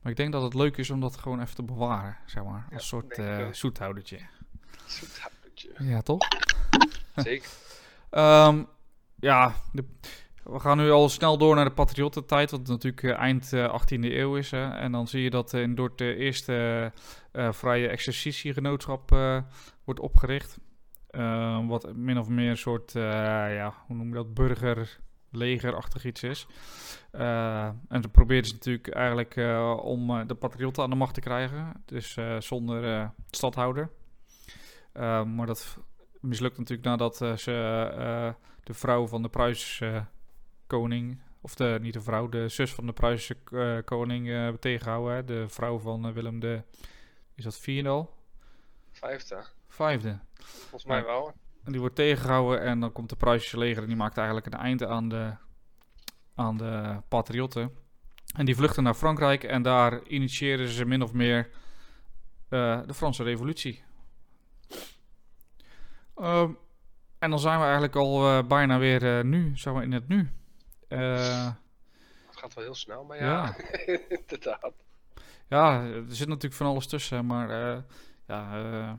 maar 0.00 0.12
ik 0.12 0.16
denk 0.16 0.32
dat 0.32 0.42
het 0.42 0.54
leuk 0.54 0.76
is 0.76 0.90
om 0.90 1.00
dat 1.00 1.16
gewoon 1.16 1.40
even 1.40 1.54
te 1.54 1.62
bewaren, 1.62 2.16
zeg 2.26 2.44
maar. 2.44 2.66
Als 2.72 2.90
ja, 2.90 3.00
soort 3.00 3.20
zoethoudertje. 3.56 4.18
Zoethoudertje. 4.86 5.70
Ja, 5.78 6.02
toch? 6.02 6.28
Zeker. 7.16 7.50
um, 8.10 8.68
ja, 9.20 9.54
de, 9.72 9.84
we 10.42 10.60
gaan 10.60 10.76
nu 10.76 10.90
al 10.90 11.08
snel 11.08 11.38
door 11.38 11.54
naar 11.54 11.64
de 11.64 11.70
patriottentijd, 11.70 12.50
wat 12.50 12.66
natuurlijk 12.66 13.18
eind 13.18 13.52
18e 13.54 13.98
eeuw 14.00 14.36
is. 14.36 14.50
Hè. 14.50 14.70
En 14.70 14.92
dan 14.92 15.08
zie 15.08 15.22
je 15.22 15.30
dat 15.30 15.52
in 15.52 15.74
door 15.74 15.92
de 15.96 16.16
eerste 16.16 16.92
vrije 17.32 17.88
exercitiegenootschap 17.88 19.10
wordt 19.84 20.00
opgericht. 20.00 20.58
Uh, 21.10 21.68
wat 21.68 21.94
min 21.96 22.18
of 22.18 22.28
meer 22.28 22.50
een 22.50 22.56
soort, 22.56 22.94
uh, 22.94 23.02
ja, 23.54 23.74
hoe 23.86 23.96
noem 23.96 24.08
je 24.08 24.14
dat, 24.14 24.34
burgerlegerachtig 24.34 26.04
iets 26.04 26.22
is. 26.22 26.46
Uh, 27.12 27.64
en 27.88 28.02
ze 28.02 28.08
probeerden 28.08 28.48
ze 28.48 28.54
natuurlijk 28.54 28.88
eigenlijk 28.88 29.36
om 29.82 30.26
de 30.26 30.34
patriotten 30.34 30.82
aan 30.82 30.90
de 30.90 30.96
macht 30.96 31.14
te 31.14 31.20
krijgen. 31.20 31.82
Dus 31.84 32.18
zonder 32.38 33.10
stadhouder. 33.30 33.90
maar 35.24 35.46
dat 35.46 35.78
mislukt 36.20 36.58
natuurlijk 36.58 36.88
nadat 36.88 37.16
ze 37.16 38.34
de 38.62 38.74
vrouw 38.74 39.06
van 39.06 39.22
de 39.22 39.28
Pruisische 39.28 40.06
koning, 40.66 41.20
of 41.40 41.54
de, 41.54 41.78
niet 41.80 41.92
de 41.92 42.00
vrouw, 42.00 42.28
de 42.28 42.48
zus 42.48 42.74
van 42.74 42.86
de 42.86 42.92
Pruisische 42.92 43.36
koning 43.84 44.26
hebben 44.26 44.60
tegengehouden. 44.60 45.26
De 45.26 45.48
vrouw 45.48 45.78
van 45.78 46.12
Willem 46.12 46.40
de, 46.40 46.62
is 47.34 47.44
dat 47.44 47.58
vierde 47.58 47.88
al? 47.88 48.14
Vijfde. 48.90 49.44
Vijfde. 49.74 50.18
Volgens 50.34 50.84
mij 50.84 51.04
wel. 51.04 51.32
En 51.64 51.72
die 51.72 51.80
wordt 51.80 51.94
tegengehouden 51.94 52.60
en 52.60 52.80
dan 52.80 52.92
komt 52.92 53.08
de 53.08 53.16
Pruisische 53.16 53.58
leger 53.58 53.82
en 53.82 53.88
die 53.88 53.96
maakt 53.96 54.16
eigenlijk 54.16 54.46
een 54.46 54.58
einde 54.58 54.86
aan 54.86 55.08
de, 55.08 55.34
aan 56.34 56.56
de 56.56 57.00
patriotten. 57.08 57.72
En 58.36 58.44
die 58.44 58.56
vluchten 58.56 58.82
naar 58.82 58.94
Frankrijk 58.94 59.44
en 59.44 59.62
daar 59.62 60.06
initiëren 60.06 60.68
ze 60.68 60.84
min 60.84 61.02
of 61.02 61.12
meer 61.12 61.50
eh, 62.48 62.80
de 62.86 62.94
Franse 62.94 63.22
revolutie. 63.22 63.84
Ehm, 66.16 66.52
en 67.18 67.30
dan 67.30 67.38
zijn 67.38 67.58
we 67.58 67.64
eigenlijk 67.64 67.96
al 67.96 68.26
eh, 68.26 68.46
bijna 68.46 68.78
weer 68.78 69.18
eh, 69.18 69.24
nu, 69.24 69.56
zijn 69.56 69.74
we 69.74 69.82
in 69.82 69.92
het 69.92 70.08
nu. 70.08 70.30
Het 70.88 71.56
gaat 72.30 72.54
wel 72.54 72.64
heel 72.64 72.74
snel, 72.74 73.04
maar 73.04 73.18
ja, 73.18 73.56
inderdaad. 74.18 74.72
Ja, 75.48 75.84
er 75.84 76.04
zit 76.08 76.28
natuurlijk 76.28 76.54
van 76.54 76.66
alles 76.66 76.86
tussen, 76.86 77.26
maar 77.26 77.48
ja, 78.26 78.98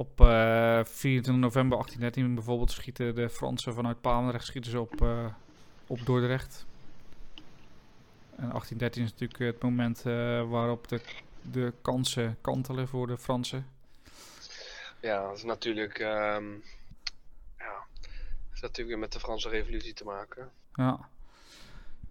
op 0.00 0.20
eh 0.20 0.80
24 0.84 1.34
november 1.34 1.78
1813 1.78 2.34
bijvoorbeeld 2.34 2.70
schieten 2.70 3.14
de 3.14 3.28
Fransen 3.28 3.74
vanuit 3.74 4.00
Papendrecht 4.00 4.46
schieten 4.46 4.70
ze 4.70 4.80
op, 4.80 5.02
eh, 5.02 5.26
op 5.86 6.06
Dordrecht. 6.06 6.66
En 8.36 8.50
1813 8.50 9.02
is 9.02 9.10
natuurlijk 9.10 9.38
het 9.38 9.62
moment 9.62 9.98
eh, 9.98 10.50
waarop 10.50 10.88
de, 10.88 11.00
de 11.42 11.72
kansen 11.82 12.38
kantelen 12.40 12.88
voor 12.88 13.06
de 13.06 13.18
Fransen. 13.18 13.66
Ja, 15.00 15.26
dat 15.26 15.36
is 15.36 15.44
natuurlijk, 15.44 15.98
ehm, 15.98 16.52
ja, 17.58 17.74
dat 17.88 18.08
heeft 18.48 18.62
natuurlijk 18.62 18.88
weer 18.88 18.98
met 18.98 19.12
de 19.12 19.20
Franse 19.20 19.48
revolutie 19.48 19.94
te 19.94 20.04
maken. 20.04 20.50
Ja, 20.74 21.08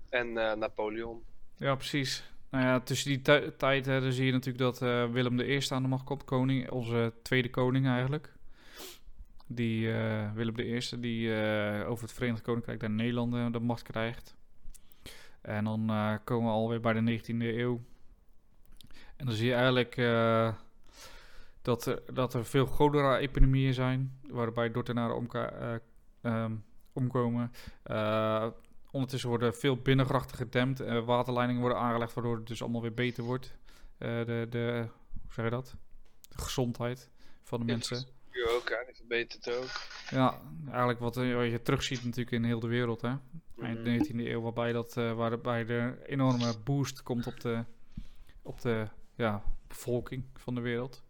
En 0.09 0.33
Napoleon. 0.33 1.23
ja 1.55 1.75
precies. 1.75 2.23
Nou 2.49 2.63
ja, 2.63 2.79
tussen 2.79 3.09
die 3.09 3.21
tij- 3.21 3.51
tijd 3.51 3.85
hè, 3.85 4.11
zie 4.11 4.25
je 4.25 4.31
natuurlijk 4.31 4.57
dat 4.63 4.81
eh, 4.81 5.11
Willem 5.11 5.39
I 5.39 5.61
aan 5.69 5.81
de 5.81 5.87
macht 5.87 6.03
komt, 6.03 6.23
koning, 6.23 6.69
onze 6.69 7.13
tweede 7.21 7.49
koning 7.49 7.87
eigenlijk. 7.87 8.33
Die 9.47 9.91
eh, 9.93 10.31
Willem 10.33 10.59
I, 10.59 10.81
die 10.99 11.33
eh, 11.41 11.89
over 11.89 12.03
het 12.03 12.13
Verenigd 12.13 12.41
Koninkrijk 12.41 12.79
der 12.79 12.89
Nederlanden 12.89 13.51
de 13.51 13.59
macht 13.59 13.81
krijgt. 13.83 14.35
En 15.41 15.63
dan 15.63 15.89
eh, 15.89 16.13
komen 16.23 16.45
we 16.47 16.51
alweer 16.53 16.79
bij 16.79 16.93
de 16.93 17.19
19e 17.19 17.35
eeuw. 17.57 17.81
En 19.15 19.25
dan 19.25 19.35
zie 19.35 19.47
je 19.47 19.53
eigenlijk 19.53 19.97
eh, 19.97 20.53
dat, 21.61 21.85
er, 21.85 22.01
dat 22.13 22.33
er 22.33 22.45
veel 22.45 22.65
cholera-epidemieën 22.65 23.73
zijn, 23.73 24.19
waarbij 24.27 24.71
Dordtenaren 24.71 25.15
omka- 25.15 25.51
eh, 25.51 25.75
ehm, 26.21 26.53
omkomen. 26.93 27.51
Ondertussen 28.91 29.29
worden 29.29 29.55
veel 29.55 29.77
binnengrachten 29.77 30.37
gedempt. 30.37 30.79
eh, 30.79 31.05
waterleidingen 31.05 31.61
worden 31.61 31.79
aangelegd, 31.79 32.13
waardoor 32.13 32.35
het 32.35 32.47
dus 32.47 32.61
allemaal 32.61 32.81
weer 32.81 32.93
beter 32.93 33.23
wordt. 33.23 33.55
Eh, 33.97 34.25
de, 34.25 34.47
de, 34.49 34.85
hoe 35.23 35.33
zeg 35.33 35.45
je 35.45 35.51
dat? 35.51 35.75
De 36.29 36.37
gezondheid 36.41 37.09
van 37.43 37.59
de 37.59 37.65
Ja, 37.65 37.71
mensen. 37.71 37.97
Ook? 38.49 38.67
Die 38.85 38.95
verbetert 38.95 39.51
ook. 39.57 39.69
Ja, 40.09 40.41
eigenlijk 40.67 40.99
wat, 40.99 41.17
eh, 41.17 41.35
wat 41.35 41.51
je 41.51 41.61
terugziet 41.61 42.03
natuurlijk 42.03 42.31
in 42.31 42.43
heel 42.43 42.59
de 42.59 42.67
wereld. 42.67 43.01
Hè? 43.01 43.13
Eind 43.61 43.79
Mhm. 43.79 43.89
19e 43.89 44.29
eeuw, 44.29 44.41
waarbij, 44.41 44.71
dat, 44.71 44.97
eh, 44.97 45.13
waarbij 45.13 45.65
de 45.65 45.93
enorme 46.05 46.53
boost 46.63 47.03
komt 47.03 47.27
op 47.27 47.39
de, 47.39 47.63
op 48.41 48.61
de 48.61 48.87
ja, 49.15 49.43
bevolking 49.67 50.25
van 50.35 50.55
de 50.55 50.61
wereld. 50.61 51.03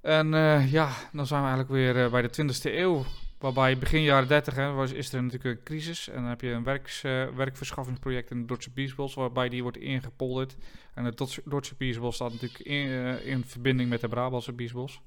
En 0.00 0.28
ja, 0.68 0.90
dan 1.12 1.26
zijn 1.26 1.42
we 1.42 1.48
eigenlijk 1.48 1.68
weer 1.68 2.10
bij 2.10 2.22
de 2.22 2.30
20e 2.30 2.78
eeuw. 2.78 3.04
Waarbij 3.44 3.78
begin 3.78 4.02
jaren 4.02 4.28
30 4.28 4.54
hè, 4.54 4.70
was, 4.72 4.92
is 4.92 5.12
er 5.12 5.22
natuurlijk 5.22 5.58
een 5.58 5.64
crisis. 5.64 6.08
En 6.08 6.14
dan 6.14 6.24
heb 6.24 6.40
je 6.40 6.48
een 6.50 6.62
werks, 6.64 7.02
eh, 7.04 7.28
werkverschaffingsproject 7.28 8.30
in 8.30 8.40
de 8.40 8.46
Dordtse 8.46 8.70
Biesbos, 8.70 9.14
waarbij 9.14 9.48
die 9.48 9.62
wordt 9.62 9.76
ingepolderd. 9.76 10.56
En 10.94 11.04
het 11.04 11.16
Dordtse- 11.16 11.42
Dordtse 11.44 11.74
Biesbos 11.74 12.14
staat 12.14 12.32
natuurlijk 12.32 12.60
in, 12.60 12.86
eh, 12.88 13.26
in 13.26 13.44
verbinding 13.44 13.88
met 13.88 14.00
de 14.00 14.08
Brabantse 14.08 14.52
Biesbos. 14.52 15.00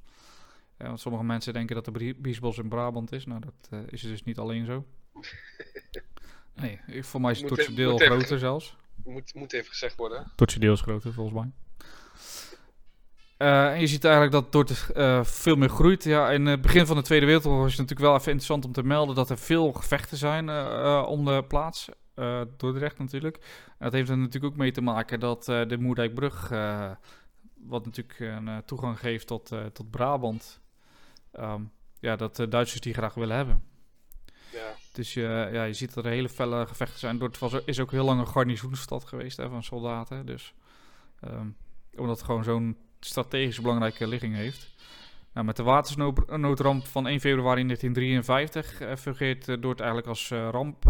Ja, 0.77 0.85
want 0.85 0.99
sommige 0.99 1.23
mensen 1.23 1.53
denken 1.53 1.75
dat 1.75 1.85
de 1.85 2.15
Biesbos 2.17 2.57
in 2.57 2.67
Brabant 2.69 3.11
is. 3.11 3.25
Nou, 3.25 3.39
dat 3.41 3.67
eh, 3.69 3.79
is 3.89 4.01
dus 4.01 4.23
niet 4.23 4.37
alleen 4.37 4.65
zo. 4.65 4.85
Nee, 6.55 6.79
ik- 6.87 7.05
voor 7.05 7.21
mij 7.21 7.31
is 7.31 7.41
het 7.41 7.57
even- 7.57 7.75
deel 7.75 7.91
moet 7.91 8.01
even- 8.01 8.15
groter 8.19 8.39
zelfs. 8.39 8.75
Moet, 9.03 9.33
moet 9.33 9.53
even 9.53 9.69
gezegd 9.69 9.95
worden. 9.95 10.31
Dordtse 10.35 10.59
deel 10.59 10.73
is 10.73 10.81
groter, 10.81 11.13
volgens 11.13 11.35
mij. 11.39 11.51
Eh, 13.37 13.71
en 13.71 13.79
je 13.79 13.87
ziet 13.87 14.03
eigenlijk 14.03 14.33
dat 14.33 14.51
Dordrecht 14.51 14.91
eh, 14.91 15.23
veel 15.23 15.55
meer 15.55 15.69
groeit. 15.69 16.03
Ja, 16.03 16.31
in 16.31 16.45
het 16.45 16.61
begin 16.61 16.85
van 16.85 16.95
de 16.95 17.01
Tweede 17.01 17.25
Wereldoorlog 17.25 17.65
is 17.65 17.71
het 17.71 17.79
natuurlijk 17.79 18.07
wel 18.07 18.17
even 18.17 18.31
interessant 18.31 18.65
om 18.65 18.71
te 18.71 18.83
melden 18.83 19.15
dat 19.15 19.29
er 19.29 19.37
veel 19.37 19.71
gevechten 19.71 20.17
zijn 20.17 20.49
eh, 20.49 21.05
om 21.07 21.25
de 21.25 21.43
plaats. 21.47 21.89
Dordrecht 22.57 22.99
natuurlijk. 22.99 23.39
Dat 23.79 23.91
heeft 23.91 24.09
er 24.09 24.17
natuurlijk 24.17 24.53
ook 24.53 24.59
mee 24.59 24.71
te 24.71 24.81
maken 24.81 25.19
dat 25.19 25.45
de 25.45 25.77
Moerdijkbrug, 25.79 26.49
wat 27.67 27.85
natuurlijk 27.85 28.19
een 28.19 28.61
toegang 28.65 28.99
geeft 28.99 29.27
tot, 29.27 29.51
tot 29.73 29.89
Brabant, 29.91 30.61
ehm, 31.31 31.61
ja, 31.99 32.15
dat 32.15 32.35
de 32.35 32.47
Duitsers 32.47 32.81
die 32.81 32.93
graag 32.93 33.13
willen 33.13 33.35
hebben. 33.35 33.63
Ja. 34.51 34.73
Dus 34.91 35.13
je, 35.13 35.49
ja, 35.51 35.63
je 35.63 35.73
ziet 35.73 35.93
dat 35.93 36.05
er 36.05 36.11
hele 36.11 36.29
felle 36.29 36.65
gevechten 36.65 36.99
zijn. 36.99 37.17
Dordrecht 37.17 37.51
was, 37.51 37.63
is 37.65 37.79
ook 37.79 37.91
heel 37.91 38.05
lang 38.05 38.19
een 38.19 38.27
garnizoensstad 38.27 39.05
geweest 39.05 39.37
hè, 39.37 39.49
van 39.49 39.63
soldaten. 39.63 40.25
Dus, 40.25 40.53
ehm, 41.19 41.47
omdat 41.95 42.17
het 42.17 42.25
gewoon 42.25 42.43
zo'n 42.43 42.77
strategisch 43.07 43.61
belangrijke 43.61 44.07
ligging 44.07 44.35
heeft. 44.35 44.75
Nou, 45.33 45.45
met 45.45 45.55
de 45.55 45.63
watersnoodramp 45.63 46.87
van 46.87 47.07
1 47.07 47.19
februari 47.19 47.63
1953 47.63 48.81
uh, 48.81 48.95
fungeert 48.95 49.47
uh, 49.47 49.63
eigenlijk 49.63 50.07
als 50.07 50.29
uh, 50.29 50.49
ramp, 50.51 50.85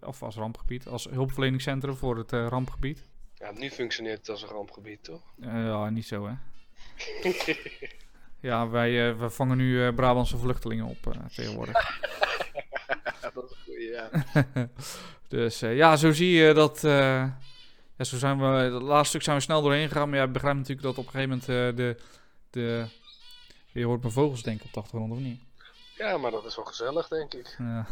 of 0.00 0.22
als 0.22 0.36
rampgebied, 0.36 0.86
als 0.86 1.04
hulpverleningscentrum 1.04 1.96
voor 1.96 2.16
het 2.16 2.32
rampgebied. 2.32 3.08
Ja, 3.34 3.50
nu 3.52 3.70
functioneert 3.70 4.18
het 4.18 4.28
als 4.28 4.42
een 4.42 4.48
rampgebied, 4.48 5.04
toch? 5.04 5.20
ja, 5.40 5.90
niet 5.90 6.06
zo 6.06 6.26
hè. 6.26 6.34
ja, 8.48 8.68
wij, 8.68 9.16
wij 9.16 9.28
vangen 9.28 9.56
nu 9.56 9.92
Brabantse 9.92 10.36
vluchtelingen 10.36 10.86
op 10.86 11.14
tegenwoordig. 11.34 12.00
dat 13.34 13.50
is 13.50 13.56
goed, 13.64 13.82
ja. 13.92 14.10
dus 15.28 15.60
ja, 15.60 15.96
zo 15.96 16.12
zie 16.12 16.30
je 16.30 16.54
dat. 16.54 16.80
Ja, 17.98 18.04
zo 18.04 18.16
zijn 18.16 18.38
we. 18.38 18.44
Het 18.44 18.82
laatste 18.82 19.08
stuk 19.08 19.22
zijn 19.22 19.36
we 19.36 19.42
snel 19.42 19.62
doorheen 19.62 19.88
gegaan. 19.88 20.08
Maar 20.08 20.18
ja, 20.18 20.24
ik 20.24 20.32
begrijp 20.32 20.56
natuurlijk 20.56 20.82
dat 20.82 20.98
op 20.98 21.04
een 21.04 21.10
gegeven 21.10 21.42
moment 21.46 21.76
de. 21.76 21.96
de 22.50 22.86
je 23.72 23.84
hoort 23.84 24.00
mijn 24.00 24.12
vogels 24.12 24.42
denken 24.42 24.66
op 24.66 24.72
de 24.72 24.80
achtergrond, 24.80 25.12
of 25.12 25.18
niet? 25.18 25.40
Ja, 25.96 26.16
maar 26.16 26.30
dat 26.30 26.44
is 26.44 26.56
wel 26.56 26.64
gezellig, 26.64 27.08
denk 27.08 27.34
ik. 27.34 27.54
Ja. 27.58 27.86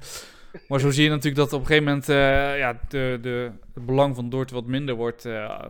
maar 0.68 0.80
zo 0.80 0.90
zie 0.90 1.04
je 1.04 1.08
natuurlijk 1.08 1.36
dat 1.36 1.52
op 1.52 1.60
een 1.60 1.66
gegeven 1.66 1.84
moment 1.84 2.08
uh, 2.08 2.58
ja, 2.58 2.80
de, 2.88 3.18
de, 3.22 3.52
het 3.74 3.86
belang 3.86 4.14
van 4.14 4.30
Dordrecht 4.30 4.62
wat 4.62 4.70
minder 4.70 4.94
wordt. 4.94 5.24
Uh, 5.24 5.68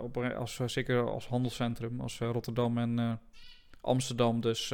op, 0.00 0.16
als, 0.16 0.60
zeker 0.66 1.10
als 1.10 1.26
handelscentrum, 1.26 2.00
als 2.00 2.18
Rotterdam 2.18 2.78
en 2.78 3.20
Amsterdam. 3.80 4.40
Dus 4.40 4.68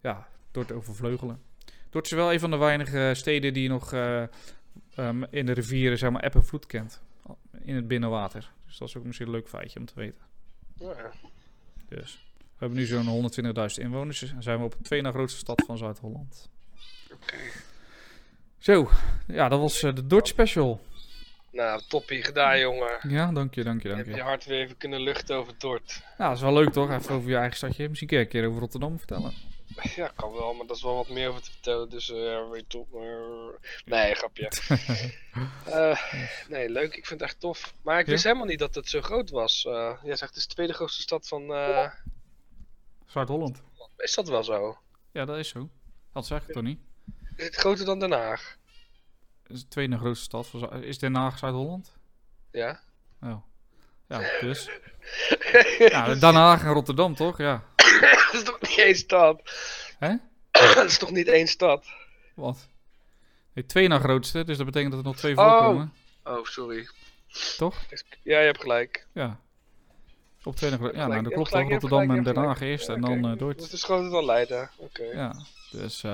ja, 0.00 0.28
Dordrecht 0.50 0.80
overvleugelen. 0.80 1.42
Dordrecht 1.64 2.06
is 2.06 2.12
wel 2.12 2.32
een 2.32 2.40
van 2.40 2.50
de 2.50 2.56
weinige 2.56 3.12
steden 3.14 3.52
die 3.52 3.68
nog 3.68 3.92
um, 4.96 5.26
in 5.30 5.46
de 5.46 5.52
rivieren, 5.52 5.98
zeg 5.98 6.10
maar, 6.10 6.22
eb 6.22 6.34
en 6.34 6.44
vloed 6.44 6.66
kent. 6.66 7.00
In 7.62 7.74
het 7.74 7.88
binnenwater. 7.88 8.52
Dus 8.66 8.78
dat 8.78 8.88
is 8.88 8.96
ook 8.96 9.04
misschien 9.04 9.26
een 9.26 9.32
leuk 9.32 9.48
feitje 9.48 9.78
om 9.78 9.86
te 9.86 9.94
weten. 9.94 10.22
Ja. 10.78 11.10
Dus. 11.88 12.24
We 12.40 12.66
hebben 12.66 12.78
nu 12.78 12.84
zo'n 12.84 13.30
120.000 13.44 13.82
inwoners. 13.82 14.22
En 14.22 14.42
zijn 14.42 14.58
we 14.58 14.64
op 14.64 14.72
de 14.76 14.82
tweede 14.82 15.06
na 15.06 15.12
grootste 15.12 15.38
stad 15.38 15.62
van 15.66 15.78
Zuid-Holland. 15.78 16.50
Oké. 17.04 17.14
Okay. 17.14 17.50
Zo, 18.58 18.90
ja, 19.26 19.48
dat 19.48 19.60
was 19.60 19.82
uh, 19.82 19.94
de 19.94 20.06
Dodge 20.06 20.26
Special. 20.26 20.80
Nou, 21.52 21.82
toppie 21.88 22.22
gedaan, 22.22 22.58
jongen. 22.58 22.98
Ja, 23.08 23.32
dank 23.32 23.54
je, 23.54 23.64
dank 23.64 23.82
je, 23.82 23.88
dank 23.88 24.00
je. 24.04 24.06
Heb 24.06 24.16
je 24.16 24.22
hart 24.22 24.44
weer 24.44 24.60
even 24.60 24.76
kunnen 24.76 25.00
luchten 25.00 25.36
over 25.36 25.54
Dort. 25.58 26.02
Ja, 26.18 26.28
dat 26.28 26.36
is 26.36 26.42
wel 26.42 26.52
leuk 26.52 26.72
toch? 26.72 26.90
Even 26.90 27.14
over 27.14 27.30
je 27.30 27.36
eigen 27.36 27.56
stadje. 27.56 27.88
Misschien 27.88 28.08
kun 28.08 28.18
je 28.18 28.24
een 28.24 28.30
keer 28.30 28.46
over 28.46 28.60
Rotterdam 28.60 28.98
vertellen. 28.98 29.32
Ja, 29.96 30.10
kan 30.14 30.32
wel, 30.32 30.54
maar 30.54 30.66
dat 30.66 30.76
is 30.76 30.82
wel 30.82 30.94
wat 30.94 31.08
meer 31.08 31.28
over 31.28 31.42
te 31.42 31.50
vertellen. 31.50 31.88
Dus 31.88 32.08
uh, 32.08 32.50
weet 32.50 32.68
top. 32.68 32.94
Uh, 32.94 33.48
nee, 33.84 34.14
grapje. 34.14 34.52
uh, 35.68 36.02
nee, 36.52 36.68
leuk. 36.68 36.94
Ik 36.96 37.06
vind 37.06 37.20
het 37.20 37.28
echt 37.28 37.40
tof. 37.40 37.74
Maar 37.82 37.98
ik 37.98 38.06
wist 38.06 38.24
helemaal 38.24 38.46
niet 38.46 38.58
dat 38.58 38.74
het 38.74 38.88
zo 38.88 39.00
groot 39.00 39.30
was. 39.30 39.62
Jij 39.62 40.16
zegt 40.16 40.20
het 40.20 40.36
is 40.36 40.46
de 40.46 40.54
tweede 40.54 40.72
grootste 40.72 41.02
stad 41.02 41.28
van. 41.28 41.42
Zuid-Holland. 43.06 43.62
Is 43.96 44.14
dat 44.14 44.28
wel 44.28 44.44
zo? 44.44 44.78
Ja, 45.12 45.24
dat 45.24 45.36
is 45.36 45.48
zo. 45.48 45.68
Dat 46.12 46.26
zeg 46.26 46.46
ik 46.46 46.52
toch 46.52 46.62
niet? 46.62 46.80
Is 47.36 47.44
het 47.44 47.54
groter 47.54 47.84
dan 47.84 47.98
Den 47.98 48.12
Haag? 48.12 48.56
Is 49.46 49.60
de 49.60 49.68
tweede 49.68 49.98
grootste 49.98 50.24
stad. 50.24 50.46
Van, 50.46 50.82
is 50.82 50.98
Den 50.98 51.14
Haag 51.14 51.38
Zuid-Holland? 51.38 51.92
Ja. 52.50 52.80
Oh. 53.22 53.42
Ja, 54.08 54.40
dus. 54.40 54.70
ja, 55.92 56.14
Den 56.14 56.34
Haag 56.34 56.62
en 56.62 56.72
Rotterdam, 56.72 57.14
toch? 57.14 57.38
Ja. 57.38 57.64
Dat 58.32 58.40
is 58.40 58.48
toch 58.48 58.60
niet 58.60 58.78
één 58.78 58.96
stad? 58.96 59.42
Hè? 59.98 60.14
dat 60.50 60.84
is 60.90 60.98
toch 60.98 61.10
niet 61.10 61.28
één 61.28 61.46
stad? 61.46 61.86
Wat? 62.34 62.68
Nee, 63.52 63.66
twee 63.66 63.88
na 63.88 63.98
grootste, 63.98 64.44
dus 64.44 64.56
dat 64.56 64.66
betekent 64.66 64.90
dat 64.90 65.00
er 65.00 65.06
nog 65.06 65.16
twee 65.16 65.34
voorkomen. 65.34 65.92
Oh, 66.24 66.36
oh 66.36 66.44
sorry. 66.44 66.88
Toch? 67.56 67.76
Ja, 68.22 68.38
je 68.38 68.46
hebt 68.46 68.60
gelijk. 68.60 69.06
Ja. 69.12 69.40
Op 70.42 70.56
twee 70.56 70.70
na 70.70 70.76
grootste. 70.76 70.98
Ja, 70.98 71.06
nou, 71.06 71.22
dat 71.22 71.32
klopt 71.32 71.50
toch. 71.50 71.68
Rotterdam 71.68 72.10
en 72.10 72.22
Den 72.22 72.36
Haag 72.36 72.60
eerst 72.60 72.86
ja, 72.86 72.94
en 72.94 73.00
dan 73.00 73.16
uh, 73.16 73.38
Dordrecht. 73.38 73.62
Het 73.62 73.72
is 73.72 73.84
groter 73.84 74.10
dan 74.10 74.24
Leiden. 74.24 74.70
Oké. 74.76 75.00
Okay. 75.02 75.16
Ja, 75.16 75.34
dus 75.70 76.02
uh, 76.02 76.10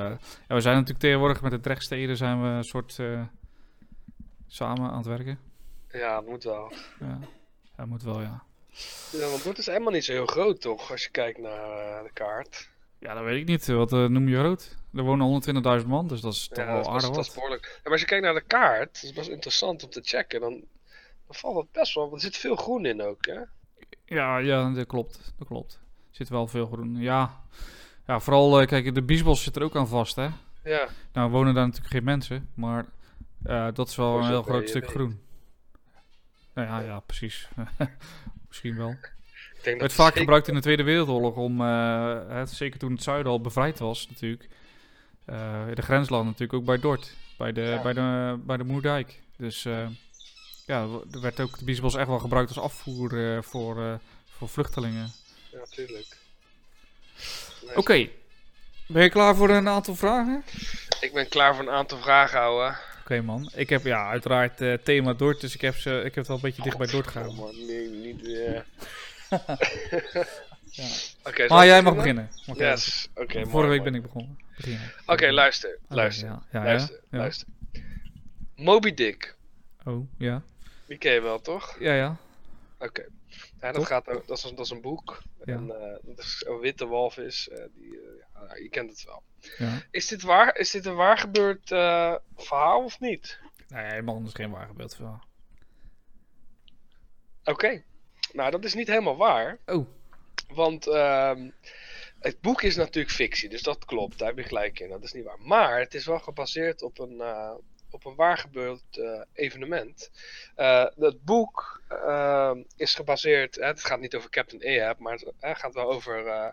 ja, 0.48 0.54
we 0.54 0.60
zijn 0.60 0.74
natuurlijk 0.74 1.00
tegenwoordig 1.00 1.42
met 1.42 1.50
de 1.50 1.60
Drechtsteden 1.60 2.16
zijn 2.16 2.42
we 2.42 2.48
een 2.48 2.64
soort 2.64 2.98
uh, 2.98 3.22
samen 4.46 4.90
aan 4.90 4.96
het 4.96 5.06
werken. 5.06 5.38
Ja, 5.88 6.14
dat 6.14 6.26
moet 6.26 6.44
wel. 6.44 6.72
Ja, 7.00 7.18
dat 7.76 7.86
moet 7.86 8.02
wel, 8.02 8.20
ja. 8.20 8.45
Ja, 9.12 9.28
want 9.28 9.44
het 9.44 9.58
is 9.58 9.66
helemaal 9.66 9.92
niet 9.92 10.04
zo 10.04 10.12
heel 10.12 10.26
groot, 10.26 10.60
toch? 10.60 10.90
Als 10.90 11.02
je 11.04 11.10
kijkt 11.10 11.38
naar 11.38 11.68
uh, 11.98 12.02
de 12.02 12.10
kaart. 12.12 12.68
Ja, 12.98 13.14
dat 13.14 13.24
weet 13.24 13.40
ik 13.40 13.46
niet. 13.48 13.66
Wat 13.66 13.92
eh, 13.92 14.04
noem 14.04 14.28
je 14.28 14.38
groot? 14.38 14.76
Er 14.94 15.02
wonen 15.02 15.42
120.000 15.82 15.86
man, 15.86 16.06
dus 16.08 16.20
dat 16.20 16.32
is 16.32 16.48
toch 16.48 16.58
Ja, 16.58 16.66
wel 16.66 16.76
best- 16.76 16.88
aardig 16.88 17.08
dat 17.10 17.18
is 17.18 17.26
wat. 17.26 17.34
behoorlijk. 17.34 17.64
Ja, 17.74 17.80
maar 17.82 17.92
als 17.92 18.00
je 18.00 18.06
kijkt 18.06 18.24
naar 18.24 18.34
de 18.34 18.40
kaart, 18.46 18.94
dat 18.94 19.02
is 19.02 19.12
best 19.12 19.28
interessant 19.28 19.84
om 19.84 19.90
te 19.90 20.00
checken. 20.04 20.40
Dan, 20.40 20.52
dan 21.26 21.34
valt 21.34 21.56
het 21.56 21.72
best 21.72 21.94
wel. 21.94 22.04
Want 22.10 22.22
er 22.22 22.28
zit 22.28 22.36
veel 22.36 22.56
groen 22.56 22.86
in 22.86 23.02
ook. 23.02 23.26
Hè? 23.26 23.40
Ja, 24.04 24.38
ja, 24.38 24.70
dat 24.70 24.86
klopt. 24.86 25.32
Dat 25.38 25.46
klopt. 25.48 25.72
Er 26.10 26.16
zit 26.16 26.28
wel 26.28 26.46
veel 26.46 26.66
groen. 26.66 26.96
Ja, 26.96 27.40
ja 28.06 28.20
vooral, 28.20 28.60
eh, 28.60 28.66
kijk, 28.66 28.94
de 28.94 29.02
Biesbos 29.02 29.42
zit 29.42 29.56
er 29.56 29.62
ook 29.62 29.76
aan 29.76 29.88
vast, 29.88 30.16
hè. 30.16 30.28
Ja, 30.64 30.88
Nou 31.12 31.30
wonen 31.30 31.54
daar 31.54 31.64
natuurlijk 31.66 31.92
geen 31.92 32.04
mensen, 32.04 32.50
maar 32.54 32.86
eh, 33.44 33.68
dat 33.74 33.88
is 33.88 33.96
wel 33.96 34.18
een 34.18 34.26
heel 34.26 34.42
groot 34.42 34.68
stuk 34.68 34.82
weet. 34.82 34.90
groen. 34.90 35.20
Nou 36.54 36.68
ja, 36.68 36.80
ja, 36.80 37.00
precies. 37.00 37.48
Misschien 38.57 38.76
wel. 38.76 38.90
ik 38.90 39.62
denk 39.62 39.64
dat 39.64 39.80
werd 39.80 39.92
vaak 39.92 40.07
zeker- 40.07 40.20
gebruikt 40.20 40.48
in 40.48 40.54
de 40.54 40.61
Tweede 40.61 40.82
Wereldoorlog 40.82 41.34
om, 41.36 41.61
eh, 41.61 42.18
het, 42.28 42.50
zeker 42.50 42.78
toen 42.78 42.92
het 42.92 43.02
zuiden 43.02 43.32
al 43.32 43.40
bevrijd 43.40 43.78
was 43.78 44.09
natuurlijk. 44.09 44.48
Eh, 45.24 45.62
de 45.74 45.82
grensland 45.82 46.24
natuurlijk 46.24 46.52
ook 46.59 46.64
bij 46.64 46.78
Dort, 46.78 47.14
bij 47.38 47.52
de, 47.52 47.61
Ja. 47.61 47.82
bij 47.82 47.92
de, 47.92 48.36
bij 48.46 48.57
de 48.57 48.64
Moerdijk. 48.64 49.20
Dus 49.36 49.64
eh, 49.64 49.86
ja, 50.66 50.86
er 51.12 51.20
werd 51.20 51.40
ook 51.40 51.59
de 51.59 51.64
Biesbos 51.64 51.94
echt 51.94 52.07
wel 52.09 52.18
gebruikt 52.18 52.48
als 52.48 52.59
afvoer 52.64 53.38
voor, 53.44 54.00
voor 54.36 54.48
vluchtelingen. 54.48 55.12
Ja, 55.52 55.59
tuurlijk. 55.70 56.16
Nee, 57.66 57.76
Oké, 57.76 58.09
ben 58.86 59.02
je 59.02 59.11
klaar 59.11 59.36
voor 59.36 59.50
een 59.50 59.68
aantal 59.68 59.94
vragen? 59.94 60.44
Ik 61.00 61.11
ben 61.12 61.28
klaar 61.28 61.54
voor 61.54 61.64
een 61.64 61.70
aantal 61.70 61.98
vragen, 61.98 62.40
ouwe. 62.40 62.76
Oké 63.07 63.20
man, 63.22 63.50
ik 63.54 63.68
heb 63.68 63.84
ja 63.84 64.09
uiteraard 64.09 64.61
eh, 64.61 64.72
thema 64.74 65.12
Dort, 65.14 65.40
dus 65.40 65.54
ik 65.54 65.61
heb, 65.61 65.74
ze, 65.76 65.90
ik 65.98 66.04
heb 66.04 66.14
het 66.14 66.26
wel 66.26 66.36
een 66.36 66.42
beetje 66.42 66.62
dicht 66.62 66.78
bij 66.78 66.86
Dort 66.86 67.07
gehouden. 67.07 67.38
Oh, 67.38 67.44
man, 67.44 67.66
nee, 67.66 67.88
niet. 67.88 68.28
eh. 68.28 68.61
Ja. 70.70 70.84
Oké, 71.24 71.46
zal 71.46 71.57
Maar 71.57 71.64
ik 71.64 71.70
jij 71.70 71.82
mag 71.82 71.94
beginnen. 71.94 72.30
Mag 72.46 72.57
Yes, 72.59 73.09
oké. 73.14 73.34
mooi, 73.34 73.46
Vorige 73.50 73.68
week 73.70 73.78
mooi. 73.78 73.90
ben 73.90 73.94
ik 73.94 74.02
begonnen. 74.02 74.38
Beginnen. 74.57 74.92
Oké, 75.07 75.30
luister, 75.30 75.78
luister, 75.88 76.26
ja, 76.28 76.42
ja, 76.52 76.59
ja, 76.61 76.64
luister, 76.66 77.00
ja. 77.11 77.18
luister. 77.18 77.46
Moby 78.57 78.94
Dick, 78.94 79.36
Oh, 79.84 80.09
ja. 80.18 80.42
die 80.86 80.98
ken 80.98 81.12
je 81.12 81.20
wel, 81.20 81.40
toch? 81.40 81.76
Ja, 81.78 81.94
ja. 81.94 82.16
Oké. 82.78 83.08
Ja, 83.60 83.72
dat, 83.72 83.86
gaat, 83.86 84.04
dat, 84.04 84.30
is, 84.30 84.44
een- 84.44 84.54
dat 84.54 84.64
is 84.64 84.70
een 84.70 84.80
boek. 84.80 85.22
Ja. 85.44 85.54
En, 85.54 85.70
eh, 85.70 85.96
dat 86.02 86.18
is 86.18 86.44
een 86.48 86.58
witte 86.58 86.86
walvis. 86.86 87.48
eh, 87.48 87.64
die, 87.74 88.00
eh, 88.00 88.24
ja, 88.48 88.54
je 88.56 88.68
kent 88.68 88.90
het 88.90 89.04
wel. 89.04 89.22
ja. 89.58 89.82
Is 89.90 90.06
dit, 90.06 90.22
waar, 90.22 90.56
is 90.56 90.70
dit 90.70 90.86
een 90.86 90.94
waar 90.94 91.18
gebeurd 91.18 91.70
eh, 91.70 92.14
verhaal 92.36 92.84
of 92.84 93.00
niet? 93.00 93.40
Nee, 93.68 94.02
man, 94.02 94.18
dat 94.18 94.26
is 94.26 94.34
geen 94.34 94.50
waar 94.50 94.66
gebeeld 94.66 94.94
verhaal. 94.94 95.24
Oké. 97.44 97.82
Nou, 98.32 98.50
dat 98.50 98.64
is 98.64 98.74
niet 98.74 98.86
helemaal 98.88 99.16
waar. 99.16 99.58
Oh, 99.66 99.86
Want 100.48 100.86
ehm, 100.86 101.50
het 102.18 102.40
boek 102.40 102.62
is 102.62 102.76
natuurlijk 102.76 103.14
fictie, 103.14 103.48
dus 103.48 103.62
dat 103.62 103.84
klopt. 103.84 104.18
Daar 104.18 104.28
heb 104.28 104.36
je 104.38 104.42
gelijk 104.44 104.78
in. 104.80 104.88
Dat 104.88 105.02
is 105.02 105.12
niet 105.12 105.24
waar. 105.24 105.40
Maar 105.40 105.78
het 105.78 105.94
is 105.94 106.06
wel 106.06 106.18
gebaseerd 106.18 106.82
op 106.82 106.98
een, 106.98 107.20
op 107.91 108.05
een 108.05 108.14
waar 108.14 108.39
gebeurd 108.39 108.99
eh, 108.99 109.20
evenement. 109.32 110.11
Eh 110.55 110.87
het 110.97 111.24
boek 111.24 111.82
ehm, 111.89 112.62
is 112.76 112.95
gebaseerd. 112.95 113.55
Hè, 113.55 113.66
het 113.66 113.84
gaat 113.84 114.01
niet 114.01 114.14
over 114.14 114.30
Captain 114.30 114.80
Ahab, 114.80 114.99
maar 114.99 115.12
het 115.12 115.32
eh, 115.41 115.55
gaat 115.55 115.74
wel 115.74 115.93
over 115.93 116.26
eh, 116.26 116.49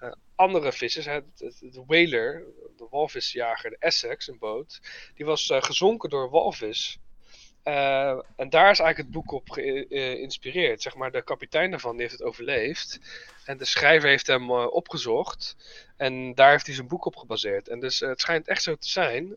eh, 0.00 0.12
andere 0.34 0.72
vissers. 0.72 1.06
Hè. 1.06 1.20
De, 1.34 1.54
de, 1.60 1.84
whaler, 1.86 2.44
de 2.76 2.86
walvisjager, 2.90 3.70
de 3.70 3.76
Essex, 3.78 4.28
een 4.28 4.38
boot. 4.38 4.80
Die 5.14 5.26
was 5.26 5.50
eh, 5.50 5.62
gezonken 5.62 6.10
door 6.10 6.30
walvis. 6.30 6.98
Eh, 7.66 8.18
en 8.36 8.50
daar 8.50 8.70
is 8.70 8.78
eigenlijk 8.78 8.96
het 8.96 9.10
boek 9.10 9.32
op 9.32 9.50
geïnspireerd. 9.50 10.82
Zeg 10.82 10.94
maar, 10.94 11.10
de 11.10 11.22
kapitein 11.22 11.70
daarvan 11.70 11.92
die 11.92 12.00
heeft 12.00 12.18
het 12.18 12.22
overleefd. 12.22 13.00
En 13.44 13.56
de 13.56 13.64
schrijver 13.64 14.08
heeft 14.08 14.26
hem 14.26 14.50
eh, 14.50 14.66
opgezocht. 14.72 15.56
En 15.96 16.34
daar 16.34 16.50
heeft 16.50 16.66
hij 16.66 16.74
zijn 16.74 16.88
boek 16.88 17.04
op 17.04 17.16
gebaseerd. 17.16 17.68
En 17.68 17.80
dus 17.80 18.02
eh, 18.02 18.08
het 18.08 18.20
schijnt 18.20 18.48
echt 18.48 18.62
zo 18.62 18.74
te 18.74 18.88
zijn. 18.88 19.36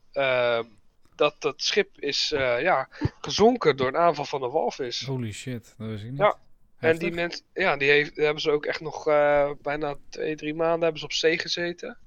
Dat 1.20 1.36
dat 1.42 1.62
schip 1.62 2.00
is 2.00 2.32
eh, 2.32 2.62
ja, 2.62 2.88
gezonken 3.22 3.78
door 3.78 3.88
een 3.88 3.98
aanval 3.98 4.26
van 4.26 4.44
een 4.44 4.50
walvis. 4.52 5.06
holy 5.06 5.32
shit. 5.32 5.76
Dat 5.78 5.88
wist 5.88 6.04
ik 6.04 6.10
niet. 6.10 6.20
Ja, 6.20 6.38
En 6.78 6.98
die 6.98 7.12
mensen, 7.12 7.46
ja, 7.54 7.78
die 7.78 7.90
heeft, 7.90 8.16
die 8.16 8.24
hebben 8.24 8.42
ze 8.42 8.52
ook 8.52 8.66
echt 8.66 8.82
nog 8.82 9.08
eh, 9.08 9.52
bijna 9.62 9.96
twee, 10.10 10.36
drie 10.36 10.54
maanden 10.54 10.82
hebben 10.82 11.00
ze 11.00 11.06
op 11.06 11.14
zee 11.14 11.40
gezeten. 11.40 11.98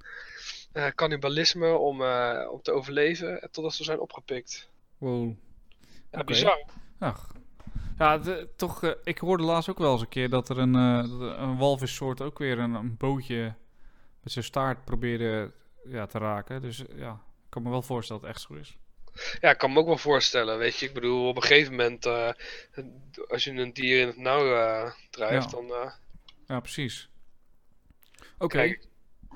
Eh 0.71 0.87
cannibalisme 0.87 1.75
om, 1.77 2.01
om 2.51 2.61
te 2.61 2.71
overleven. 2.71 3.47
Totdat 3.51 3.73
ze 3.73 3.83
zijn 3.83 3.99
opgepikt. 3.99 4.69
Wow. 4.97 5.33
Ja, 6.11 6.23
bizar. 6.23 6.63
Ach. 6.99 7.31
Ja, 7.97 8.17
de- 8.17 8.49
toch, 8.55 8.95
ik 9.03 9.17
hoorde 9.17 9.43
laatst 9.43 9.69
ook 9.69 9.77
wel 9.77 9.91
eens 9.91 10.01
een 10.01 10.07
keer 10.07 10.29
dat 10.29 10.49
er 10.49 10.57
een, 10.57 10.73
een 10.73 11.57
walvissoort 11.57 12.21
ook 12.21 12.37
weer 12.39 12.59
een, 12.59 12.73
een 12.73 12.97
bootje 12.97 13.53
met 14.21 14.31
zijn 14.31 14.45
staart 14.45 14.85
probeerde 14.85 15.51
ja, 15.87 16.05
te 16.05 16.17
raken. 16.17 16.61
Dus 16.61 16.83
ja, 16.95 17.11
ik 17.13 17.49
kan 17.49 17.61
me 17.63 17.69
wel 17.69 17.81
voorstellen 17.81 18.21
dat 18.21 18.31
het 18.31 18.39
echt 18.39 18.47
zo 18.49 18.59
is. 18.59 18.77
Ja, 19.39 19.49
ik 19.49 19.57
kan 19.57 19.73
me 19.73 19.79
ook 19.79 19.85
wel 19.87 19.97
voorstellen, 19.97 20.57
weet 20.57 20.77
je. 20.79 20.85
Ik 20.85 20.93
bedoel, 20.93 21.27
op 21.27 21.35
een 21.35 21.41
gegeven 21.41 21.71
moment, 21.71 22.05
eh, 22.05 22.29
als 23.27 23.43
je 23.43 23.51
een 23.51 23.73
dier 23.73 23.99
in 24.01 24.07
het 24.07 24.17
nauw 24.17 24.55
eh, 24.55 24.91
drijft, 25.09 25.51
Ja. 25.51 25.57
dan... 25.57 25.69
eh, 25.73 25.91
Ja, 26.47 26.59
precies. 26.59 27.09
Oké. 28.37 28.75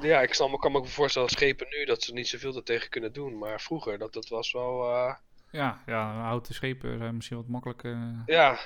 Ja, 0.01 0.21
ik 0.21 0.33
snap, 0.33 0.59
kan 0.59 0.71
me 0.71 0.77
ook 0.77 0.83
wel 0.83 0.93
voorstellen, 0.93 1.29
schepen 1.29 1.67
nu, 1.69 1.85
dat 1.85 2.03
ze 2.03 2.13
niet 2.13 2.27
zoveel 2.27 2.55
er 2.55 2.63
tegen 2.63 2.89
kunnen 2.89 3.13
doen. 3.13 3.37
Maar 3.37 3.61
vroeger, 3.61 3.97
dat, 3.97 4.13
dat 4.13 4.27
was 4.27 4.51
wel... 4.51 4.85
Ja, 5.51 5.81
ja, 5.85 6.13
houten 6.21 6.53
schepen 6.53 6.97
zijn 6.97 7.15
misschien 7.15 7.37
wat 7.37 7.47
makkelijker. 7.47 7.97
ja. 8.25 8.59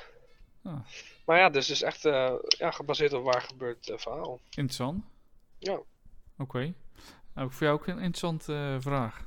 Maar 1.25 1.37
ja, 1.39 1.49
dus 1.49 1.67
het 1.67 1.75
is 1.75 1.81
echt 1.83 2.05
eh, 2.05 2.33
ja, 2.47 2.71
gebaseerd 2.71 3.13
op 3.13 3.23
waar 3.23 3.41
gebeurd 3.41 3.89
eh, 3.89 3.97
verhaal. 3.97 4.39
interessant. 4.49 5.03
Ja. 5.57 5.79
Oké. 6.37 6.73
Nou, 7.33 7.51
voor 7.51 7.63
jou 7.67 7.79
ook 7.79 7.87
een 7.87 7.93
interessante 7.99 8.77
vraag. 8.79 9.25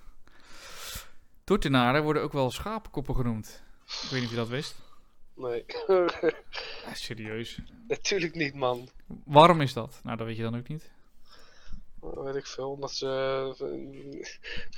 Dortenaren 1.45 2.03
worden 2.03 2.23
ook 2.23 2.33
wel 2.33 2.51
schapenkoppen 2.51 3.15
genoemd. 3.15 3.63
Ik 3.87 4.09
weet 4.11 4.13
niet 4.13 4.25
of 4.25 4.31
je 4.31 4.37
dat 4.37 4.49
wist. 4.49 4.83
Nee, 5.37 5.65
serieus. 6.93 7.61
natuurlijk 7.89 8.35
niet, 8.35 8.55
man. 8.55 8.89
Waarom 9.25 9.61
is 9.61 9.73
dat? 9.73 10.01
Nou, 10.03 10.17
dat 10.17 10.27
weet 10.27 10.37
je 10.37 10.43
dan 10.43 10.57
ook 10.57 10.69
niet. 10.69 10.91
Dat 12.01 12.25
weet 12.25 12.35
ik 12.35 12.47
veel, 12.47 12.71
omdat 12.71 12.93
ze... 12.93 13.07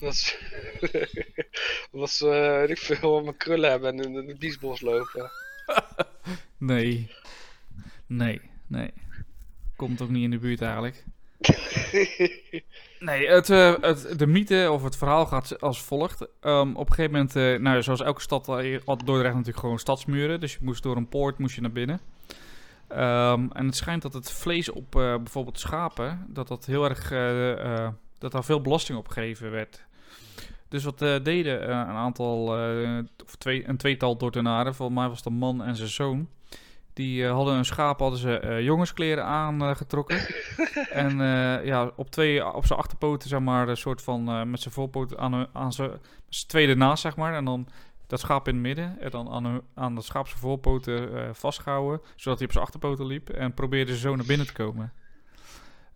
Omdat 0.01 0.17
ze... 0.17 0.39
omdat 1.93 2.11
ze, 2.11 2.27
weet 2.67 2.71
ik 2.71 2.79
veel, 2.79 3.23
mijn 3.23 3.37
krullen 3.37 3.71
hebben 3.71 3.99
en 4.01 4.15
in 4.15 4.27
de 4.27 4.37
biesbos 4.37 4.81
lopen. 4.81 5.31
Nee. 6.59 7.11
Nee, 8.07 8.41
nee. 8.67 8.93
Komt 9.77 10.01
ook 10.01 10.09
niet 10.09 10.23
in 10.23 10.31
de 10.31 10.39
buurt 10.39 10.63
eigenlijk. 10.63 11.05
Nee, 13.01 13.29
het, 13.29 13.51
eh, 13.51 13.75
het, 13.81 14.19
de 14.19 14.27
mythe 14.27 14.71
of 14.71 14.83
het 14.83 14.97
verhaal 14.97 15.27
gaat 15.27 15.61
als 15.61 15.83
volgt. 15.83 16.27
Ehm, 16.41 16.75
op 16.75 16.89
een 16.89 16.95
gegeven 16.95 17.13
moment, 17.13 17.37
eh, 17.37 17.55
nou, 17.55 17.83
zoals 17.83 18.01
elke 18.01 18.21
stad, 18.21 18.49
eh, 18.49 18.79
had 18.85 19.03
Dordrecht 19.05 19.35
natuurlijk 19.35 19.61
gewoon 19.61 19.79
stadsmuren. 19.79 20.41
Dus 20.41 20.53
je 20.53 20.59
moest 20.63 20.83
door 20.83 20.97
een 20.97 21.09
poort 21.09 21.39
moest 21.39 21.55
je 21.55 21.61
naar 21.61 21.73
binnen. 21.73 22.01
Ehm, 22.89 23.47
en 23.53 23.67
het 23.67 23.77
schijnt 23.77 24.03
dat 24.03 24.13
het 24.13 24.33
vlees 24.33 24.71
op 24.71 24.97
eh, 24.97 25.17
bijvoorbeeld 25.17 25.59
schapen, 25.59 26.27
dat 26.29 26.49
dat 26.49 26.67
heel 26.67 26.85
erg, 26.89 27.09
dat 28.19 28.33
daar 28.33 28.45
veel 28.45 28.61
belasting 28.61 28.99
op 28.99 29.09
gegeven 29.09 29.51
werd. 29.51 29.85
Dus 30.69 30.85
wat 30.85 30.99
deden 30.99 31.71
een 31.71 31.97
aantal, 31.97 32.49
of 33.25 33.37
twee, 33.39 33.69
een 33.69 33.77
tweetal 33.77 34.17
Dordtenaren, 34.17 34.75
volgens 34.75 34.99
mij 34.99 35.09
was 35.09 35.25
een 35.25 35.33
man 35.33 35.63
en 35.63 35.77
zijn 35.77 35.89
zoon. 35.89 36.29
Die 36.97 37.25
eh, 37.25 37.33
hadden 37.33 37.55
een 37.55 37.65
schaap, 37.65 37.99
hadden 37.99 38.19
ze 38.19 38.39
eh, 38.39 38.61
jongenskleren 38.61 39.25
aangetrokken. 39.25 40.19
en 40.91 41.21
eh, 41.21 41.65
ja, 41.65 41.91
op, 41.97 42.11
twee, 42.11 42.55
op 42.55 42.67
zijn 42.67 42.79
achterpoten, 42.79 43.29
zeg 43.29 43.41
maar, 43.41 43.69
een 43.69 43.77
soort 43.77 44.03
van 44.03 44.51
met 44.51 44.61
zijn 44.61 44.75
voorpoten 44.75 45.19
aan, 45.19 45.47
aan 45.53 45.73
zijn, 45.73 45.91
tweede 46.47 46.75
naast, 46.75 47.03
zeg 47.03 47.17
maar. 47.17 47.35
En 47.35 47.45
dan 47.45 47.69
dat 48.07 48.21
schaap 48.21 48.49
in 48.49 48.55
het 48.55 48.63
midden. 48.63 49.01
En 49.01 49.11
dan 49.11 49.29
aan, 49.29 49.61
aan 49.75 49.95
dat 49.95 50.05
schaap 50.05 50.29
zijn 50.29 50.41
voorpoten 50.41 51.35
vastgehouden, 51.35 52.01
zodat 52.15 52.39
hij 52.39 52.47
op 52.47 52.53
zijn 52.53 52.65
achterpoten 52.65 53.07
liep. 53.07 53.29
En 53.29 53.55
probeerde 53.55 53.93
ze 53.93 53.99
zo 53.99 54.17
naar 54.17 54.27
binnen 54.27 54.47
te 54.47 54.53
komen. 54.53 54.93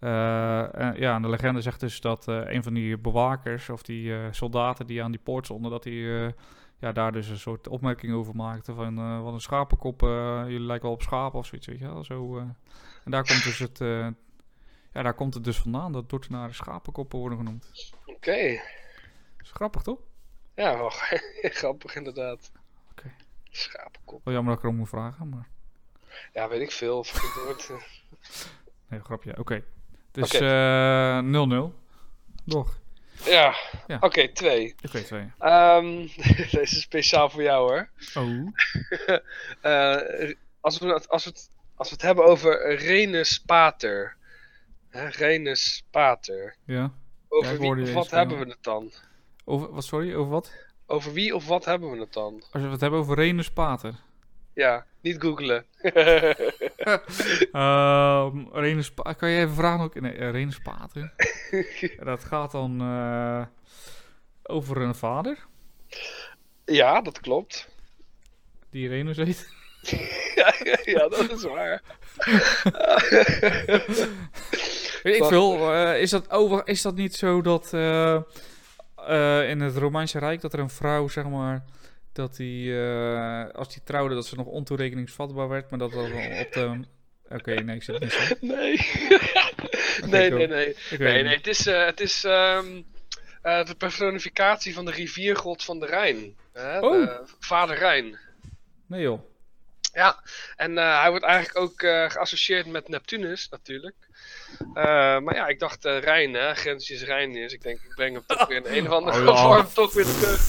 En, 0.01 0.95
ja, 0.97 1.15
en 1.15 1.23
de 1.23 1.29
legende 1.29 1.61
zegt 1.61 1.81
dus 1.81 2.01
dat 2.01 2.27
een 2.27 2.63
van 2.63 2.75
die 2.75 2.99
bewakers 2.99 3.69
of 3.69 3.83
die 3.83 4.15
soldaten 4.31 4.87
die 4.87 5.03
aan 5.03 5.11
die 5.11 5.21
poort 5.25 5.45
stonden, 5.45 5.71
dat 5.71 5.85
hij 5.85 6.35
ja, 6.81 6.93
daar 6.93 7.13
dus 7.13 7.29
een 7.29 7.39
soort 7.39 7.69
opmerking 7.69 8.13
over 8.13 8.37
maakte 8.37 8.75
van 8.75 8.99
eh, 8.99 9.23
wat 9.23 9.33
een 9.33 9.41
schapenkop, 9.41 10.03
eh, 10.03 10.43
jullie 10.47 10.67
lijken 10.67 10.85
wel 10.87 10.97
op 10.97 11.03
schapen 11.03 11.39
of 11.39 11.47
zoiets, 11.47 11.67
weet 11.67 11.79
je 11.79 11.87
wel. 11.87 12.05
Zo, 12.05 12.37
eh. 12.37 12.43
en 13.05 13.11
daar 13.11 13.25
komt 13.27 13.45
dus 13.45 13.59
het, 13.59 13.79
ja, 14.93 15.03
daar 15.03 15.15
komt 15.15 15.35
het 15.35 15.45
dus 15.45 15.59
vandaan 15.59 15.93
dat 15.93 16.09
Dordtenaren 16.09 16.55
schapenkoppen 16.55 17.19
worden 17.19 17.39
genoemd. 17.39 17.93
Oké. 18.07 18.61
is 19.43 19.51
grappig 19.53 19.83
toch? 19.83 19.99
Ja, 20.55 20.77
wel 20.77 20.91
grappig 21.61 21.95
inderdaad. 21.95 22.53
Oké. 22.91 23.13
Schapenkop. 23.51 24.25
Wel 24.25 24.35
jammer 24.35 24.53
dat 24.53 24.63
ik 24.63 24.69
erom 24.69 24.79
moet 24.79 24.89
vragen, 24.89 25.29
maar 25.29 25.49
Ja, 26.33 26.49
weet 26.49 26.61
ik 26.61 26.71
veel. 26.71 27.05
Het 27.05 27.73
nee, 28.89 29.01
grapje. 29.01 29.39
Oké. 29.39 29.65
Dus 30.11 30.35
Oké. 30.35 30.45
eh 30.45 31.71
0-0. 31.71 31.75
Nog. 32.45 32.80
Ja, 33.25 33.55
Ja. 33.87 33.97
oké, 34.01 34.29
twee. 34.33 34.75
Weet 34.93 35.07
twee. 35.07 35.33
Ehm, 35.39 36.07
deze 36.51 36.61
is 36.61 36.81
speciaal 36.81 37.31
voor 37.31 37.43
jou 37.43 37.69
hoor. 37.71 37.89
Oh. 38.15 38.49
Eh, 39.61 40.33
als, 40.61 40.79
we, 40.79 40.87
het- 40.87 41.09
als, 41.09 41.25
we 41.25 41.31
het, 41.31 41.51
als 41.77 41.89
we 41.89 41.95
het 41.95 42.03
hebben 42.05 42.25
over 42.25 42.75
Renus 42.77 43.39
Pater. 43.39 44.17
Hè, 44.89 45.09
Renus 45.09 45.85
Pater. 45.91 46.57
Ja. 46.65 46.93
Over 47.29 47.59
wie 47.59 47.83
of 47.83 47.93
wat 47.93 48.11
hebben 48.11 48.39
we 48.39 48.45
het 48.47 48.63
dan? 48.63 48.93
Over, 49.45 49.73
wat, 49.73 49.85
sorry, 49.85 50.15
over 50.15 50.31
wat? 50.31 50.53
Over 50.87 51.13
wie 51.13 51.35
of 51.35 51.47
wat 51.47 51.65
hebben 51.65 51.91
we 51.91 51.99
het 52.01 52.13
dan? 52.13 52.43
Als 52.53 52.63
we 52.63 52.69
het 52.69 52.81
hebben 52.81 53.01
over 53.01 53.17
Renus 53.17 53.51
Pater. 53.51 53.95
Ja, 54.61 54.87
niet 55.01 55.21
googlen. 55.21 55.65
Ehm 57.53 58.39
Renus 58.53 58.91
Pa- 58.91 59.13
kan 59.13 59.29
je 59.31 59.41
even 59.41 59.55
vragen 59.55 59.85
ook? 59.85 60.01
Nee, 60.01 60.13
eh, 60.13 60.31
Renus 60.31 60.59
Pater. 60.59 61.13
dat 62.05 62.25
gaat 62.25 62.51
dan 62.51 62.81
eh, 62.81 63.43
over 64.43 64.77
een 64.77 64.95
vader 64.95 65.39
ja, 66.65 67.01
dat 67.01 67.21
klopt. 67.21 67.69
die 68.71 68.89
Renus 68.89 69.17
heet. 69.17 69.49
ja, 70.35 70.55
ja, 70.85 71.09
dat 71.09 71.31
is 71.31 71.43
waar. 71.43 71.83
Ik 75.03 75.25
veel. 75.25 75.73
eh, 75.73 76.01
is, 76.01 76.11
dat 76.11 76.31
over, 76.31 76.67
is 76.69 76.83
dat 76.83 76.95
niet 76.95 77.15
zo 77.15 77.43
dat 77.43 77.73
in 77.73 79.61
het 79.61 79.77
Romeinse 79.77 80.19
Rijk 80.19 80.41
dat 80.41 80.53
er 80.53 80.59
een 80.59 80.71
vrouw, 80.71 81.09
zeg 81.09 81.25
maar, 81.29 81.65
dat 82.21 82.37
die, 82.37 82.81
eh, 82.81 83.49
als 83.53 83.73
die 83.73 83.83
trouwde, 83.83 84.15
dat 84.15 84.27
ze 84.27 84.37
nog 84.37 84.47
ontoerekeningsvatbaar 84.47 85.49
werd, 85.49 85.71
maar 85.71 85.79
dat 85.79 85.93
dat 85.93 86.05
op 86.05 86.53
de... 86.53 86.81
Oké, 87.29 87.55
nee, 87.55 87.77
ik 87.77 87.83
zit 87.83 88.01
niet 88.01 88.13
zo. 88.13 88.35
Nee. 88.41 88.77
Nee, 90.07 90.31
nee, 90.31 90.47
nee. 90.47 90.47
Nee, 90.47 90.75
het 90.89 90.99
nee, 90.99 91.37
het 91.37 91.47
is, 91.47 91.67
eh, 91.67 91.85
het 91.85 92.01
is 92.01 92.25
ehm, 92.25 92.83
eh, 93.43 93.65
de 93.65 93.75
personificatie 93.75 94.75
van 94.75 94.85
de 94.85 94.91
riviergod 94.91 95.65
van 95.65 95.81
de 95.81 95.87
Rijn. 95.87 96.37
Hè? 96.53 96.79
Oh. 96.79 97.07
de 97.07 97.23
Vader 97.39 97.79
Rijn. 97.79 98.19
Nee 98.87 99.01
joh. 99.03 99.31
Ja, 99.93 100.23
en 100.57 100.79
eh, 100.79 101.01
hij 101.01 101.11
wordt 101.11 101.25
eigenlijk 101.25 101.59
ook 101.59 101.83
eh, 101.83 102.11
geassocieerd 102.11 102.67
met 102.67 102.89
Neptunus 102.89 103.49
natuurlijk. 103.49 103.97
Eh, 104.75 105.19
maar 105.19 105.35
ja, 105.35 105.47
ik 105.47 105.59
dacht 105.59 105.85
eh 105.85 105.99
Rijn, 105.99 106.35
hè, 106.35 106.55
grensjes 106.55 107.03
Rijn 107.03 107.37
is. 107.37 107.53
Ik 107.53 107.63
denk, 107.63 107.81
ik 107.81 107.95
breng 107.95 108.15
hem 108.15 108.25
toch 108.27 108.47
weer 108.49 108.57
in 108.67 108.77
een 108.77 108.87
of 108.87 108.93
andere 108.93 109.29
Oh, 109.31 109.43
vorm 109.47 109.67
toch 109.75 109.93
weer 109.93 110.05
terug. 110.05 110.41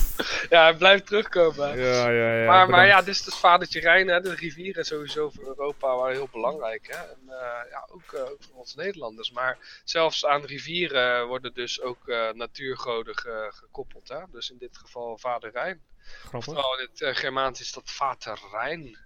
ja, 0.49 0.61
hij 0.63 0.75
blijft 0.75 1.05
terugkomen. 1.05 1.77
Ja, 1.79 2.09
ja, 2.09 2.35
ja. 2.35 2.45
maar, 2.47 2.69
maar 2.69 2.85
ja, 2.87 2.99
dit 3.01 3.07
is 3.15 3.25
het 3.25 3.35
vadertje 3.35 3.79
Rijn, 3.79 4.07
hè, 4.07 4.21
de 4.21 4.35
rivieren 4.35 4.85
sowieso 4.85 5.29
voor 5.29 5.47
Europa 5.47 5.95
waren 5.95 6.15
heel 6.15 6.29
belangrijk. 6.31 6.87
Hè? 6.87 6.97
En, 6.97 7.19
eh, 7.27 7.69
ja, 7.71 7.87
ook, 7.91 8.13
ook 8.31 8.37
voor 8.39 8.55
ons 8.59 8.75
Nederlanders. 8.75 9.31
Maar 9.31 9.57
zelfs 9.83 10.25
aan 10.25 10.41
rivieren 10.45 11.27
worden 11.27 11.53
dus 11.53 11.81
ook 11.81 12.07
natuurgoden 12.33 13.17
ge- 13.17 13.51
gekoppeld. 13.53 14.07
Hè? 14.09 14.19
Dus 14.31 14.49
in 14.49 14.57
dit 14.57 14.77
geval 14.77 15.17
vader 15.17 15.51
Rijn. 15.51 15.81
Grappig. 16.03 16.43
Vooral 16.43 16.79
in 16.79 16.87
het 16.91 17.01
eh, 17.01 17.15
Germaans 17.15 17.61
is 17.61 17.71
dat 17.73 17.91
vater 17.91 18.39
Rijn. 18.51 18.97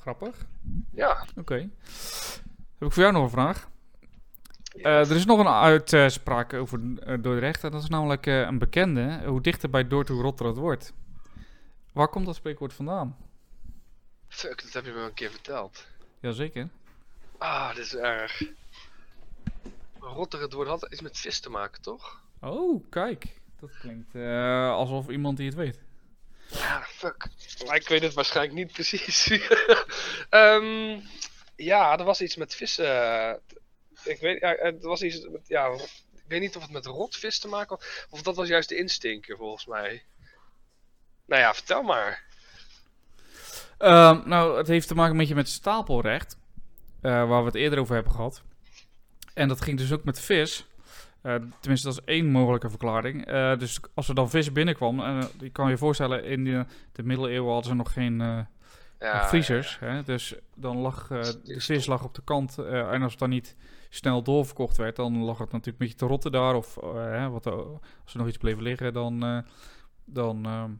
Grappig. 0.00 0.36
Ja, 0.94 1.26
Oké. 1.36 1.54
Heb 2.78 2.88
ik 2.88 2.92
voor 2.92 3.02
jou 3.02 3.12
nog 3.12 3.22
een 3.24 3.30
vraag? 3.30 3.68
Eh, 4.82 5.10
er 5.10 5.16
is 5.16 5.24
nog 5.24 5.38
een 5.38 5.48
uitspraak 5.48 6.52
over 6.52 6.80
Dordrecht. 7.22 7.64
En 7.64 7.70
dat 7.70 7.82
is 7.82 7.88
namelijk 7.88 8.26
eh, 8.26 8.40
een 8.40 8.58
bekende. 8.58 9.20
Hoe 9.24 9.40
dichter 9.40 9.70
bij 9.70 9.88
Dordt 9.88 10.08
hoe 10.08 10.22
rotter 10.22 10.46
het 10.46 10.56
wordt. 10.56 10.92
Waar 11.92 12.08
komt 12.08 12.26
dat 12.26 12.34
spreekwoord 12.34 12.72
vandaan? 12.72 13.16
fuck, 14.28 14.62
dat 14.62 14.72
heb 14.72 14.84
je 14.84 14.92
me 14.92 15.00
een 15.00 15.14
keer 15.14 15.30
verteld. 15.30 15.86
Jazeker. 16.20 16.68
Ah, 17.38 17.74
dit 17.74 17.84
is 17.84 17.94
erg. 17.94 18.42
Rotter, 19.98 20.40
het 20.40 20.52
woord 20.52 20.68
had 20.68 20.92
iets 20.92 21.00
met 21.00 21.18
vis 21.18 21.40
te 21.40 21.50
maken, 21.50 21.82
toch? 21.82 22.20
Oh, 22.40 22.84
kijk. 22.90 23.40
Dat 23.60 23.70
klinkt 23.80 24.14
alsof 24.70 25.08
iemand 25.08 25.36
die 25.36 25.46
het 25.46 25.54
weet. 25.54 25.80
Ja, 26.46 26.82
fuck. 26.82 27.28
Maar 27.66 27.76
ik 27.76 27.88
weet 27.88 28.02
het 28.02 28.14
waarschijnlijk 28.14 28.56
niet 28.56 28.72
precies. 28.72 29.26
Ehm, 30.30 31.00
ja, 31.56 31.98
er 31.98 32.04
was 32.04 32.20
iets 32.20 32.36
met 32.36 32.54
vissen. 32.54 33.40
Ik 34.04 34.20
weet, 34.20 34.40
ja, 34.40 34.54
het 34.58 34.82
was 34.82 35.02
iets 35.02 35.28
met, 35.28 35.40
ja, 35.48 35.66
ik 36.14 36.24
weet 36.28 36.40
niet 36.40 36.56
of 36.56 36.62
het 36.62 36.70
met 36.70 36.86
rotvis 36.86 37.38
te 37.38 37.48
maken 37.48 37.68
had, 37.76 38.06
of 38.10 38.22
dat 38.22 38.36
was 38.36 38.48
juist 38.48 38.68
de 38.68 38.76
instinker 38.76 39.36
volgens 39.36 39.66
mij. 39.66 40.02
Nou 41.26 41.40
ja, 41.40 41.54
vertel 41.54 41.82
maar. 41.82 42.22
Ehm, 43.78 44.28
nou, 44.28 44.56
het 44.58 44.66
heeft 44.66 44.88
te 44.88 44.94
maken 44.94 45.12
een 45.12 45.18
beetje 45.18 45.34
met 45.34 45.48
stapelrecht. 45.48 46.36
eh, 47.00 47.28
waar 47.28 47.40
we 47.40 47.46
het 47.46 47.54
eerder 47.54 47.78
over 47.78 47.94
hebben 47.94 48.12
gehad. 48.12 48.42
En 49.34 49.48
dat 49.48 49.60
ging 49.60 49.78
dus 49.78 49.92
ook 49.92 50.04
met 50.04 50.20
vis. 50.20 50.66
Eh, 51.22 51.34
tenminste, 51.60 51.88
dat 51.88 51.98
is 51.98 52.04
één 52.04 52.26
mogelijke 52.30 52.68
verklaring. 52.70 53.26
Eh, 53.26 53.58
dus 53.58 53.80
als 53.94 54.08
er 54.08 54.14
dan 54.14 54.30
vis 54.30 54.52
binnenkwam, 54.52 55.00
en 55.00 55.28
je 55.40 55.50
kan 55.50 55.70
je 55.70 55.76
voorstellen, 55.78 56.24
in 56.24 56.44
de, 56.44 56.64
de 56.92 57.02
middeleeuwen 57.02 57.52
hadden 57.52 57.70
ze 57.70 57.76
nog 57.76 57.92
geen 57.92 58.46
Ja, 58.98 59.28
vriezers. 59.28 59.78
Hè? 59.80 60.02
Dus 60.02 60.34
dan 60.54 60.76
lag 60.76 61.10
is- 61.10 61.42
de 61.42 61.54
is 61.54 61.64
vis 61.64 61.86
lag 61.86 62.04
op 62.04 62.14
de 62.14 62.22
kant. 62.24 62.58
en 62.58 63.02
als 63.02 63.10
het 63.10 63.20
dan 63.20 63.30
niet 63.30 63.54
snel 63.94 64.22
doorverkocht 64.22 64.76
werd, 64.76 64.96
dan 64.96 65.16
lag 65.18 65.38
het 65.38 65.52
natuurlijk 65.52 65.66
een 65.66 65.86
beetje 65.86 65.94
te 65.94 66.06
rotten 66.06 66.32
daar. 66.32 66.54
Of 66.54 66.76
eh, 66.76 66.92
hè, 66.94 67.28
wat, 67.30 67.46
er- 67.46 67.52
als 68.04 68.12
er 68.12 68.18
nog 68.18 68.28
iets 68.28 68.36
bleef 68.36 68.58
liggen, 68.58 68.92
dan, 68.92 69.22
eh, 69.24 69.38
dan 70.04 70.44
ehm, 70.46 70.70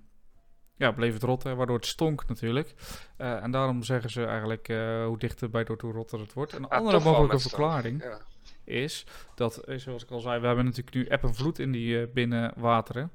ja, 0.77 0.93
bleef 0.93 1.13
het 1.13 1.23
rotten, 1.23 1.57
waardoor 1.57 1.77
het 1.77 1.87
stonk 1.87 2.27
natuurlijk. 2.29 2.75
Eh, 3.17 3.43
en 3.43 3.51
daarom 3.51 3.83
zeggen 3.83 4.11
ze 4.11 4.25
eigenlijk 4.25 4.69
eh, 4.69 5.05
hoe 5.07 5.19
dichter 5.19 5.51
bij 5.51 5.65
door 5.65 5.79
hoe 5.81 5.93
rotter 5.93 6.21
het 6.21 6.33
wordt. 6.33 6.53
Een 6.53 6.67
Ja, 6.71 6.77
andere 6.77 7.01
mogelijke 7.01 7.39
verklaring 7.39 8.03
Ja. 8.03 8.19
is 8.65 9.07
dat, 9.35 9.57
eh, 9.57 9.79
zoals 9.79 10.03
ik 10.03 10.11
al 10.11 10.21
zei, 10.21 10.41
we 10.41 10.47
hebben 10.47 10.65
natuurlijk 10.65 10.95
nu 10.97 11.05
eb 11.07 11.23
en 11.23 11.35
vloed 11.35 11.59
in 11.59 11.73
die 11.73 12.01
eh, 12.01 12.13
binnenwateren. 12.13 13.11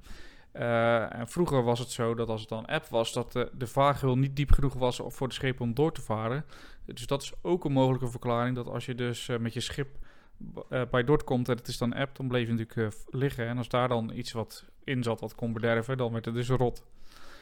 Eh, 0.52 1.16
en 1.16 1.28
vroeger 1.28 1.64
was 1.64 1.80
het 1.80 1.91
zo 1.91 2.14
dat 2.16 2.30
als 2.30 2.39
het 2.39 2.50
dan 2.50 2.66
eb 2.68 2.86
was, 2.88 3.14
dat 3.14 3.32
de, 3.32 3.50
de 3.54 3.68
vaargeul 3.68 4.16
niet 4.18 4.36
diep 4.36 4.52
genoeg 4.52 4.74
was 4.74 5.02
voor 5.06 5.28
de 5.28 5.34
schepen 5.34 5.66
om 5.66 5.74
door 5.74 5.91
te 5.93 6.02
varen. 6.02 6.45
Dus 6.94 7.08
dat 7.08 7.22
is 7.22 7.34
ook 7.42 7.66
een 7.66 7.72
mogelijke 7.72 8.08
verklaring, 8.08 8.56
dat 8.56 8.68
als 8.68 8.86
je 8.86 8.96
dus 8.96 9.28
eh, 9.30 9.38
met 9.38 9.54
je 9.54 9.60
schip 9.60 9.98
eh, 10.70 10.82
bij 10.92 11.04
Dort 11.04 11.24
komt 11.24 11.50
en 11.50 11.56
het 11.56 11.68
is 11.68 11.78
dan 11.78 11.94
eb, 11.94 12.16
dan 12.16 12.28
bleef 12.28 12.48
je 12.48 12.54
natuurlijk 12.54 12.94
eh, 12.94 13.00
liggen. 13.10 13.48
En 13.48 13.58
als 13.58 13.70
daar 13.70 13.88
dan 13.88 14.12
iets 14.14 14.32
wat 14.32 14.66
in 14.84 15.04
zat 15.04 15.20
wat 15.20 15.36
kon 15.36 15.54
bederven, 15.54 15.98
dan 15.98 16.12
werd 16.12 16.26
het 16.26 16.34
dus 16.34 16.50
rot. 16.50 16.84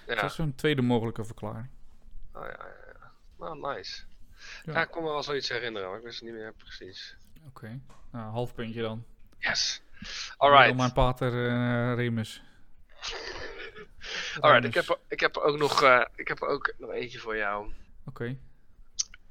Dus 0.06 0.22
dat 0.22 0.32
is 0.32 0.38
een 0.38 0.56
tweede 0.56 0.82
mogelijke 0.82 1.26
verklaring. 1.26 1.68
Oh, 2.34 2.42
ja, 2.42 2.48
ja, 2.50 2.94
ja. 3.00 3.12
Nou, 3.38 3.76
nice. 3.76 4.04
Ja. 4.64 4.74
Ja. 4.74 4.82
ik 4.82 4.92
kon 4.92 5.04
me 5.04 5.10
wel 5.10 5.24
zoiets 5.24 5.50
herinneren, 5.50 5.90
maar 5.90 5.98
ik 5.98 6.04
wist 6.04 6.20
het 6.20 6.30
niet 6.30 6.38
meer 6.38 6.54
precies. 6.54 7.18
Oké, 7.48 7.80
nou, 8.12 8.32
half 8.32 8.54
puntje 8.54 8.82
dan. 8.82 9.04
Yes. 9.40 9.82
Alright. 10.38 10.76
mijn 10.76 10.94
pater 10.94 11.32
Remus. 11.96 12.44
Alright, 14.40 14.66
ik 14.66 14.74
heb, 14.74 15.00
ik 15.08 15.20
heb 15.20 15.38
ook 15.38 15.58
nog, 15.58 15.84
ik 16.16 16.28
heb 16.28 16.42
ook 16.42 16.74
nog 16.78 16.92
eentje 16.92 17.20
voor 17.20 17.38
jou. 17.38 17.74
Oké. 18.06 18.38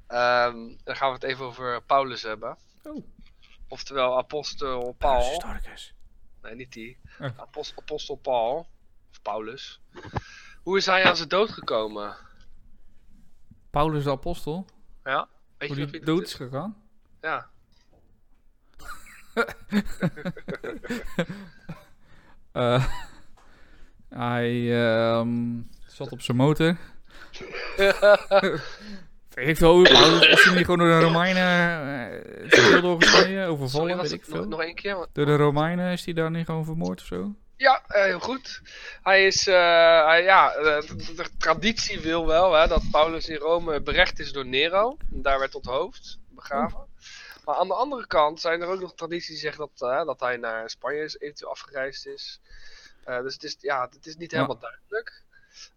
Ehm, 0.07 0.57
dan 0.83 0.95
gaan 0.95 1.07
we 1.07 1.13
het 1.13 1.23
even 1.23 1.45
over 1.45 1.81
Paulus 1.81 2.21
hebben. 2.21 2.57
Oh. 2.83 3.05
Oftewel 3.67 4.17
apostel 4.17 4.95
Paul. 4.97 5.43
Nee, 6.41 6.55
niet 6.55 6.73
die. 6.73 6.97
Oh. 7.19 7.29
Apos- 7.37 7.73
apostel 7.75 8.15
Paul. 8.15 8.67
Of 9.11 9.21
Paulus. 9.21 9.81
Hoe 10.63 10.77
is 10.77 10.85
hij 10.85 11.03
aan 11.03 11.15
zijn 11.15 11.29
dood 11.29 11.49
gekomen? 11.49 12.15
Paulus 13.69 14.03
de 14.03 14.09
apostel, 14.11 14.65
Ja? 15.03 15.27
Weet 15.57 15.69
hoe 15.69 15.77
je 15.77 15.85
die 15.85 15.99
dat 15.99 16.05
dood 16.07 16.21
is 16.21 16.33
gegaan? 16.33 16.83
Ja. 17.21 17.49
Eh, 22.51 22.87
hij 24.09 24.81
ehm, 24.81 25.61
zat 25.85 26.11
op 26.11 26.21
zijn 26.21 26.37
motor. 26.37 26.77
hoe 29.45 29.53
Paulus 29.89 30.27
is 30.27 30.43
hij 30.43 30.55
niet 30.55 30.65
gewoon 30.65 30.79
door 30.79 30.99
de 30.99 31.05
Romeinen 31.05 32.21
uh, 32.43 32.49
keel 32.49 32.81
doorgesneden, 32.81 33.47
overvallen, 33.47 33.89
Sorry, 33.89 34.01
weet 34.01 34.11
ik 34.11 34.27
nog, 34.27 34.37
veel. 34.37 34.47
nog 34.47 34.61
één 34.61 34.75
keer? 34.75 34.95
Want- 34.95 35.09
Door 35.13 35.25
de 35.25 35.35
Romeinen 35.35 35.91
is 35.91 36.05
hij 36.05 36.13
daar 36.13 36.31
niet 36.31 36.45
gewoon 36.45 36.65
vermoord 36.65 36.99
of 37.01 37.05
zo? 37.07 37.35
Ja, 37.55 37.83
eh, 37.87 38.03
heel 38.03 38.19
goed. 38.19 38.61
Hij 39.03 39.25
is, 39.25 39.47
eh, 39.47 40.05
hij, 40.05 40.23
ja, 40.23 40.53
eh, 40.53 40.63
de, 40.87 41.13
de 41.15 41.25
traditie 41.37 41.99
wil 41.99 42.25
wel 42.27 42.53
hè, 42.53 42.67
dat 42.67 42.81
Paulus 42.91 43.29
in 43.29 43.35
Rome 43.37 43.81
berecht 43.81 44.19
is 44.19 44.31
door 44.31 44.45
Nero. 44.45 44.97
En 45.13 45.21
daar 45.21 45.39
werd 45.39 45.51
tot 45.51 45.65
hoofd 45.65 46.19
begraven. 46.29 46.85
Maar 47.45 47.55
aan 47.55 47.67
de 47.67 47.73
andere 47.73 48.07
kant 48.07 48.39
zijn 48.41 48.61
er 48.61 48.67
ook 48.67 48.79
nog 48.81 48.93
tradities 48.95 49.27
die 49.29 49.37
zeggen 49.37 49.69
dat, 49.75 49.89
eh, 49.91 50.05
dat 50.05 50.19
hij 50.19 50.37
naar 50.37 50.69
Spanje 50.69 51.03
is, 51.03 51.19
eventueel 51.19 51.51
afgereisd 51.51 52.05
is. 52.07 52.39
Eh, 53.03 53.21
dus 53.21 53.33
het 53.33 53.43
is, 53.43 53.57
ja, 53.59 53.89
het 53.91 54.05
is 54.05 54.15
niet 54.15 54.31
Ja. 54.31 54.37
helemaal 54.37 54.59
duidelijk. 54.59 55.23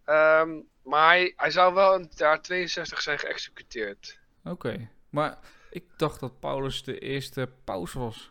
Ehm, 0.05 0.49
maar 0.83 1.07
hij, 1.07 1.33
hij 1.35 1.51
zou 1.51 1.73
wel 1.73 1.95
in 1.95 2.01
het 2.01 2.17
jaar 2.17 2.41
62 2.41 3.01
zijn 3.01 3.19
geëxecuteerd. 3.19 4.19
Oké, 4.43 4.89
maar 5.09 5.37
ik 5.69 5.83
dacht 5.97 6.19
dat 6.19 6.39
Paulus 6.39 6.83
de 6.83 6.99
eerste 6.99 7.49
paus 7.63 7.93
was. 7.93 8.29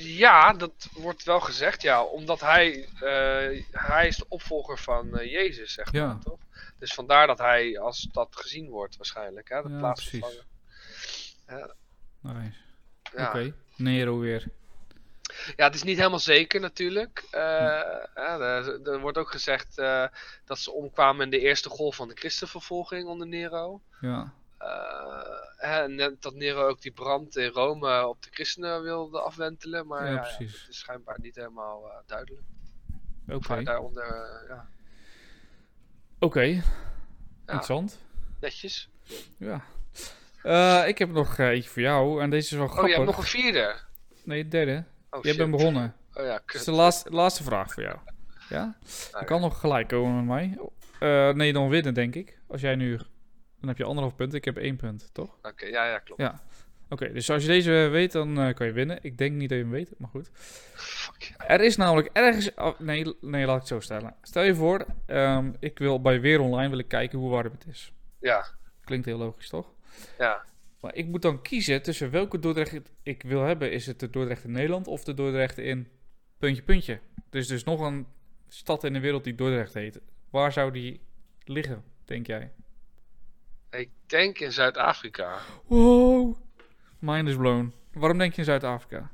Ja, 0.00 0.52
dat 0.52 0.88
wordt 0.92 1.22
wel 1.24 1.40
gezegd, 1.40 1.82
ja. 1.82 2.02
Omdat 2.04 2.40
hij, 2.40 2.84
eh, 3.00 3.64
hij 3.70 4.06
is 4.06 4.16
de 4.16 4.24
opvolger 4.28 4.78
van 4.78 5.18
eh, 5.18 5.30
Jezus, 5.32 5.72
zeg 5.72 5.92
maar, 5.92 6.02
Ja. 6.02 6.18
toch? 6.22 6.38
Dus 6.78 6.94
vandaar 6.94 7.26
dat 7.26 7.38
hij 7.38 7.78
als 7.78 8.08
dat 8.12 8.36
gezien 8.36 8.68
wordt 8.68 8.96
waarschijnlijk, 8.96 9.48
hè? 9.48 9.62
De 9.62 9.68
Ja, 9.68 9.78
plaatsvervanger. 9.78 10.44
Nice. 12.20 12.56
Ja. 13.16 13.28
Oké, 13.28 13.54
Nero 13.76 14.18
weer. 14.18 14.48
Ja, 15.56 15.64
het 15.64 15.74
is 15.74 15.82
niet 15.82 15.96
helemaal 15.96 16.18
zeker 16.18 16.60
natuurlijk. 16.60 17.24
Eh, 17.30 17.40
ja, 18.14 18.38
er, 18.38 18.82
er 18.88 19.00
wordt 19.00 19.18
ook 19.18 19.30
gezegd 19.30 19.78
eh, 19.78 20.04
dat 20.44 20.58
ze 20.58 20.72
omkwamen 20.72 21.24
in 21.24 21.30
de 21.30 21.38
eerste 21.40 21.68
golf 21.68 21.96
van 21.96 22.08
de 22.08 22.14
christenvervolging 22.14 23.08
onder 23.08 23.26
Nero. 23.26 23.80
Ja. 24.00 24.32
Eh, 24.58 25.82
En 25.84 26.16
dat 26.20 26.34
Nero 26.34 26.68
ook 26.68 26.80
die 26.82 26.92
brand 26.92 27.36
in 27.36 27.48
Rome 27.50 28.06
op 28.06 28.22
de 28.22 28.28
christenen 28.30 28.82
wilde 28.82 29.20
afwentelen. 29.20 29.86
Maar 29.86 30.04
Ja, 30.04 30.10
ja, 30.10 30.14
ja, 30.14 30.20
precies. 30.20 30.60
het 30.60 30.70
is 30.70 30.78
schijnbaar 30.78 31.18
niet 31.20 31.34
helemaal 31.34 32.02
duidelijk. 32.06 32.42
Oké. 33.28 33.52
Hij 33.52 33.64
daaronder, 33.64 34.06
ja, 34.48 34.68
Oké. 36.18 36.62
Interessant. 37.40 37.98
netjes. 38.40 38.88
Ja. 39.36 39.64
Ik 40.86 40.98
heb 40.98 41.08
nog 41.10 41.38
eh, 41.38 41.48
eentje 41.48 41.70
voor 41.70 41.82
jou. 41.82 42.22
En 42.22 42.30
deze 42.30 42.50
is 42.50 42.56
wel 42.56 42.64
Oh, 42.66 42.70
grappig. 42.70 42.90
je 42.90 42.96
hebt 42.96 43.10
nog 43.10 43.18
een 43.18 43.30
vierde. 43.30 43.74
Nee, 44.22 44.42
de 44.42 44.48
derde. 44.48 44.84
Oh, 45.10 45.24
shit. 45.24 45.36
bent 45.36 45.50
begonnen. 45.50 45.94
Oh 46.14 46.24
ja, 46.24 46.40
Dat 46.46 46.54
is 46.54 46.64
de 46.64 46.70
laatste, 46.72 47.10
laatste 47.10 47.42
vraag 47.42 47.72
voor 47.72 47.82
jou. 47.82 47.96
Ja? 48.48 48.76
Je 48.80 49.08
Oké. 49.16 49.24
kan 49.24 49.40
nog 49.40 49.60
gelijk 49.60 49.88
komen 49.88 50.16
met 50.16 50.24
mij. 50.24 50.58
Eh, 51.00 51.34
nee, 51.34 51.52
dan 51.52 51.68
winnen, 51.68 51.94
denk 51.94 52.14
ik. 52.14 52.38
Als 52.48 52.60
jij 52.60 52.74
nu... 52.74 52.96
Dan 53.60 53.68
heb 53.68 53.78
je 53.78 53.84
anderhalf 53.84 54.16
punt. 54.16 54.34
Ik 54.34 54.44
heb 54.44 54.56
één 54.56 54.76
punt, 54.76 55.10
toch? 55.12 55.36
Oké, 55.42 55.66
ja, 55.66 55.86
ja, 55.86 55.98
klopt. 55.98 56.20
Ja. 56.20 56.40
Oké, 56.88 57.12
dus 57.12 57.30
als 57.30 57.42
je 57.42 57.48
deze 57.48 57.70
weet, 57.70 58.12
dan 58.12 58.40
eh, 58.40 58.54
kan 58.54 58.66
je 58.66 58.72
winnen. 58.72 58.98
Ik 59.02 59.18
denk 59.18 59.32
niet 59.34 59.48
dat 59.48 59.58
je 59.58 59.64
hem 59.64 59.72
weet, 59.72 59.92
maar 59.98 60.08
goed. 60.10 60.30
Fuck. 60.74 61.34
Er 61.46 61.60
is 61.60 61.76
namelijk 61.76 62.10
ergens... 62.12 62.54
oh, 62.54 62.78
nee, 62.78 63.14
nee, 63.20 63.44
laat 63.46 63.54
ik 63.54 63.60
het 63.60 63.68
zo 63.68 63.80
stellen. 63.80 64.14
Stel 64.22 64.42
je 64.42 64.54
voor, 64.54 64.84
ehm, 65.06 65.52
ik 65.58 65.78
wil 65.78 66.00
bij 66.00 66.20
Weer 66.20 66.40
Online 66.40 66.68
wil 66.68 66.78
ik 66.78 66.88
kijken 66.88 67.18
hoe 67.18 67.30
warm 67.30 67.52
het 67.52 67.66
is. 67.66 67.92
Ja, 68.20 68.46
Klinkt 68.84 69.06
heel 69.06 69.18
logisch, 69.18 69.48
toch? 69.48 69.72
ja. 70.18 70.44
Maar 70.80 70.94
ik 70.94 71.06
moet 71.06 71.22
dan 71.22 71.42
kiezen 71.42 71.82
tussen 71.82 72.10
welke 72.10 72.38
Dordrecht 72.38 72.80
ik 73.02 73.22
wil 73.22 73.42
hebben. 73.42 73.72
Is 73.72 73.86
het 73.86 74.00
de 74.00 74.10
Dordrecht 74.10 74.44
in 74.44 74.50
Nederland 74.50 74.86
of 74.86 75.04
de 75.04 75.14
Dordrecht 75.14 75.58
in 75.58 75.88
puntje 76.38 76.62
puntje? 76.62 77.00
Dus 77.30 77.46
dus 77.46 77.64
nog 77.64 77.80
een 77.80 78.06
stad 78.48 78.84
in 78.84 78.92
de 78.92 79.00
wereld 79.00 79.24
die 79.24 79.34
Dordrecht 79.34 79.74
heet. 79.74 80.00
Waar 80.30 80.52
zou 80.52 80.70
die 80.70 81.00
liggen, 81.44 81.84
denk 82.04 82.26
jij? 82.26 82.52
Ik 83.70 83.90
denk 84.06 84.38
in 84.38 84.52
Zuid-Afrika. 84.52 85.38
Wow, 85.66 86.36
mind 86.98 87.28
is 87.28 87.36
blown. 87.36 87.72
Waarom 87.92 88.18
denk 88.18 88.32
je 88.32 88.38
in 88.38 88.44
Zuid-Afrika? 88.44 89.10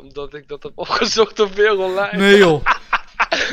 Omdat 0.00 0.34
ik 0.34 0.48
dat 0.48 0.62
heb 0.62 0.72
opgezocht 0.74 1.40
op 1.40 1.52
Weer 1.52 1.78
Online. 1.78 2.16
Nee 2.16 2.36
joh. 2.36 2.64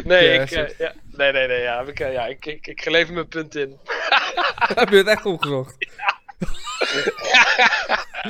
Nee, 0.04 0.34
Ja, 0.34 0.42
ik, 0.42 0.52
eh, 0.52 0.78
ja, 0.78 0.94
nee, 1.12 1.32
nee, 1.32 1.48
nee, 1.48 1.62
ja, 1.62 1.80
ik, 1.82 1.98
ja, 1.98 2.26
ik, 2.26 2.46
ik, 2.46 3.10
mijn 3.10 3.28
punt 3.28 3.56
in. 3.56 3.78
Heb 4.76 4.90
je 4.90 4.96
het 4.96 5.08
echt 5.08 5.26
opgezocht? 5.26 5.76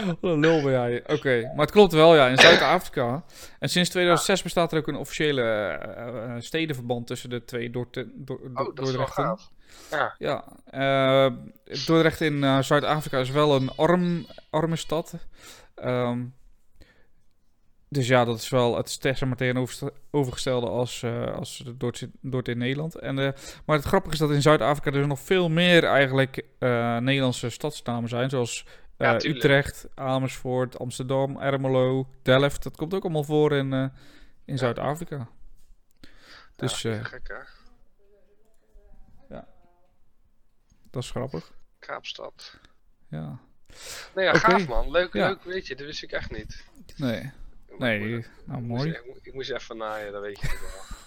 Wat 0.03 0.17
een 0.21 0.39
lul 0.39 0.61
ben 0.61 0.71
jij. 0.71 1.03
Oké, 1.07 1.41
maar 1.55 1.65
het 1.65 1.71
klopt 1.71 1.93
wel, 1.93 2.15
ja. 2.15 2.27
In 2.27 2.37
Zuid-Afrika. 2.37 3.23
En 3.59 3.69
sinds 3.69 3.89
2006 3.89 4.41
bestaat 4.43 4.71
er 4.71 4.77
ook 4.77 4.87
een 4.87 4.95
officiële 4.95 5.41
eh, 5.41 6.07
eh, 6.07 6.35
stedenverband 6.39 7.07
tussen 7.07 7.29
de 7.29 7.45
twee 7.45 7.69
Dor- 7.69 7.87
Oh, 7.93 8.55
dat 8.55 8.75
Dordrechten. 8.75 9.37
Ja, 9.91 10.15
Ja, 10.17 10.43
eh, 10.65 11.33
Dordrecht 11.85 12.21
in 12.21 12.63
Zuid-Afrika 12.63 13.17
is 13.19 13.29
wel 13.31 13.55
een 13.55 13.71
arm, 13.75 14.25
arme 14.49 14.75
stad. 14.75 15.13
Ehm, 15.75 16.19
dus 17.89 18.07
ja, 18.07 18.25
dat 18.25 18.37
is 18.39 18.49
wel 18.49 18.77
het 18.77 18.89
zeg 19.01 19.25
maar 19.25 19.35
tegenovergestelde 19.37 20.67
als, 20.69 21.03
eh 21.03 21.35
als 21.35 21.63
Dordrecht, 21.77 22.11
Dordrecht 22.21 22.47
in 22.57 22.63
Nederland. 22.63 22.95
En, 22.95 23.15
maar 23.65 23.75
het 23.75 23.85
grappige 23.85 24.13
is 24.13 24.19
dat 24.19 24.31
in 24.31 24.41
Zuid-Afrika 24.41 24.97
er 24.97 25.07
nog 25.07 25.19
veel 25.19 25.49
meer 25.49 25.83
eigenlijk 25.83 26.45
Nederlandse 26.99 27.49
stadsnamen 27.49 28.09
zijn. 28.09 28.29
Zoals 28.29 28.65
Ja, 28.97 29.17
tuurlijk. 29.17 29.43
Utrecht, 29.43 29.87
Amersfoort, 29.95 30.79
Amsterdam, 30.79 31.37
Ermelo, 31.39 32.07
Delft. 32.21 32.63
Dat 32.63 32.75
komt 32.77 32.93
ook 32.93 33.03
allemaal 33.03 33.23
voor 33.23 33.53
in, 33.53 33.73
eh, 33.73 33.87
in 34.45 34.57
Zuid-Afrika. 34.57 35.27
Dus 36.55 36.81
ja, 36.81 36.91
eh, 36.93 37.05
gek 37.05 37.27
hè. 37.27 37.37
dat 40.91 41.03
is 41.03 41.09
grappig. 41.09 41.51
Kaapstad. 41.79 42.59
Ja. 43.09 43.39
Nee, 44.15 44.25
ja, 44.25 44.33
gaaf 44.33 44.67
man. 44.67 44.91
Leuk, 44.91 45.13
Ja. 45.13 45.27
leuk, 45.27 45.43
weet 45.43 45.67
je, 45.67 45.75
dat 45.75 45.85
wist 45.85 46.03
ik 46.03 46.11
echt 46.11 46.31
niet. 46.31 46.65
Nee. 46.97 47.31
Nee, 47.77 48.25
nou 48.45 48.61
mooi. 48.61 48.89
Ik, 48.89 49.05
moest- 49.05 49.25
ik 49.25 49.33
moest 49.33 49.51
even 49.51 49.77
naaien, 49.77 50.11
dat 50.11 50.21
weet 50.21 50.39
je 50.39 50.47
wel. 50.47 50.97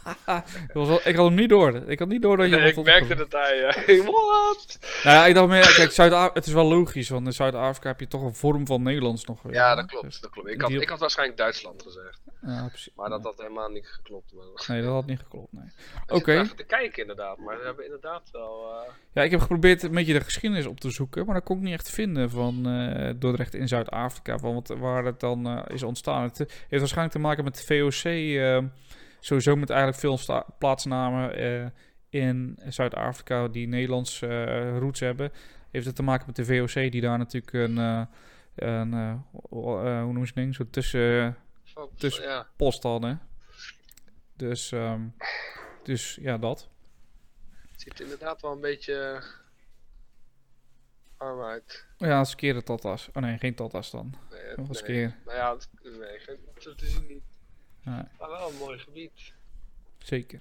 Ik, 0.68 0.72
was 0.72 0.88
wel- 0.88 1.00
ik 1.04 1.16
had 1.16 1.26
hem 1.26 1.34
niet 1.34 1.48
door. 1.48 1.74
Ik 1.74 1.98
had 1.98 2.08
niet 2.08 2.22
door 2.22 2.36
dat 2.36 2.48
je 2.50 2.56
Nee, 2.56 2.72
ik 2.72 2.82
merkte 2.84 3.14
dat 3.14 3.32
hij... 3.32 3.72
Wat? 4.04 4.78
Nou 5.04 5.16
ja, 5.16 5.26
ik 5.26 5.34
dacht 5.34 5.48
meer, 5.48 5.72
kijk, 5.74 5.90
Zuid 5.90 6.34
het 6.34 6.46
is 6.46 6.52
wel 6.52 6.64
logisch, 6.68 7.08
want 7.08 7.26
in 7.26 7.32
Zuid-Afrika 7.32 7.88
heb 7.88 8.00
je 8.00 8.08
toch 8.08 8.22
een 8.22 8.34
vorm 8.34 8.66
van 8.66 8.82
Nederlands 8.82 9.24
nog. 9.24 9.40
Ja, 9.50 9.74
dat 9.74 9.86
klopt, 9.86 10.04
Dus- 10.04 10.20
dat 10.20 10.30
klopt. 10.30 10.48
Ik 10.48 10.60
had, 10.60 10.70
ik 10.70 10.88
had 10.88 10.98
waarschijnlijk 10.98 11.38
Duitsland 11.38 11.82
gezegd. 11.82 12.20
ja, 12.42 12.66
precies. 12.68 12.92
Maar 12.96 13.08
dat 13.08 13.24
had 13.24 13.38
helemaal 13.38 13.68
niet 13.68 13.86
geklopt. 13.86 14.32
Maar... 14.34 14.64
Nee, 14.66 14.82
dat 14.82 14.92
had 14.92 15.06
niet 15.06 15.18
geklopt, 15.18 15.52
nee. 15.52 15.64
Ik 16.06 16.14
Oké. 16.14 16.32
even 16.40 16.56
te 16.56 16.64
kijken 16.64 17.00
inderdaad, 17.00 17.38
maar 17.38 17.58
we 17.58 17.64
hebben 17.64 17.84
inderdaad 17.84 18.28
wel... 18.32 18.70
eh, 18.72 18.92
Ja, 19.12 19.22
ik 19.22 19.30
heb 19.30 19.40
geprobeerd 19.40 19.82
een 19.82 19.90
beetje 19.94 20.12
de 20.12 20.20
geschiedenis 20.24 20.66
op 20.66 20.80
te 20.80 20.90
zoeken, 20.90 21.24
maar 21.26 21.34
dat 21.34 21.44
kon 21.44 21.56
ik 21.56 21.62
niet 21.62 21.72
echt 21.72 21.90
vinden 21.90 22.30
van 22.30 22.66
eh, 22.68 23.10
Dordrecht 23.16 23.54
in 23.54 23.68
Zuid-Afrika, 23.68 24.38
van 24.38 24.54
wat, 24.54 24.68
waar 24.78 25.04
het 25.04 25.20
dan 25.20 25.46
eh, 25.46 25.74
is 25.74 25.82
ontstaan. 25.82 26.22
Het 26.22 26.38
heeft 26.38 26.68
waarschijnlijk 26.68 27.12
te 27.16 27.18
maken 27.22 27.44
met 27.44 27.56
de 27.56 27.64
VOC, 27.90 28.02
sowieso 29.20 29.56
met 29.56 29.70
eigenlijk 29.70 30.00
veel 30.00 30.44
plaatsnamen 30.58 31.34
eh, 31.34 31.66
in 32.08 32.58
Zuid-Afrika 32.68 33.48
die 33.48 33.68
Nederlands 33.68 34.22
eh, 34.22 34.78
roots 34.78 35.00
hebben. 35.00 35.32
Heeft 35.70 35.86
het 35.86 35.96
te 35.96 36.02
maken 36.02 36.26
met 36.26 36.36
de 36.36 36.44
VOC 36.44 36.72
die 36.92 37.00
daar 37.00 37.18
natuurlijk 37.18 37.52
een, 37.52 37.78
eh, 37.78 38.02
een 38.54 39.22
hoe 39.48 39.82
noem 40.12 40.18
je 40.18 40.24
het 40.26 40.34
ding, 40.34 40.54
zo 40.54 40.64
tussen 40.70 41.36
van- 41.64 41.90
Dus- 41.96 42.16
ja. 42.16 42.46
post 42.56 42.82
hadden. 42.82 43.20
Dus, 44.36 44.72
ehm, 44.72 45.00
dus 45.82 46.18
ja, 46.20 46.38
dat. 46.38 46.68
Het 47.70 47.80
ziet 47.80 47.98
er 47.98 48.02
inderdaad 48.04 48.40
wel 48.42 48.52
een 48.52 48.60
beetje 48.60 49.22
arm 51.16 51.40
uit. 51.42 51.86
Ja, 51.96 52.24
skeren 52.24 52.64
tatas. 52.64 53.08
Oh 53.12 53.22
nee, 53.22 53.38
geen 53.38 53.54
tatas 53.54 53.90
dan. 53.90 54.14
Nee, 54.30 54.56
Nog 54.56 54.68
eens 54.68 54.82
nee. 54.82 54.90
keer. 54.90 55.16
Nou 55.24 55.36
ja, 55.36 55.52
het- 55.54 55.68
nee, 55.82 56.18
geen- 56.18 56.76
te 56.76 56.86
zien 56.86 57.06
niet. 57.06 57.22
Nee. 57.82 58.02
Maar 58.18 58.28
wel 58.28 58.48
een 58.48 58.56
mooi 58.56 58.78
gebied. 58.78 59.32
Zeker. 59.98 60.40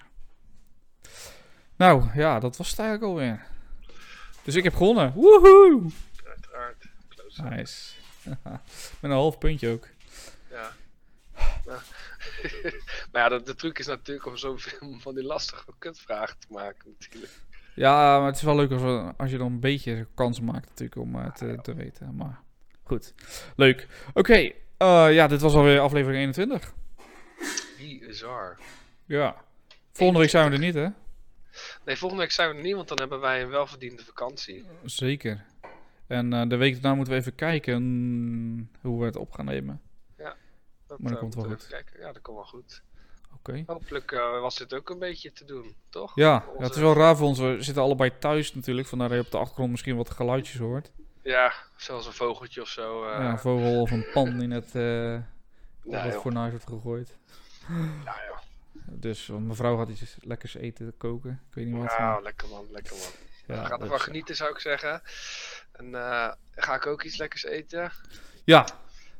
Nou, 1.76 2.04
ja, 2.14 2.40
dat 2.40 2.56
was 2.56 2.70
het 2.70 2.78
eigenlijk 2.78 3.08
alweer. 3.10 3.46
Dus 4.42 4.54
ik 4.54 4.64
heb 4.64 4.74
gewonnen. 4.74 5.12
Woehoe! 5.12 5.90
Uiteraard. 6.26 6.84
Close. 7.08 7.42
Nice. 7.42 7.94
Met 9.00 9.00
een 9.00 9.10
half 9.10 9.38
puntje 9.38 9.68
ook. 9.70 9.88
Ja. 10.50 10.72
Maar, 11.66 11.84
maar 13.12 13.22
ja, 13.22 13.28
de, 13.28 13.42
de 13.42 13.54
truc 13.54 13.78
is 13.78 13.86
natuurlijk 13.86 14.26
om 14.26 14.36
zoveel 14.36 14.96
van 14.98 15.14
die 15.14 15.24
lastige 15.24 15.64
kutvragen 15.78 16.38
te 16.38 16.46
maken 16.50 16.94
natuurlijk. 16.98 17.32
Ja, 17.74 18.18
maar 18.18 18.26
het 18.26 18.36
is 18.36 18.42
wel 18.42 18.56
leuk 18.56 18.70
als, 18.72 18.82
we- 18.82 19.12
als 19.16 19.30
je 19.30 19.38
dan 19.38 19.46
een 19.52 19.60
beetje 19.60 20.06
kans 20.14 20.40
maakt 20.40 20.68
natuurlijk 20.68 20.96
om 21.00 21.14
eh, 21.18 21.32
te, 21.32 21.58
te 21.62 21.74
weten. 21.74 22.16
Maar 22.16 22.40
goed. 22.82 23.14
Leuk. 23.56 23.86
Oké. 24.14 24.52
eh, 24.76 25.12
ja, 25.14 25.26
dit 25.26 25.40
was 25.40 25.54
alweer 25.54 25.80
aflevering 25.80 26.18
21. 26.20 26.72
Bizar. 27.78 28.58
Ja. 29.04 29.44
Volgende 29.92 30.20
week 30.20 30.30
zijn 30.30 30.48
we 30.48 30.54
er 30.54 30.62
niet, 30.62 30.74
hè? 30.74 30.88
Nee, 31.84 31.96
volgende 31.96 32.22
week 32.22 32.32
zijn 32.32 32.50
we 32.50 32.56
er 32.56 32.62
niet, 32.62 32.74
want 32.74 32.88
dan 32.88 32.98
hebben 32.98 33.20
wij 33.20 33.42
een 33.42 33.48
welverdiende 33.48 34.04
vakantie. 34.04 34.64
Zeker. 34.84 35.44
En 36.06 36.32
eh, 36.32 36.48
de 36.48 36.56
week 36.56 36.72
daarna 36.72 36.94
moeten 36.94 37.14
we 37.14 37.20
even 37.20 37.34
kijken 37.34 37.82
mm, 37.82 38.70
hoe 38.80 39.00
we 39.00 39.04
het 39.04 39.16
op 39.16 39.32
gaan 39.32 39.44
nemen. 39.44 39.80
Dat, 40.88 40.98
Maar 40.98 41.12
dat 41.12 41.12
eh, 41.12 41.18
komt 41.18 41.34
wel 41.34 41.44
goed. 41.44 41.84
Ja, 42.00 42.12
dat 42.12 42.22
komt 42.22 42.36
wel 42.36 42.46
goed. 42.46 42.82
Oké. 43.34 43.62
Hopelijk 43.66 44.12
eh, 44.12 44.40
was 44.40 44.56
dit 44.56 44.74
ook 44.74 44.90
een 44.90 44.98
beetje 44.98 45.32
te 45.32 45.44
doen, 45.44 45.74
toch? 45.88 46.12
Ja, 46.14 46.44
ja, 46.58 46.64
het 46.64 46.74
is 46.74 46.80
wel 46.80 46.94
raar 46.94 47.16
voor 47.16 47.26
ons. 47.26 47.38
We 47.38 47.56
zitten 47.58 47.82
allebei 47.82 48.18
thuis 48.18 48.54
natuurlijk. 48.54 48.88
Vandaar 48.88 49.08
dat 49.08 49.18
je 49.18 49.24
op 49.24 49.30
de 49.30 49.38
achtergrond 49.38 49.70
misschien 49.70 49.96
wat 49.96 50.10
geluidjes 50.10 50.58
hoort. 50.58 50.90
Ja, 51.22 51.52
zoals 51.76 52.06
een 52.06 52.12
vogeltje 52.12 52.60
of 52.60 52.68
zo. 52.68 53.06
ja, 53.06 53.30
een 53.30 53.38
vogel 53.38 53.80
of 53.80 53.90
een 53.90 54.06
pan 54.12 54.38
die 54.38 54.48
net 54.48 54.72
nou, 55.84 56.02
het 56.04 56.12
joh. 56.12 56.22
fornuis 56.22 56.50
wordt 56.50 56.66
gegooid. 56.66 57.16
Nou, 57.68 58.18
joh. 58.28 58.38
Dus 58.90 59.26
want 59.26 59.44
mijn 59.44 59.56
vrouw 59.56 59.76
gaat 59.76 59.88
iets 59.88 60.16
lekkers 60.20 60.54
eten 60.54 60.94
koken. 60.96 61.40
Ik 61.48 61.54
weet 61.54 61.66
niet 61.66 61.74
wat. 61.76 61.84
Nou, 61.98 62.00
maar- 62.00 62.22
lekker 62.22 62.48
man, 62.48 62.66
lekker 62.70 62.96
man. 62.96 63.56
ja, 63.56 63.64
Ga 63.64 63.78
ervan 63.78 64.00
genieten, 64.00 64.36
zou 64.36 64.50
ik 64.50 64.58
zeggen. 64.58 65.02
En 65.72 65.94
eh, 65.94 66.32
ga 66.56 66.74
ik 66.74 66.86
ook 66.86 67.02
iets 67.02 67.16
lekkers 67.16 67.44
eten? 67.44 67.92
Ja, 68.44 68.66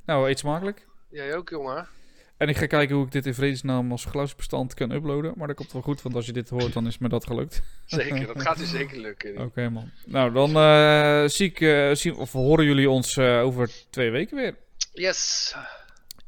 nou, 0.04 0.28
eet 0.28 0.38
smakelijk. 0.38 0.86
Jij 1.09 1.36
ook, 1.36 1.48
jongen? 1.48 1.88
En 2.36 2.48
ik 2.48 2.56
ga 2.56 2.66
kijken 2.66 2.96
hoe 2.96 3.04
ik 3.04 3.12
dit 3.12 3.26
in 3.26 3.34
vredesnaam 3.34 3.90
als 3.90 4.04
geluidsbestand 4.04 4.74
kan 4.74 4.90
uploaden. 4.90 5.32
Maar 5.36 5.46
dat 5.46 5.56
komt 5.56 5.72
wel 5.72 5.82
goed, 5.82 6.02
want 6.02 6.14
als 6.14 6.26
je 6.26 6.32
dit 6.32 6.48
hoort, 6.48 6.72
dan 6.72 6.86
is 6.86 6.98
me 6.98 7.09
dat 7.09 7.26
gelukt. 7.26 7.62
Zeker, 7.84 8.26
dat 8.26 8.42
gaat 8.42 8.61
u 8.61 8.64
zeker 8.64 8.98
lukken. 8.98 9.38
Oké, 9.46 9.68
man. 9.68 9.90
Nou, 10.06 10.32
dan 10.32 10.56
eh, 10.56 11.28
zie 11.28 11.46
ik, 11.50 11.61
eh, 11.61 11.94
zien, 11.94 12.14
of 12.16 12.32
horen 12.32 12.64
jullie 12.64 12.90
ons 12.90 13.18
over 13.18 13.70
twee 13.90 14.11
weken 14.11 14.36
weer. 14.36 14.56
Yes, 14.92 15.54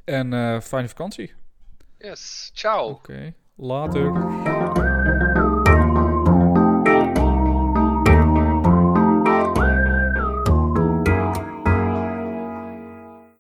En 0.05 0.33
eh, 0.33 0.61
fijne 0.61 0.89
vakantie. 0.89 1.35
yes. 1.99 2.51
Ciao. 2.55 2.91
Oké, 2.91 3.35
later. 3.57 4.70